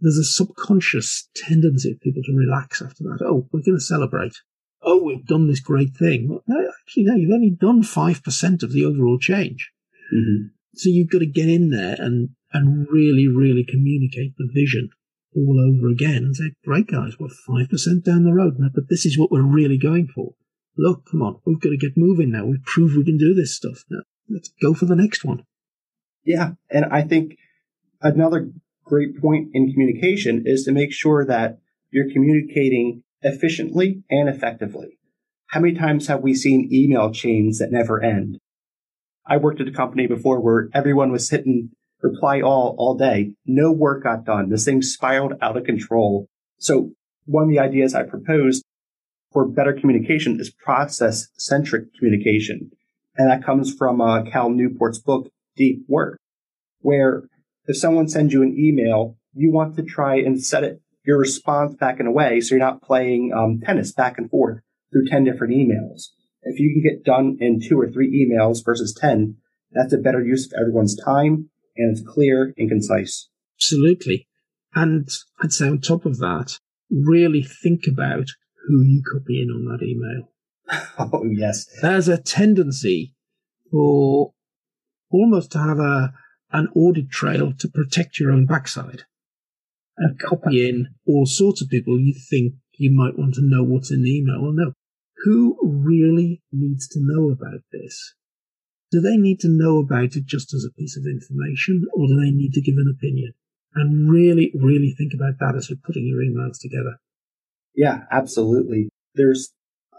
there's 0.00 0.18
a 0.18 0.24
subconscious 0.24 1.28
tendency 1.34 1.92
of 1.92 2.00
people 2.00 2.22
to 2.24 2.36
relax 2.36 2.82
after 2.82 3.02
that. 3.04 3.24
Oh, 3.24 3.48
we're 3.52 3.62
going 3.64 3.78
to 3.78 3.80
celebrate. 3.80 4.34
Oh, 4.82 5.02
we've 5.02 5.26
done 5.26 5.48
this 5.48 5.60
great 5.60 5.96
thing. 5.96 6.28
Well, 6.28 6.42
no, 6.46 6.68
actually, 6.80 7.04
no, 7.04 7.14
you've 7.16 7.32
only 7.32 7.50
done 7.50 7.82
5% 7.82 8.62
of 8.62 8.72
the 8.72 8.84
overall 8.84 9.18
change. 9.18 9.72
Mm-hmm. 10.14 10.48
So 10.74 10.90
you've 10.90 11.10
got 11.10 11.20
to 11.20 11.26
get 11.26 11.48
in 11.48 11.70
there 11.70 11.96
and, 11.98 12.28
and 12.52 12.86
really, 12.90 13.26
really 13.26 13.64
communicate 13.64 14.34
the 14.36 14.48
vision 14.52 14.90
all 15.36 15.60
over 15.60 15.88
again 15.88 16.24
and 16.24 16.34
say, 16.34 16.52
great 16.64 16.86
guys, 16.86 17.18
we're 17.18 17.28
5% 17.28 18.04
down 18.04 18.24
the 18.24 18.32
road 18.32 18.54
now, 18.58 18.68
but 18.74 18.88
this 18.88 19.04
is 19.04 19.18
what 19.18 19.30
we're 19.30 19.42
really 19.42 19.78
going 19.78 20.08
for. 20.08 20.32
Look, 20.78 21.06
come 21.10 21.22
on, 21.22 21.40
we've 21.44 21.60
got 21.60 21.70
to 21.70 21.76
get 21.76 21.96
moving 21.96 22.30
now. 22.30 22.46
We've 22.46 22.64
proved 22.64 22.96
we 22.96 23.04
can 23.04 23.18
do 23.18 23.34
this 23.34 23.54
stuff 23.54 23.84
now. 23.90 24.02
Let's 24.28 24.50
go 24.62 24.74
for 24.74 24.86
the 24.86 24.96
next 24.96 25.24
one. 25.24 25.44
Yeah. 26.24 26.52
And 26.70 26.84
I 26.86 27.02
think 27.02 27.36
another 28.02 28.50
great 28.84 29.20
point 29.20 29.48
in 29.52 29.72
communication 29.72 30.42
is 30.46 30.64
to 30.64 30.72
make 30.72 30.92
sure 30.92 31.24
that 31.24 31.58
you're 31.90 32.10
communicating 32.12 33.02
efficiently 33.22 34.02
and 34.10 34.28
effectively. 34.28 34.98
How 35.48 35.60
many 35.60 35.74
times 35.74 36.08
have 36.08 36.22
we 36.22 36.34
seen 36.34 36.68
email 36.72 37.12
chains 37.12 37.58
that 37.58 37.72
never 37.72 38.02
end? 38.02 38.38
I 39.26 39.36
worked 39.38 39.60
at 39.60 39.68
a 39.68 39.72
company 39.72 40.06
before 40.06 40.40
where 40.40 40.68
everyone 40.74 41.12
was 41.12 41.30
hitting 41.30 41.70
reply 42.02 42.40
all 42.40 42.74
all 42.78 42.96
day. 42.96 43.32
No 43.44 43.72
work 43.72 44.04
got 44.04 44.24
done. 44.24 44.48
This 44.50 44.64
thing 44.64 44.82
spiraled 44.82 45.34
out 45.40 45.56
of 45.56 45.64
control. 45.64 46.28
So 46.58 46.92
one 47.24 47.44
of 47.44 47.50
the 47.50 47.58
ideas 47.58 47.94
I 47.94 48.04
proposed 48.04 48.64
for 49.32 49.46
better 49.46 49.72
communication 49.72 50.40
is 50.40 50.50
process 50.50 51.28
centric 51.36 51.94
communication. 51.98 52.70
And 53.16 53.30
that 53.30 53.44
comes 53.44 53.72
from 53.72 54.00
uh, 54.00 54.22
Cal 54.22 54.50
Newport's 54.50 54.98
book, 54.98 55.30
Deep 55.56 55.84
Work, 55.88 56.18
where 56.80 57.24
if 57.66 57.76
someone 57.76 58.08
sends 58.08 58.32
you 58.32 58.42
an 58.42 58.56
email, 58.58 59.16
you 59.34 59.52
want 59.52 59.76
to 59.76 59.82
try 59.82 60.16
and 60.16 60.42
set 60.42 60.64
it 60.64 60.80
your 61.04 61.18
response 61.18 61.74
back 61.76 62.00
in 62.00 62.06
a 62.06 62.12
way 62.12 62.40
so 62.40 62.54
you're 62.54 62.64
not 62.64 62.82
playing 62.82 63.32
um, 63.32 63.60
tennis 63.64 63.92
back 63.92 64.18
and 64.18 64.28
forth 64.28 64.60
through 64.92 65.06
10 65.06 65.24
different 65.24 65.54
emails. 65.54 66.08
If 66.42 66.60
you 66.60 66.72
can 66.72 66.82
get 66.82 67.04
done 67.04 67.36
in 67.40 67.60
two 67.60 67.80
or 67.80 67.88
three 67.88 68.10
emails 68.26 68.64
versus 68.64 68.94
10, 69.00 69.36
that's 69.72 69.92
a 69.92 69.98
better 69.98 70.22
use 70.22 70.46
of 70.46 70.52
everyone's 70.60 70.96
time 70.96 71.50
and 71.76 71.96
it's 71.96 72.06
clear 72.06 72.52
and 72.56 72.68
concise. 72.68 73.28
Absolutely. 73.58 74.28
And 74.74 75.08
I'd 75.42 75.52
say 75.52 75.68
on 75.68 75.80
top 75.80 76.04
of 76.04 76.18
that, 76.18 76.58
really 76.90 77.42
think 77.42 77.86
about 77.86 78.26
who 78.66 78.82
you 78.82 79.02
copy 79.12 79.42
in 79.42 79.50
on 79.50 79.64
that 79.66 79.84
email. 79.84 80.32
Oh, 80.98 81.22
yes. 81.30 81.66
There's 81.80 82.08
a 82.08 82.20
tendency 82.20 83.14
for 83.70 84.32
almost 85.10 85.52
to 85.52 85.58
have 85.58 85.78
a 85.78 86.12
an 86.52 86.68
audit 86.74 87.10
trail 87.10 87.52
to 87.52 87.68
protect 87.68 88.18
your 88.18 88.32
own 88.32 88.46
backside 88.46 89.04
and 89.98 90.18
copy 90.18 90.68
in 90.68 90.88
all 91.06 91.26
sorts 91.26 91.60
of 91.60 91.68
people 91.68 91.98
you 91.98 92.14
think 92.30 92.54
you 92.78 92.90
might 92.92 93.18
want 93.18 93.34
to 93.34 93.42
know 93.42 93.62
what's 93.62 93.90
in 93.90 94.02
the 94.02 94.16
email. 94.16 94.42
Well, 94.42 94.52
no. 94.52 94.72
Who 95.24 95.56
really 95.62 96.42
needs 96.52 96.88
to 96.88 97.00
know 97.00 97.30
about 97.30 97.60
this? 97.72 98.14
Do 98.90 99.00
they 99.00 99.16
need 99.16 99.40
to 99.40 99.48
know 99.48 99.78
about 99.78 100.16
it 100.16 100.26
just 100.26 100.54
as 100.54 100.64
a 100.64 100.72
piece 100.72 100.96
of 100.96 101.04
information 101.06 101.84
or 101.94 102.06
do 102.06 102.16
they 102.16 102.30
need 102.30 102.52
to 102.52 102.60
give 102.60 102.76
an 102.76 102.94
opinion? 102.96 103.32
And 103.74 104.10
really, 104.10 104.52
really 104.54 104.94
think 104.96 105.12
about 105.12 105.34
that 105.40 105.56
as 105.56 105.68
you're 105.68 105.78
putting 105.84 106.06
your 106.06 106.22
emails 106.22 106.58
together. 106.60 106.98
Yeah, 107.74 108.04
absolutely. 108.10 108.88
There's 109.14 109.52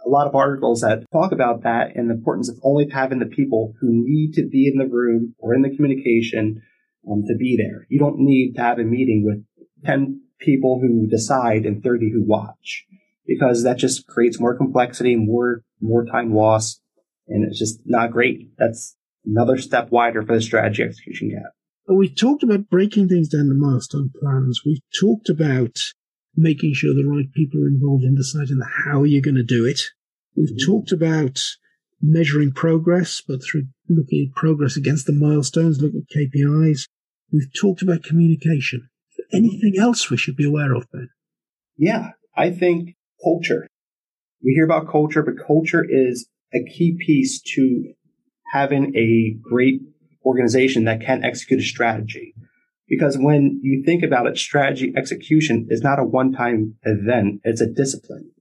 a 0.05 0.09
lot 0.09 0.27
of 0.27 0.35
articles 0.35 0.81
that 0.81 1.03
talk 1.11 1.31
about 1.31 1.63
that 1.63 1.95
and 1.95 2.09
the 2.09 2.15
importance 2.15 2.49
of 2.49 2.59
only 2.63 2.89
having 2.89 3.19
the 3.19 3.25
people 3.25 3.73
who 3.79 3.89
need 3.91 4.33
to 4.33 4.47
be 4.47 4.67
in 4.67 4.79
the 4.79 4.91
room 4.91 5.35
or 5.38 5.53
in 5.53 5.61
the 5.61 5.75
communication 5.75 6.61
um, 7.09 7.23
to 7.27 7.35
be 7.38 7.57
there. 7.57 7.85
You 7.89 7.99
don't 7.99 8.19
need 8.19 8.53
to 8.55 8.61
have 8.61 8.79
a 8.79 8.83
meeting 8.83 9.23
with 9.23 9.43
10 9.85 10.21
people 10.39 10.79
who 10.81 11.07
decide 11.07 11.65
and 11.65 11.83
30 11.83 12.11
who 12.11 12.23
watch 12.23 12.85
because 13.25 13.63
that 13.63 13.77
just 13.77 14.07
creates 14.07 14.39
more 14.39 14.55
complexity, 14.55 15.15
more, 15.15 15.63
more 15.81 16.05
time 16.05 16.33
lost, 16.33 16.81
and 17.28 17.45
it's 17.45 17.59
just 17.59 17.80
not 17.86 18.11
great. 18.11 18.49
That's 18.57 18.95
another 19.25 19.57
step 19.57 19.91
wider 19.91 20.23
for 20.23 20.36
the 20.36 20.41
strategy 20.41 20.84
execution 20.84 21.30
gap. 21.30 21.51
We 21.88 22.09
talked 22.09 22.43
about 22.43 22.69
breaking 22.69 23.07
things 23.07 23.30
down 23.30 23.47
to 23.47 23.53
milestone 23.53 24.11
plans. 24.19 24.61
We've 24.65 24.82
talked 24.99 25.30
about 25.30 25.78
making 26.36 26.73
sure 26.73 26.93
the 26.93 27.07
right 27.07 27.32
people 27.34 27.61
are 27.61 27.67
involved 27.67 28.03
in 28.03 28.15
deciding 28.15 28.59
how 28.86 29.03
you're 29.03 29.21
going 29.21 29.36
to 29.36 29.43
do 29.43 29.65
it. 29.65 29.82
We've 30.36 30.49
mm-hmm. 30.49 30.71
talked 30.71 30.91
about 30.91 31.39
measuring 32.01 32.51
progress, 32.51 33.21
but 33.25 33.41
through 33.43 33.67
looking 33.89 34.30
at 34.30 34.36
progress 34.36 34.78
against 34.78 35.07
the 35.07 35.13
milestones, 35.13 35.82
looking 35.82 36.05
at 36.09 36.17
KPIs. 36.17 36.88
We've 37.32 37.51
talked 37.59 37.82
about 37.82 38.03
communication. 38.03 38.89
Anything 39.34 39.73
else 39.80 40.09
we 40.09 40.17
should 40.17 40.36
be 40.36 40.45
aware 40.45 40.73
of, 40.73 40.86
Ben? 40.91 41.09
Yeah, 41.75 42.11
I 42.36 42.51
think 42.51 42.95
culture. 43.23 43.67
We 44.43 44.53
hear 44.53 44.65
about 44.65 44.89
culture, 44.89 45.23
but 45.23 45.45
culture 45.45 45.86
is 45.88 46.28
a 46.54 46.64
key 46.64 46.98
piece 47.06 47.41
to 47.41 47.93
having 48.52 48.95
a 48.95 49.38
great 49.41 49.82
organization 50.26 50.86
that 50.86 51.02
can 51.02 51.24
execute 51.24 51.60
a 51.60 51.64
strategy. 51.64 52.34
Because 52.88 53.18
when 53.18 53.60
you 53.64 53.84
think 53.86 54.04
about 54.04 54.28
it, 54.28 54.38
strategy 54.38 54.93
execution 54.95 55.68
is 55.70 55.82
not 55.82 56.00
a 56.00 56.06
one-time 56.06 56.76
event. 56.84 57.41
It's 57.43 57.62
a 57.62 57.70
discipline. 57.70 58.32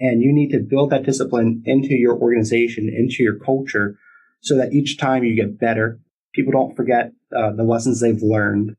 And 0.00 0.22
you 0.22 0.32
need 0.32 0.50
to 0.50 0.58
build 0.58 0.90
that 0.90 1.04
discipline 1.04 1.62
into 1.66 1.94
your 1.94 2.16
organization, 2.16 2.88
into 2.88 3.22
your 3.22 3.38
culture, 3.38 3.98
so 4.40 4.56
that 4.56 4.72
each 4.72 4.98
time 4.98 5.24
you 5.24 5.36
get 5.36 5.60
better, 5.60 6.00
people 6.34 6.52
don't 6.52 6.74
forget 6.74 7.12
uh, 7.36 7.52
the 7.52 7.64
lessons 7.64 8.00
they've 8.00 8.22
learned, 8.22 8.76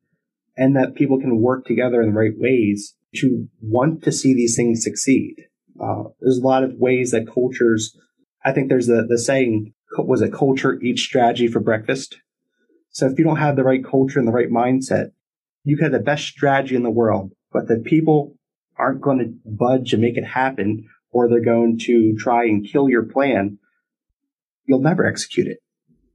and 0.57 0.75
that 0.75 0.95
people 0.95 1.19
can 1.19 1.41
work 1.41 1.65
together 1.65 2.01
in 2.01 2.09
the 2.09 2.19
right 2.19 2.37
ways 2.37 2.95
to 3.15 3.47
want 3.61 4.03
to 4.03 4.11
see 4.11 4.33
these 4.33 4.55
things 4.55 4.83
succeed. 4.83 5.35
Uh, 5.81 6.03
there's 6.19 6.39
a 6.39 6.47
lot 6.47 6.63
of 6.63 6.73
ways 6.77 7.11
that 7.11 7.31
cultures, 7.31 7.95
I 8.43 8.51
think 8.51 8.69
there's 8.69 8.87
the, 8.87 9.05
the 9.07 9.17
saying, 9.17 9.73
was 9.97 10.21
a 10.21 10.29
culture 10.29 10.79
eats 10.81 11.01
strategy 11.01 11.47
for 11.47 11.59
breakfast. 11.59 12.17
So 12.89 13.07
if 13.07 13.17
you 13.17 13.23
don't 13.23 13.37
have 13.37 13.55
the 13.55 13.63
right 13.63 13.83
culture 13.83 14.19
and 14.19 14.27
the 14.27 14.33
right 14.33 14.49
mindset, 14.49 15.11
you 15.63 15.77
can 15.77 15.85
have 15.85 15.93
the 15.93 15.99
best 15.99 16.25
strategy 16.25 16.75
in 16.75 16.83
the 16.83 16.91
world, 16.91 17.31
but 17.51 17.67
the 17.67 17.77
people 17.77 18.35
aren't 18.77 19.01
going 19.01 19.19
to 19.19 19.33
budge 19.45 19.93
and 19.93 20.01
make 20.01 20.17
it 20.17 20.25
happen, 20.25 20.87
or 21.11 21.29
they're 21.29 21.43
going 21.43 21.79
to 21.79 22.15
try 22.17 22.45
and 22.45 22.67
kill 22.67 22.89
your 22.89 23.03
plan. 23.03 23.59
You'll 24.65 24.81
never 24.81 25.05
execute 25.05 25.47
it. 25.47 25.59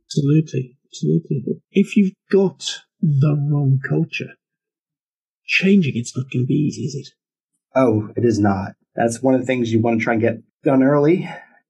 Absolutely. 0.07 0.77
Absolutely. 0.87 1.45
If 1.71 1.97
you've 1.97 2.15
got 2.31 2.83
the 3.01 3.37
wrong 3.51 3.81
culture, 3.87 4.35
changing 5.47 5.93
it's 5.97 6.17
not 6.17 6.31
going 6.31 6.45
to 6.45 6.47
be 6.47 6.55
easy, 6.55 6.83
is 6.83 6.95
it? 6.95 7.09
Oh, 7.75 8.11
it 8.17 8.25
is 8.25 8.39
not. 8.39 8.73
That's 8.95 9.23
one 9.23 9.35
of 9.35 9.41
the 9.41 9.47
things 9.47 9.73
you 9.73 9.81
want 9.81 10.01
to 10.01 10.05
try 10.05 10.15
and 10.15 10.23
get 10.23 10.39
done 10.65 10.83
early. 10.83 11.29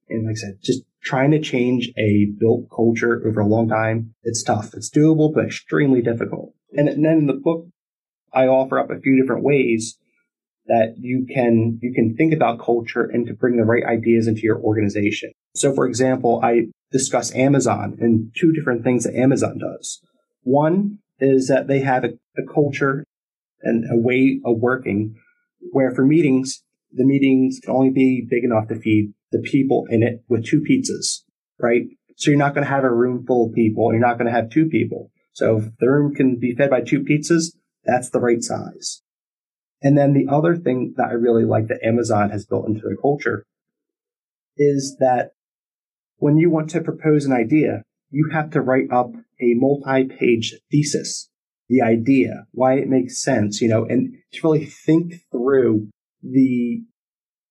And 0.09 0.27
like 0.27 0.33
I 0.33 0.41
said, 0.41 0.59
just 0.63 0.83
trying 1.03 1.31
to 1.31 1.41
change 1.41 1.91
a 1.97 2.27
built 2.39 2.69
culture 2.75 3.23
over 3.27 3.41
a 3.41 3.47
long 3.47 3.69
time, 3.69 4.15
it's 4.23 4.43
tough. 4.43 4.75
It's 4.75 4.91
doable, 4.91 5.33
but 5.33 5.47
extremely 5.47 6.03
difficult. 6.03 6.55
And, 6.73 6.89
then 6.89 7.19
in 7.19 7.27
the 7.27 7.35
book, 7.35 7.67
I 8.33 8.47
offer 8.47 8.79
up 8.79 8.91
a 8.91 9.01
few 9.01 9.21
different 9.21 9.45
ways 9.45 9.99
that 10.67 10.97
you 10.99 11.27
can, 11.33 11.79
you 11.81 11.95
can 11.95 12.15
think 12.15 12.35
about 12.35 12.61
culture 12.61 13.05
and 13.05 13.27
to 13.27 13.35
bring 13.35 13.57
the 13.57 13.65
right 13.65 13.85
ideas 13.85 14.27
into 14.27 14.43
your 14.43 14.59
organization. 14.59 15.33
So 15.55 15.73
for 15.73 15.87
example, 15.87 16.41
I 16.43 16.67
discuss 16.93 17.35
Amazon 17.35 17.97
and 18.01 18.31
two 18.37 18.53
different 18.53 18.85
things 18.85 19.05
that 19.05 19.17
Amazon 19.17 19.59
does. 19.59 20.01
One 20.43 20.99
is 21.21 21.49
that 21.49 21.69
they 21.69 21.81
have 21.81 22.05
a, 22.05 22.11
a 22.37 22.53
culture 22.53 23.05
and 23.63 23.85
a 23.91 23.97
way 23.97 24.41
of 24.45 24.59
working 24.59 25.17
where 25.73 25.91
for 25.91 26.05
meetings, 26.05 26.63
the 26.93 27.05
meetings 27.05 27.61
can 27.63 27.75
only 27.75 27.91
be 27.91 28.27
big 28.29 28.45
enough 28.45 28.69
to 28.69 28.79
feed 28.79 29.13
the 29.33 29.41
people 29.41 29.87
in 29.91 30.03
it 30.03 30.23
with 30.29 30.47
two 30.47 30.61
pizzas, 30.61 31.23
right? 31.59 31.83
So 32.17 32.31
you're 32.31 32.39
not 32.39 32.55
going 32.55 32.65
to 32.65 32.71
have 32.71 32.85
a 32.85 32.93
room 32.93 33.25
full 33.27 33.47
of 33.47 33.55
people. 33.55 33.93
You're 33.93 34.01
not 34.01 34.19
going 34.19 34.27
to 34.27 34.33
have 34.33 34.51
two 34.51 34.67
people. 34.67 35.11
So 35.33 35.59
if 35.59 35.65
the 35.79 35.91
room 35.91 36.15
can 36.15 36.39
be 36.39 36.55
fed 36.55 36.71
by 36.71 36.81
two 36.81 37.01
pizzas, 37.01 37.55
that's 37.85 38.11
the 38.11 38.21
right 38.21 38.43
size. 38.43 39.03
And 39.83 39.97
then 39.97 40.13
the 40.13 40.27
other 40.29 40.57
thing 40.57 40.95
that 40.97 41.09
I 41.09 41.13
really 41.13 41.45
like 41.45 41.69
that 41.69 41.87
Amazon 41.87 42.31
has 42.31 42.45
built 42.45 42.67
into 42.67 42.81
their 42.81 42.97
culture 42.97 43.45
is 44.57 44.97
that 44.99 45.31
when 46.17 46.37
you 46.37 46.51
want 46.51 46.71
to 46.71 46.81
propose 46.81 47.25
an 47.25 47.33
idea, 47.33 47.83
you 48.11 48.31
have 48.33 48.51
to 48.51 48.61
write 48.61 48.91
up 48.91 49.13
a 49.41 49.55
multi-page 49.55 50.55
thesis, 50.71 51.31
the 51.69 51.81
idea, 51.81 52.47
why 52.51 52.75
it 52.75 52.89
makes 52.89 53.23
sense, 53.23 53.61
you 53.61 53.69
know, 53.69 53.85
and 53.85 54.15
to 54.33 54.41
really 54.43 54.65
think 54.65 55.15
through 55.31 55.89
the 56.23 56.83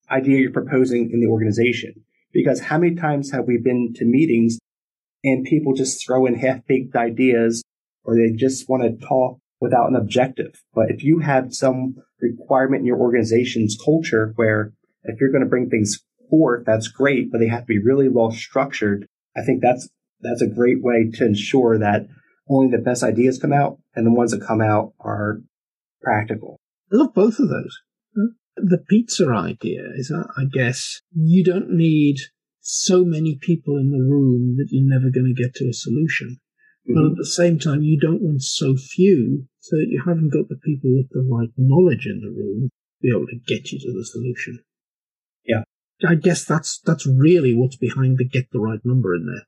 idea 0.10 0.40
you're 0.40 0.52
proposing 0.52 1.12
in 1.12 1.20
the 1.20 1.28
organization. 1.28 2.04
Because 2.34 2.60
how 2.60 2.78
many 2.78 2.96
times 2.96 3.32
have 3.32 3.46
we 3.46 3.58
been 3.58 3.94
to 3.96 4.06
meetings 4.06 4.60
and 5.24 5.46
people 5.46 5.74
just 5.74 6.06
throw 6.06 6.26
in 6.26 6.36
half 6.36 6.66
baked 6.68 6.96
ideas 6.96 7.64
or 8.04 8.16
they 8.16 8.32
just 8.36 8.70
want 8.70 8.84
to 8.84 9.06
talk 9.06 9.40
without 9.60 9.90
an 9.90 9.96
objective? 9.96 10.62
But 10.74 10.92
if 10.92 11.04
you 11.04 11.20
have 11.20 11.54
some 11.54 11.96
requirement 12.20 12.82
in 12.82 12.86
your 12.86 13.00
organization's 13.00 13.78
culture 13.84 14.34
where 14.36 14.74
if 15.04 15.20
you're 15.20 15.32
going 15.32 15.44
to 15.44 15.50
bring 15.50 15.70
things 15.70 16.00
forth, 16.30 16.66
that's 16.66 16.88
great, 16.88 17.32
but 17.32 17.40
they 17.40 17.48
have 17.48 17.62
to 17.62 17.68
be 17.68 17.80
really 17.80 18.10
well 18.10 18.32
structured. 18.32 19.08
I 19.36 19.44
think 19.44 19.62
that's, 19.62 19.88
that's 20.22 20.42
a 20.42 20.48
great 20.48 20.82
way 20.82 21.10
to 21.14 21.26
ensure 21.26 21.78
that 21.80 22.08
only 22.50 22.72
the 22.72 22.82
best 22.82 23.04
ideas 23.04 23.40
come 23.40 23.54
out 23.54 23.78
and 23.96 24.06
the 24.06 24.12
ones 24.12 24.32
that 24.32 24.46
come 24.46 24.62
out 24.62 24.94
are 25.00 25.40
practical. 26.02 26.60
I 26.92 26.98
love 26.98 27.14
both 27.14 27.40
of 27.40 27.50
those 27.50 27.82
the 28.58 28.84
pizza 28.90 29.28
idea 29.30 29.84
is, 29.96 30.10
that 30.10 30.28
I 30.38 30.46
guess, 30.52 31.02
you 31.14 31.44
don't 31.44 31.72
need 31.72 32.18
so 32.62 33.06
many 33.06 33.38
people 33.40 33.78
in 33.78 33.92
the 33.92 34.04
room 34.04 34.58
that 34.58 34.68
you're 34.72 34.88
never 34.88 35.10
going 35.10 35.34
to 35.34 35.42
get 35.42 35.56
to 35.56 35.70
a 35.70 35.74
solution. 35.74 36.40
Mm-hmm. 36.88 36.96
But 36.96 37.12
at 37.12 37.18
the 37.18 37.26
same 37.26 37.60
time, 37.60 37.82
you 37.82 38.00
don't 38.00 38.22
want 38.22 38.42
so 38.42 38.76
few 38.76 39.48
so 39.60 39.78
that 39.78 39.88
you 39.90 40.04
haven't 40.06 40.34
got 40.34 40.50
the 40.50 40.58
people 40.58 40.92
with 40.96 41.10
the 41.12 41.28
right 41.30 41.50
knowledge 41.58 42.06
in 42.06 42.22
the 42.22 42.30
room 42.30 42.70
to 42.70 43.02
be 43.02 43.10
able 43.10 43.28
to 43.28 43.40
get 43.48 43.72
you 43.72 43.80
to 43.80 43.94
the 43.94 44.06
solution. 44.06 44.64
Yeah. 45.46 45.64
I 46.08 46.16
guess 46.16 46.46
that's 46.46 46.80
that's 46.80 47.08
really 47.08 47.56
what's 47.56 47.76
behind 47.76 48.18
the 48.18 48.26
get 48.26 48.52
the 48.52 48.60
right 48.60 48.80
number 48.84 49.16
in 49.16 49.26
there. 49.26 49.48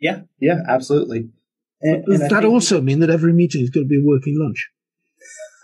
Yeah, 0.00 0.22
yeah, 0.40 0.62
absolutely. 0.68 1.30
And, 1.80 2.04
Does 2.04 2.20
and 2.20 2.30
that 2.30 2.44
also 2.44 2.80
mean 2.80 3.00
that 3.00 3.10
every 3.10 3.32
meeting 3.32 3.62
is 3.62 3.70
going 3.70 3.84
to 3.84 3.88
be 3.88 4.00
a 4.00 4.04
working 4.04 4.36
lunch? 4.38 4.70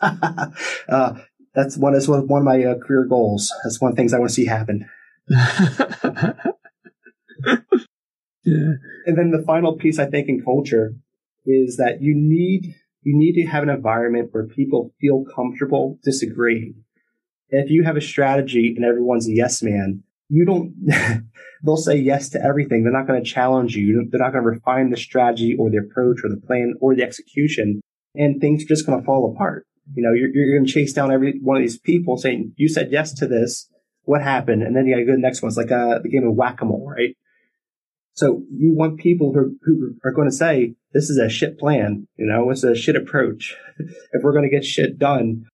uh, 0.88 1.14
that's 1.54 1.76
one 1.76 1.94
is 1.94 2.08
one 2.08 2.20
of 2.20 2.44
my 2.44 2.64
uh, 2.64 2.78
career 2.78 3.04
goals. 3.04 3.52
That's 3.62 3.80
one 3.80 3.90
of 3.90 3.96
the 3.96 4.00
things 4.00 4.14
I 4.14 4.18
want 4.18 4.30
to 4.30 4.34
see 4.34 4.46
happen. 4.46 4.88
yeah. 5.28 6.32
And 9.06 9.18
then 9.18 9.30
the 9.30 9.42
final 9.46 9.76
piece 9.76 9.98
I 9.98 10.06
think 10.06 10.28
in 10.28 10.42
culture 10.42 10.94
is 11.44 11.76
that 11.76 11.98
you 12.00 12.14
need 12.14 12.74
you 13.02 13.16
need 13.16 13.42
to 13.42 13.50
have 13.50 13.62
an 13.62 13.68
environment 13.68 14.28
where 14.32 14.46
people 14.46 14.92
feel 15.00 15.24
comfortable 15.34 15.98
disagreeing. 16.04 16.84
If 17.48 17.70
you 17.70 17.84
have 17.84 17.96
a 17.96 18.00
strategy 18.00 18.72
and 18.76 18.84
everyone's 18.84 19.28
a 19.28 19.32
yes 19.32 19.62
man, 19.62 20.02
you 20.28 20.46
don't 20.46 20.74
they'll 21.64 21.76
say 21.76 21.96
yes 21.96 22.30
to 22.30 22.42
everything. 22.42 22.82
They're 22.82 22.92
not 22.92 23.06
going 23.06 23.22
to 23.22 23.30
challenge 23.30 23.76
you. 23.76 24.08
They're 24.10 24.20
not 24.20 24.32
going 24.32 24.44
to 24.44 24.50
refine 24.50 24.90
the 24.90 24.96
strategy 24.96 25.54
or 25.58 25.70
the 25.70 25.78
approach 25.78 26.20
or 26.24 26.30
the 26.30 26.40
plan 26.46 26.74
or 26.80 26.94
the 26.94 27.02
execution 27.02 27.80
and 28.14 28.40
things 28.40 28.64
are 28.64 28.68
just 28.68 28.86
going 28.86 28.98
to 28.98 29.04
fall 29.04 29.32
apart. 29.34 29.66
You 29.94 30.02
know, 30.02 30.12
you're, 30.12 30.30
you're 30.32 30.58
going 30.58 30.66
to 30.66 30.72
chase 30.72 30.92
down 30.92 31.12
every 31.12 31.38
one 31.40 31.56
of 31.56 31.62
these 31.62 31.78
people 31.78 32.16
saying, 32.16 32.52
you 32.56 32.68
said 32.68 32.90
yes 32.90 33.12
to 33.14 33.26
this. 33.26 33.68
What 34.04 34.22
happened? 34.22 34.62
And 34.62 34.74
then 34.74 34.86
you 34.86 34.94
got 34.94 35.00
to 35.00 35.04
go 35.06 35.12
to 35.12 35.16
the 35.16 35.22
next 35.22 35.42
one. 35.42 35.48
It's 35.48 35.56
like 35.56 35.70
uh, 35.70 36.00
the 36.02 36.08
game 36.08 36.26
of 36.26 36.34
whack-a-mole, 36.34 36.88
right? 36.88 37.16
So 38.14 38.42
you 38.50 38.74
want 38.74 38.98
people 38.98 39.32
who, 39.32 39.56
who 39.62 39.94
are 40.04 40.12
going 40.12 40.28
to 40.28 40.34
say, 40.34 40.74
this 40.92 41.08
is 41.08 41.18
a 41.18 41.28
shit 41.28 41.58
plan. 41.58 42.06
You 42.16 42.26
know, 42.26 42.50
it's 42.50 42.64
a 42.64 42.74
shit 42.74 42.96
approach. 42.96 43.56
if 43.78 44.22
we're 44.22 44.32
going 44.32 44.48
to 44.48 44.54
get 44.54 44.64
shit 44.64 44.98
done, 44.98 45.46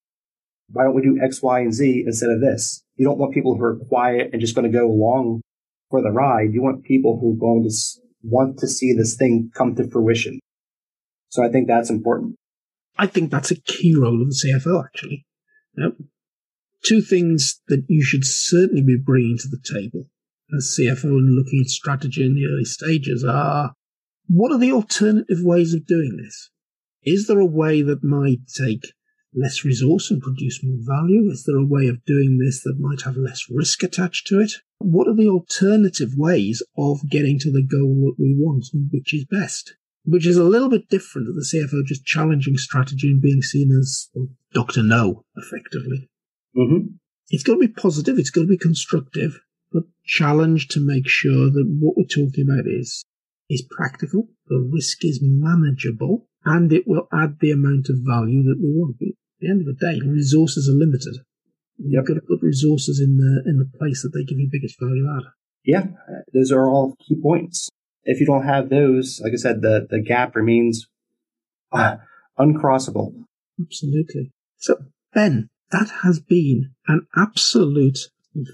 why 0.71 0.85
don't 0.85 0.95
we 0.95 1.03
do 1.03 1.19
X, 1.23 1.43
Y, 1.43 1.61
and 1.61 1.73
Z 1.73 2.05
instead 2.07 2.31
of 2.31 2.41
this? 2.41 2.83
You 2.97 3.07
don't 3.07 3.19
want 3.19 3.35
people 3.35 3.57
who 3.57 3.65
are 3.65 3.77
quiet 3.89 4.31
and 4.33 4.41
just 4.41 4.55
going 4.55 4.71
to 4.71 4.77
go 4.77 4.87
along 4.87 5.43
for 5.91 6.03
the 6.03 6.11
ride. 6.11 6.53
You 6.53 6.63
want 6.63 6.85
people 6.85 7.19
who 7.21 7.35
are 7.35 7.39
going 7.39 7.69
to 7.69 7.75
want 8.23 8.59
to 8.59 8.69
see 8.69 8.93
this 8.93 9.17
thing 9.17 9.51
come 9.55 9.75
to 9.77 9.89
fruition. 9.89 10.41
So 11.31 11.45
I 11.45 11.49
think 11.49 11.69
that's 11.69 11.91
important. 11.91 12.37
I 12.99 13.07
think 13.07 13.31
that's 13.31 13.53
a 13.53 13.61
key 13.61 13.95
role 13.97 14.21
of 14.21 14.29
the 14.29 14.35
CFO, 14.35 14.85
actually. 14.85 15.25
Now, 15.77 15.93
two 16.85 17.01
things 17.01 17.61
that 17.69 17.85
you 17.89 18.03
should 18.03 18.25
certainly 18.25 18.83
be 18.83 18.97
bringing 18.97 19.39
to 19.39 19.49
the 19.49 19.63
table 19.63 20.09
as 20.57 20.77
CFO 20.79 21.05
and 21.05 21.37
looking 21.37 21.61
at 21.61 21.71
strategy 21.71 22.25
in 22.25 22.35
the 22.35 22.47
early 22.47 22.65
stages 22.65 23.25
are 23.25 23.75
what 24.29 24.53
are 24.53 24.59
the 24.59 24.73
alternative 24.73 25.39
ways 25.43 25.75
of 25.75 25.87
doing 25.87 26.17
this? 26.17 26.51
Is 27.05 27.27
there 27.27 27.41
a 27.41 27.47
way 27.47 27.83
that 27.83 28.03
might 28.03 28.41
take 28.49 28.93
less 29.35 29.65
resource 29.65 30.11
and 30.11 30.21
produce 30.21 30.61
more 30.65 30.79
value? 30.81 31.31
Is 31.31 31.45
there 31.45 31.57
a 31.57 31.65
way 31.65 31.87
of 31.87 32.05
doing 32.05 32.39
this 32.39 32.63
that 32.65 32.81
might 32.81 33.03
have 33.03 33.17
less 33.17 33.47
risk 33.51 33.83
attached 33.83 34.27
to 34.29 34.41
it? 34.41 34.53
What 34.79 35.09
are 35.09 35.15
the 35.15 35.29
alternative 35.29 36.11
ways 36.17 36.63
of 36.77 37.09
getting 37.09 37.39
to 37.41 37.53
the 37.53 37.63
goal 37.63 38.07
that 38.07 38.23
we 38.23 38.35
want 38.39 38.67
and 38.73 38.91
which 38.93 39.15
is 39.15 39.25
best? 39.25 39.75
Which 40.05 40.27
is 40.27 40.37
a 40.37 40.45
little 40.45 40.71
bit 40.71 40.89
different 40.89 41.27
to 41.27 41.33
the 41.33 41.45
CFO 41.45 41.85
just 41.85 42.05
challenging 42.05 42.57
strategy 42.57 43.09
and 43.09 43.21
being 43.21 43.43
seen 43.43 43.71
as 43.79 44.09
well, 44.15 44.29
Dr. 44.55 44.83
No, 44.83 45.25
effectively. 45.37 46.09
Mm-hmm. 46.57 46.95
It's 47.31 47.43
got 47.43 47.55
to 47.55 47.61
be 47.61 47.69
positive, 47.69 48.19
it's 48.19 48.31
got 48.31 48.43
to 48.43 48.47
be 48.47 48.57
constructive, 48.57 49.39
but 49.71 49.83
challenged 50.05 50.71
to 50.73 50.81
make 50.81 51.07
sure 51.07 51.51
that 51.51 51.67
what 51.79 51.97
we're 51.97 52.05
talking 52.05 52.47
about 52.49 52.67
is 52.67 53.05
is 53.51 53.67
practical, 53.71 54.29
the 54.49 54.61
risk 54.73 55.05
is 55.05 55.21
manageable, 55.23 56.27
and 56.45 56.73
it 56.73 56.87
will 56.87 57.09
add 57.13 57.39
the 57.41 57.51
amount 57.51 57.89
of 57.89 57.97
value 58.01 58.43
that 58.45 58.59
we 58.61 58.71
want. 58.73 58.97
At 59.01 59.09
the 59.41 59.49
end 59.49 59.61
of 59.61 59.67
the 59.67 59.75
day, 59.75 60.01
resources 60.07 60.69
are 60.69 60.73
limited. 60.73 61.17
You've 61.79 62.07
got 62.07 62.15
to 62.15 62.21
put 62.21 62.43
resources 62.43 63.01
in 63.01 63.17
the 63.17 63.49
in 63.49 63.59
the 63.59 63.79
place 63.79 64.03
that 64.03 64.11
they 64.11 64.25
give 64.25 64.39
you 64.39 64.49
biggest 64.51 64.79
value 64.81 65.07
add. 65.09 65.25
Yeah, 65.65 65.87
those 66.35 66.51
are 66.51 66.69
all 66.69 66.97
key 67.07 67.17
points. 67.23 67.69
If 68.05 68.21
you 68.21 68.27
don't 68.27 68.47
have 68.47 68.69
those, 68.69 69.21
like 69.23 69.33
I 69.33 69.37
said, 69.37 69.63
the 69.63 69.87
the 69.89 70.01
gap 70.01 70.35
remains 70.35 70.87
uh, 71.73 71.97
uncrossable. 72.39 73.13
Absolutely. 73.61 74.31
So, 74.57 74.77
Ben, 75.13 75.49
that 75.71 75.91
has 76.03 76.21
been 76.21 76.71
an 76.87 77.07
absolute 77.17 77.99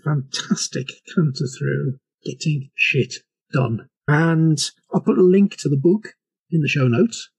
fantastic 0.05 0.89
canter 1.15 1.47
through 1.47 1.99
getting 2.25 2.71
shit 2.75 3.15
done. 3.53 3.89
And 4.09 4.59
I'll 4.93 5.01
put 5.01 5.19
a 5.19 5.23
link 5.23 5.57
to 5.59 5.69
the 5.69 5.77
book 5.77 6.15
in 6.51 6.61
the 6.61 6.69
show 6.69 6.89
notes 6.89 7.31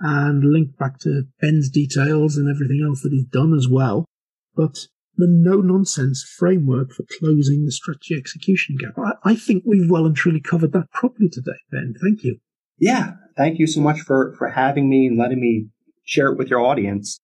and 0.00 0.44
link 0.44 0.76
back 0.78 0.98
to 1.00 1.24
Ben's 1.40 1.70
details 1.70 2.36
and 2.36 2.48
everything 2.48 2.84
else 2.86 3.02
that 3.02 3.12
he's 3.12 3.26
done 3.26 3.54
as 3.54 3.68
well. 3.68 4.04
But 4.54 4.86
the 5.16 5.26
no 5.28 5.56
nonsense 5.60 6.22
framework 6.22 6.92
for 6.92 7.04
closing 7.18 7.64
the 7.64 7.72
strategy 7.72 8.14
execution 8.16 8.76
gap. 8.76 8.92
I, 8.98 9.30
I, 9.30 9.34
think 9.34 9.64
we've 9.66 9.90
well 9.90 10.06
and 10.06 10.16
truly 10.16 10.40
covered 10.40 10.72
that 10.72 10.90
properly 10.90 11.28
today, 11.28 11.58
Ben. 11.70 11.94
Thank 12.02 12.24
you. 12.24 12.38
Yeah. 12.78 13.12
Thank 13.36 13.58
you 13.58 13.66
so 13.66 13.80
much 13.80 14.00
for, 14.00 14.34
for 14.38 14.48
having 14.48 14.88
me 14.88 15.06
and 15.06 15.18
letting 15.18 15.40
me 15.40 15.66
share 16.04 16.28
it 16.28 16.38
with 16.38 16.48
your 16.48 16.60
audience. 16.60 17.18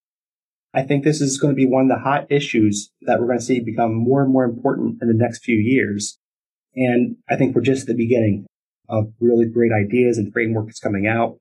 I 0.74 0.82
think 0.82 1.02
this 1.02 1.20
is 1.20 1.38
going 1.38 1.52
to 1.52 1.56
be 1.56 1.66
one 1.66 1.84
of 1.84 1.88
the 1.88 2.02
hot 2.02 2.30
issues 2.30 2.90
that 3.02 3.18
we're 3.18 3.26
going 3.26 3.38
to 3.38 3.44
see 3.44 3.60
become 3.60 3.94
more 3.94 4.22
and 4.22 4.32
more 4.32 4.44
important 4.44 4.98
in 5.00 5.08
the 5.08 5.14
next 5.14 5.42
few 5.42 5.56
years. 5.56 6.18
And 6.76 7.16
I 7.28 7.36
think 7.36 7.54
we're 7.54 7.62
just 7.62 7.82
at 7.82 7.88
the 7.88 8.04
beginning 8.04 8.46
of 8.88 9.12
really 9.20 9.46
great 9.46 9.72
ideas 9.72 10.18
and 10.18 10.32
frameworks 10.32 10.78
coming 10.78 11.06
out. 11.06 11.38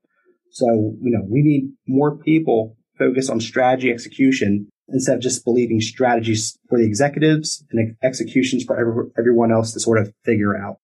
So, 0.52 0.66
you 1.02 1.12
know, 1.12 1.26
we 1.30 1.42
need 1.42 1.74
more 1.88 2.18
people 2.18 2.78
focused 2.98 3.30
on 3.30 3.40
strategy 3.40 3.92
execution 3.92 4.70
instead 4.90 5.16
of 5.16 5.22
just 5.22 5.44
believing 5.44 5.82
strategies 5.82 6.58
for 6.70 6.78
the 6.78 6.86
executives 6.86 7.64
and 7.72 7.96
executions 8.04 8.64
for 8.64 8.80
every, 8.80 9.12
everyone 9.18 9.52
else 9.52 9.74
to 9.74 9.80
sort 9.80 10.00
of 10.00 10.14
figure 10.24 10.58
out. 10.58 10.78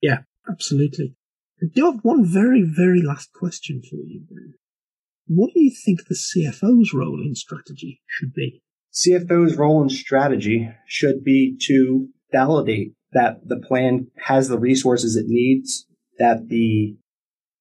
Yeah, 0.00 0.20
absolutely. 0.48 1.14
I 1.62 1.66
do 1.74 1.84
have 1.86 2.00
one 2.02 2.24
very, 2.24 2.62
very 2.62 3.02
last 3.02 3.32
question 3.34 3.82
for 3.82 3.96
you. 3.96 4.24
What 5.26 5.52
do 5.54 5.60
you 5.60 5.70
think 5.70 6.06
the 6.06 6.14
CFO's 6.14 6.94
role 6.94 7.20
in 7.24 7.34
strategy 7.34 8.00
should 8.06 8.32
be? 8.32 8.62
CFO's 8.92 9.56
role 9.56 9.82
in 9.82 9.90
strategy 9.90 10.68
should 10.86 11.22
be 11.22 11.56
to 11.66 12.08
validate 12.32 12.94
that 13.12 13.46
the 13.46 13.56
plan 13.56 14.08
has 14.24 14.48
the 14.48 14.58
resources 14.58 15.16
it 15.16 15.26
needs, 15.28 15.86
that 16.18 16.48
the 16.48 16.96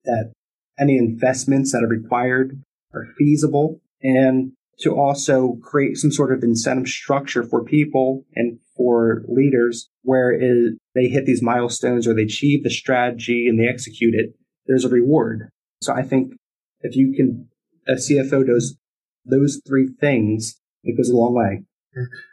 that 0.06 0.32
any 0.80 0.98
investments 0.98 1.72
that 1.74 1.84
are 1.84 1.88
required 1.88 2.64
are 2.94 3.08
feasible, 3.18 3.82
and 4.02 4.54
to 4.82 4.96
also 4.96 5.58
create 5.62 5.98
some 5.98 6.12
sort 6.12 6.32
of 6.32 6.44
incentive 6.44 6.88
structure 6.88 7.44
for 7.44 7.64
people 7.64 8.26
and 8.36 8.60
for 8.78 9.24
leaders 9.28 9.90
where 10.04 10.32
it, 10.32 10.78
they 10.96 11.08
hit 11.08 11.26
these 11.26 11.42
milestones 11.42 12.08
or 12.08 12.14
they 12.14 12.24
achieve 12.24 12.64
the 12.64 12.70
strategy 12.70 13.48
and 13.48 13.60
they 13.60 13.68
execute 13.68 14.14
it, 14.14 14.34
there's 14.68 14.86
a 14.86 14.90
reward. 14.90 15.50
So 15.82 15.94
I 15.94 16.04
think 16.04 16.34
if 16.82 16.96
you 16.96 17.14
can, 17.14 17.50
a 17.88 17.94
CFO 17.94 18.48
does 18.48 18.78
those 19.26 19.62
three 19.68 19.90
things, 20.00 20.60
it 20.84 20.96
goes 20.96 21.10
a 21.10 21.16
long 21.16 21.34
way. 21.34 21.64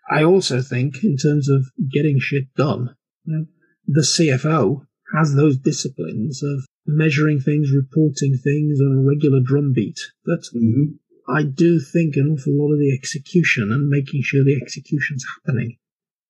I 0.09 0.23
also 0.23 0.61
think 0.61 1.03
in 1.03 1.17
terms 1.17 1.49
of 1.49 1.67
getting 1.91 2.21
shit 2.21 2.55
done, 2.55 2.95
the 3.25 4.03
CFO 4.03 4.87
has 5.15 5.35
those 5.35 5.57
disciplines 5.57 6.43
of 6.43 6.67
measuring 6.87 7.41
things, 7.41 7.71
reporting 7.73 8.39
things 8.43 8.81
on 8.81 8.99
a 8.99 9.03
regular 9.03 9.41
drumbeat. 9.43 9.99
That 10.25 10.49
mm-hmm. 10.55 10.97
I 11.29 11.43
do 11.43 11.81
think 11.81 12.17
an 12.17 12.33
awful 12.33 12.57
lot 12.57 12.73
of 12.73 12.79
the 12.79 12.95
execution 12.95 13.71
and 13.73 13.89
making 13.89 14.23
sure 14.23 14.45
the 14.45 14.59
execution's 14.61 15.25
happening 15.37 15.77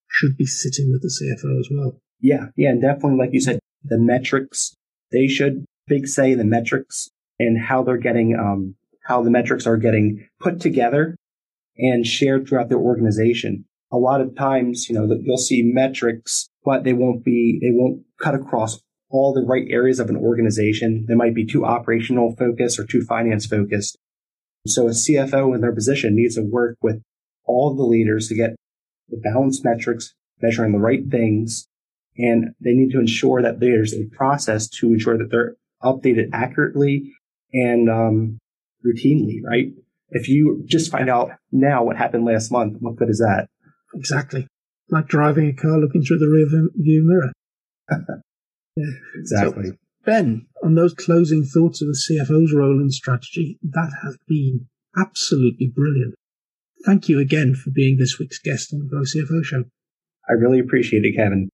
should 0.09 0.37
be 0.37 0.47
sitting 0.47 0.91
with 0.91 1.03
the 1.03 1.09
CFO 1.09 1.59
as 1.61 1.69
well. 1.71 2.01
Yeah, 2.21 2.47
yeah, 2.57 2.71
and 2.71 2.81
definitely, 2.81 3.19
like 3.19 3.33
you 3.33 3.41
said, 3.41 3.59
the 3.85 3.99
metrics 3.99 4.75
they 5.13 5.29
should 5.29 5.65
big 5.87 6.09
say 6.09 6.35
the 6.35 6.45
metrics 6.45 7.09
and 7.39 7.61
how 7.61 7.83
they're 7.83 7.97
getting 7.97 8.37
um, 8.37 8.75
how 9.05 9.23
the 9.23 9.31
metrics 9.31 9.67
are 9.67 9.77
getting 9.77 10.27
put 10.41 10.61
together 10.61 11.17
and 11.77 12.07
shared 12.07 12.49
throughout 12.49 12.69
their 12.69 12.79
organization. 12.79 13.65
A 13.93 13.99
lot 13.99 14.21
of 14.21 14.35
times, 14.37 14.89
you 14.89 14.95
know, 14.95 15.07
you'll 15.23 15.37
see 15.37 15.63
metrics 15.63 16.49
but 16.67 16.83
they 16.83 16.93
won't 16.93 17.25
be, 17.25 17.59
they 17.63 17.71
won't 17.71 18.03
cut 18.21 18.35
across 18.35 18.81
all 19.09 19.33
the 19.33 19.47
right 19.47 19.67
areas 19.71 20.01
of 20.01 20.11
an 20.11 20.17
organization. 20.17 21.07
They 21.09 21.15
might 21.15 21.35
be 21.35 21.47
too 21.47 21.65
operational 21.65 22.35
focused 22.37 22.79
or 22.79 22.85
too 22.85 23.03
finance 23.03 23.47
focused. 23.47 23.97
So 24.69 24.87
a 24.87 24.91
CFO 24.91 25.55
in 25.55 25.61
their 25.61 25.75
position 25.75 26.15
needs 26.15 26.37
to 26.37 26.43
work 26.43 26.77
with 26.83 27.03
all 27.45 27.75
the 27.75 27.83
leaders 27.83 28.29
to 28.29 28.35
get 28.35 28.57
the 29.09 29.19
balanced 29.19 29.65
metrics, 29.65 30.15
measuring 30.41 30.73
the 30.73 30.79
right 30.79 31.09
things. 31.11 31.69
And 32.19 32.55
they 32.61 32.73
need 32.73 32.93
to 32.93 33.01
ensure 33.01 33.43
that 33.43 33.61
there's 33.61 33.95
a 33.95 34.07
process 34.17 34.69
to 34.81 34.89
ensure 34.89 35.19
that 35.19 35.31
they're 35.31 35.57
updated 35.83 36.31
accurately 36.33 37.13
and 37.53 37.91
um, 37.91 38.39
routinely, 38.85 39.39
right? 39.45 39.73
If 40.11 40.29
you 40.29 40.65
just 40.67 40.91
find 40.91 41.11
out 41.11 41.33
now 41.53 41.85
what 41.85 41.97
happened 41.97 42.25
last 42.25 42.51
month, 42.51 42.79
what 42.81 42.97
good 42.97 43.11
is 43.11 43.19
that? 43.19 43.49
Exactly 43.95 44.49
like 44.91 45.09
driving 45.09 45.49
a 45.49 45.53
car 45.53 45.79
looking 45.79 46.03
through 46.03 46.19
the 46.19 46.27
rear 46.27 46.69
view 46.75 47.03
mirror. 47.05 47.33
yeah. 48.77 48.85
Exactly. 49.15 49.71
So, 49.71 49.77
ben, 50.07 50.47
on 50.63 50.75
those 50.75 50.95
closing 50.95 51.45
thoughts 51.45 51.83
of 51.83 51.89
the 51.89 51.93
CFO's 52.09 52.55
role 52.55 52.81
in 52.81 52.91
strategy, 52.91 53.59
that 53.63 53.91
has 54.03 54.17
been 54.27 54.67
absolutely 54.97 55.67
brilliant. 55.67 56.15
Thank 56.87 57.09
you 57.09 57.19
again 57.19 57.55
for 57.55 57.71
being 57.71 57.99
this 57.99 58.19
week's 58.19 58.39
guest 58.39 58.73
on 58.73 58.79
the 58.81 58.87
Grow 58.87 59.03
CFO 59.03 59.45
Show. 59.45 59.65
I 60.29 60.33
really 60.33 60.61
appreciate 60.61 61.05
it, 61.05 61.17
Kevin. 61.17 61.51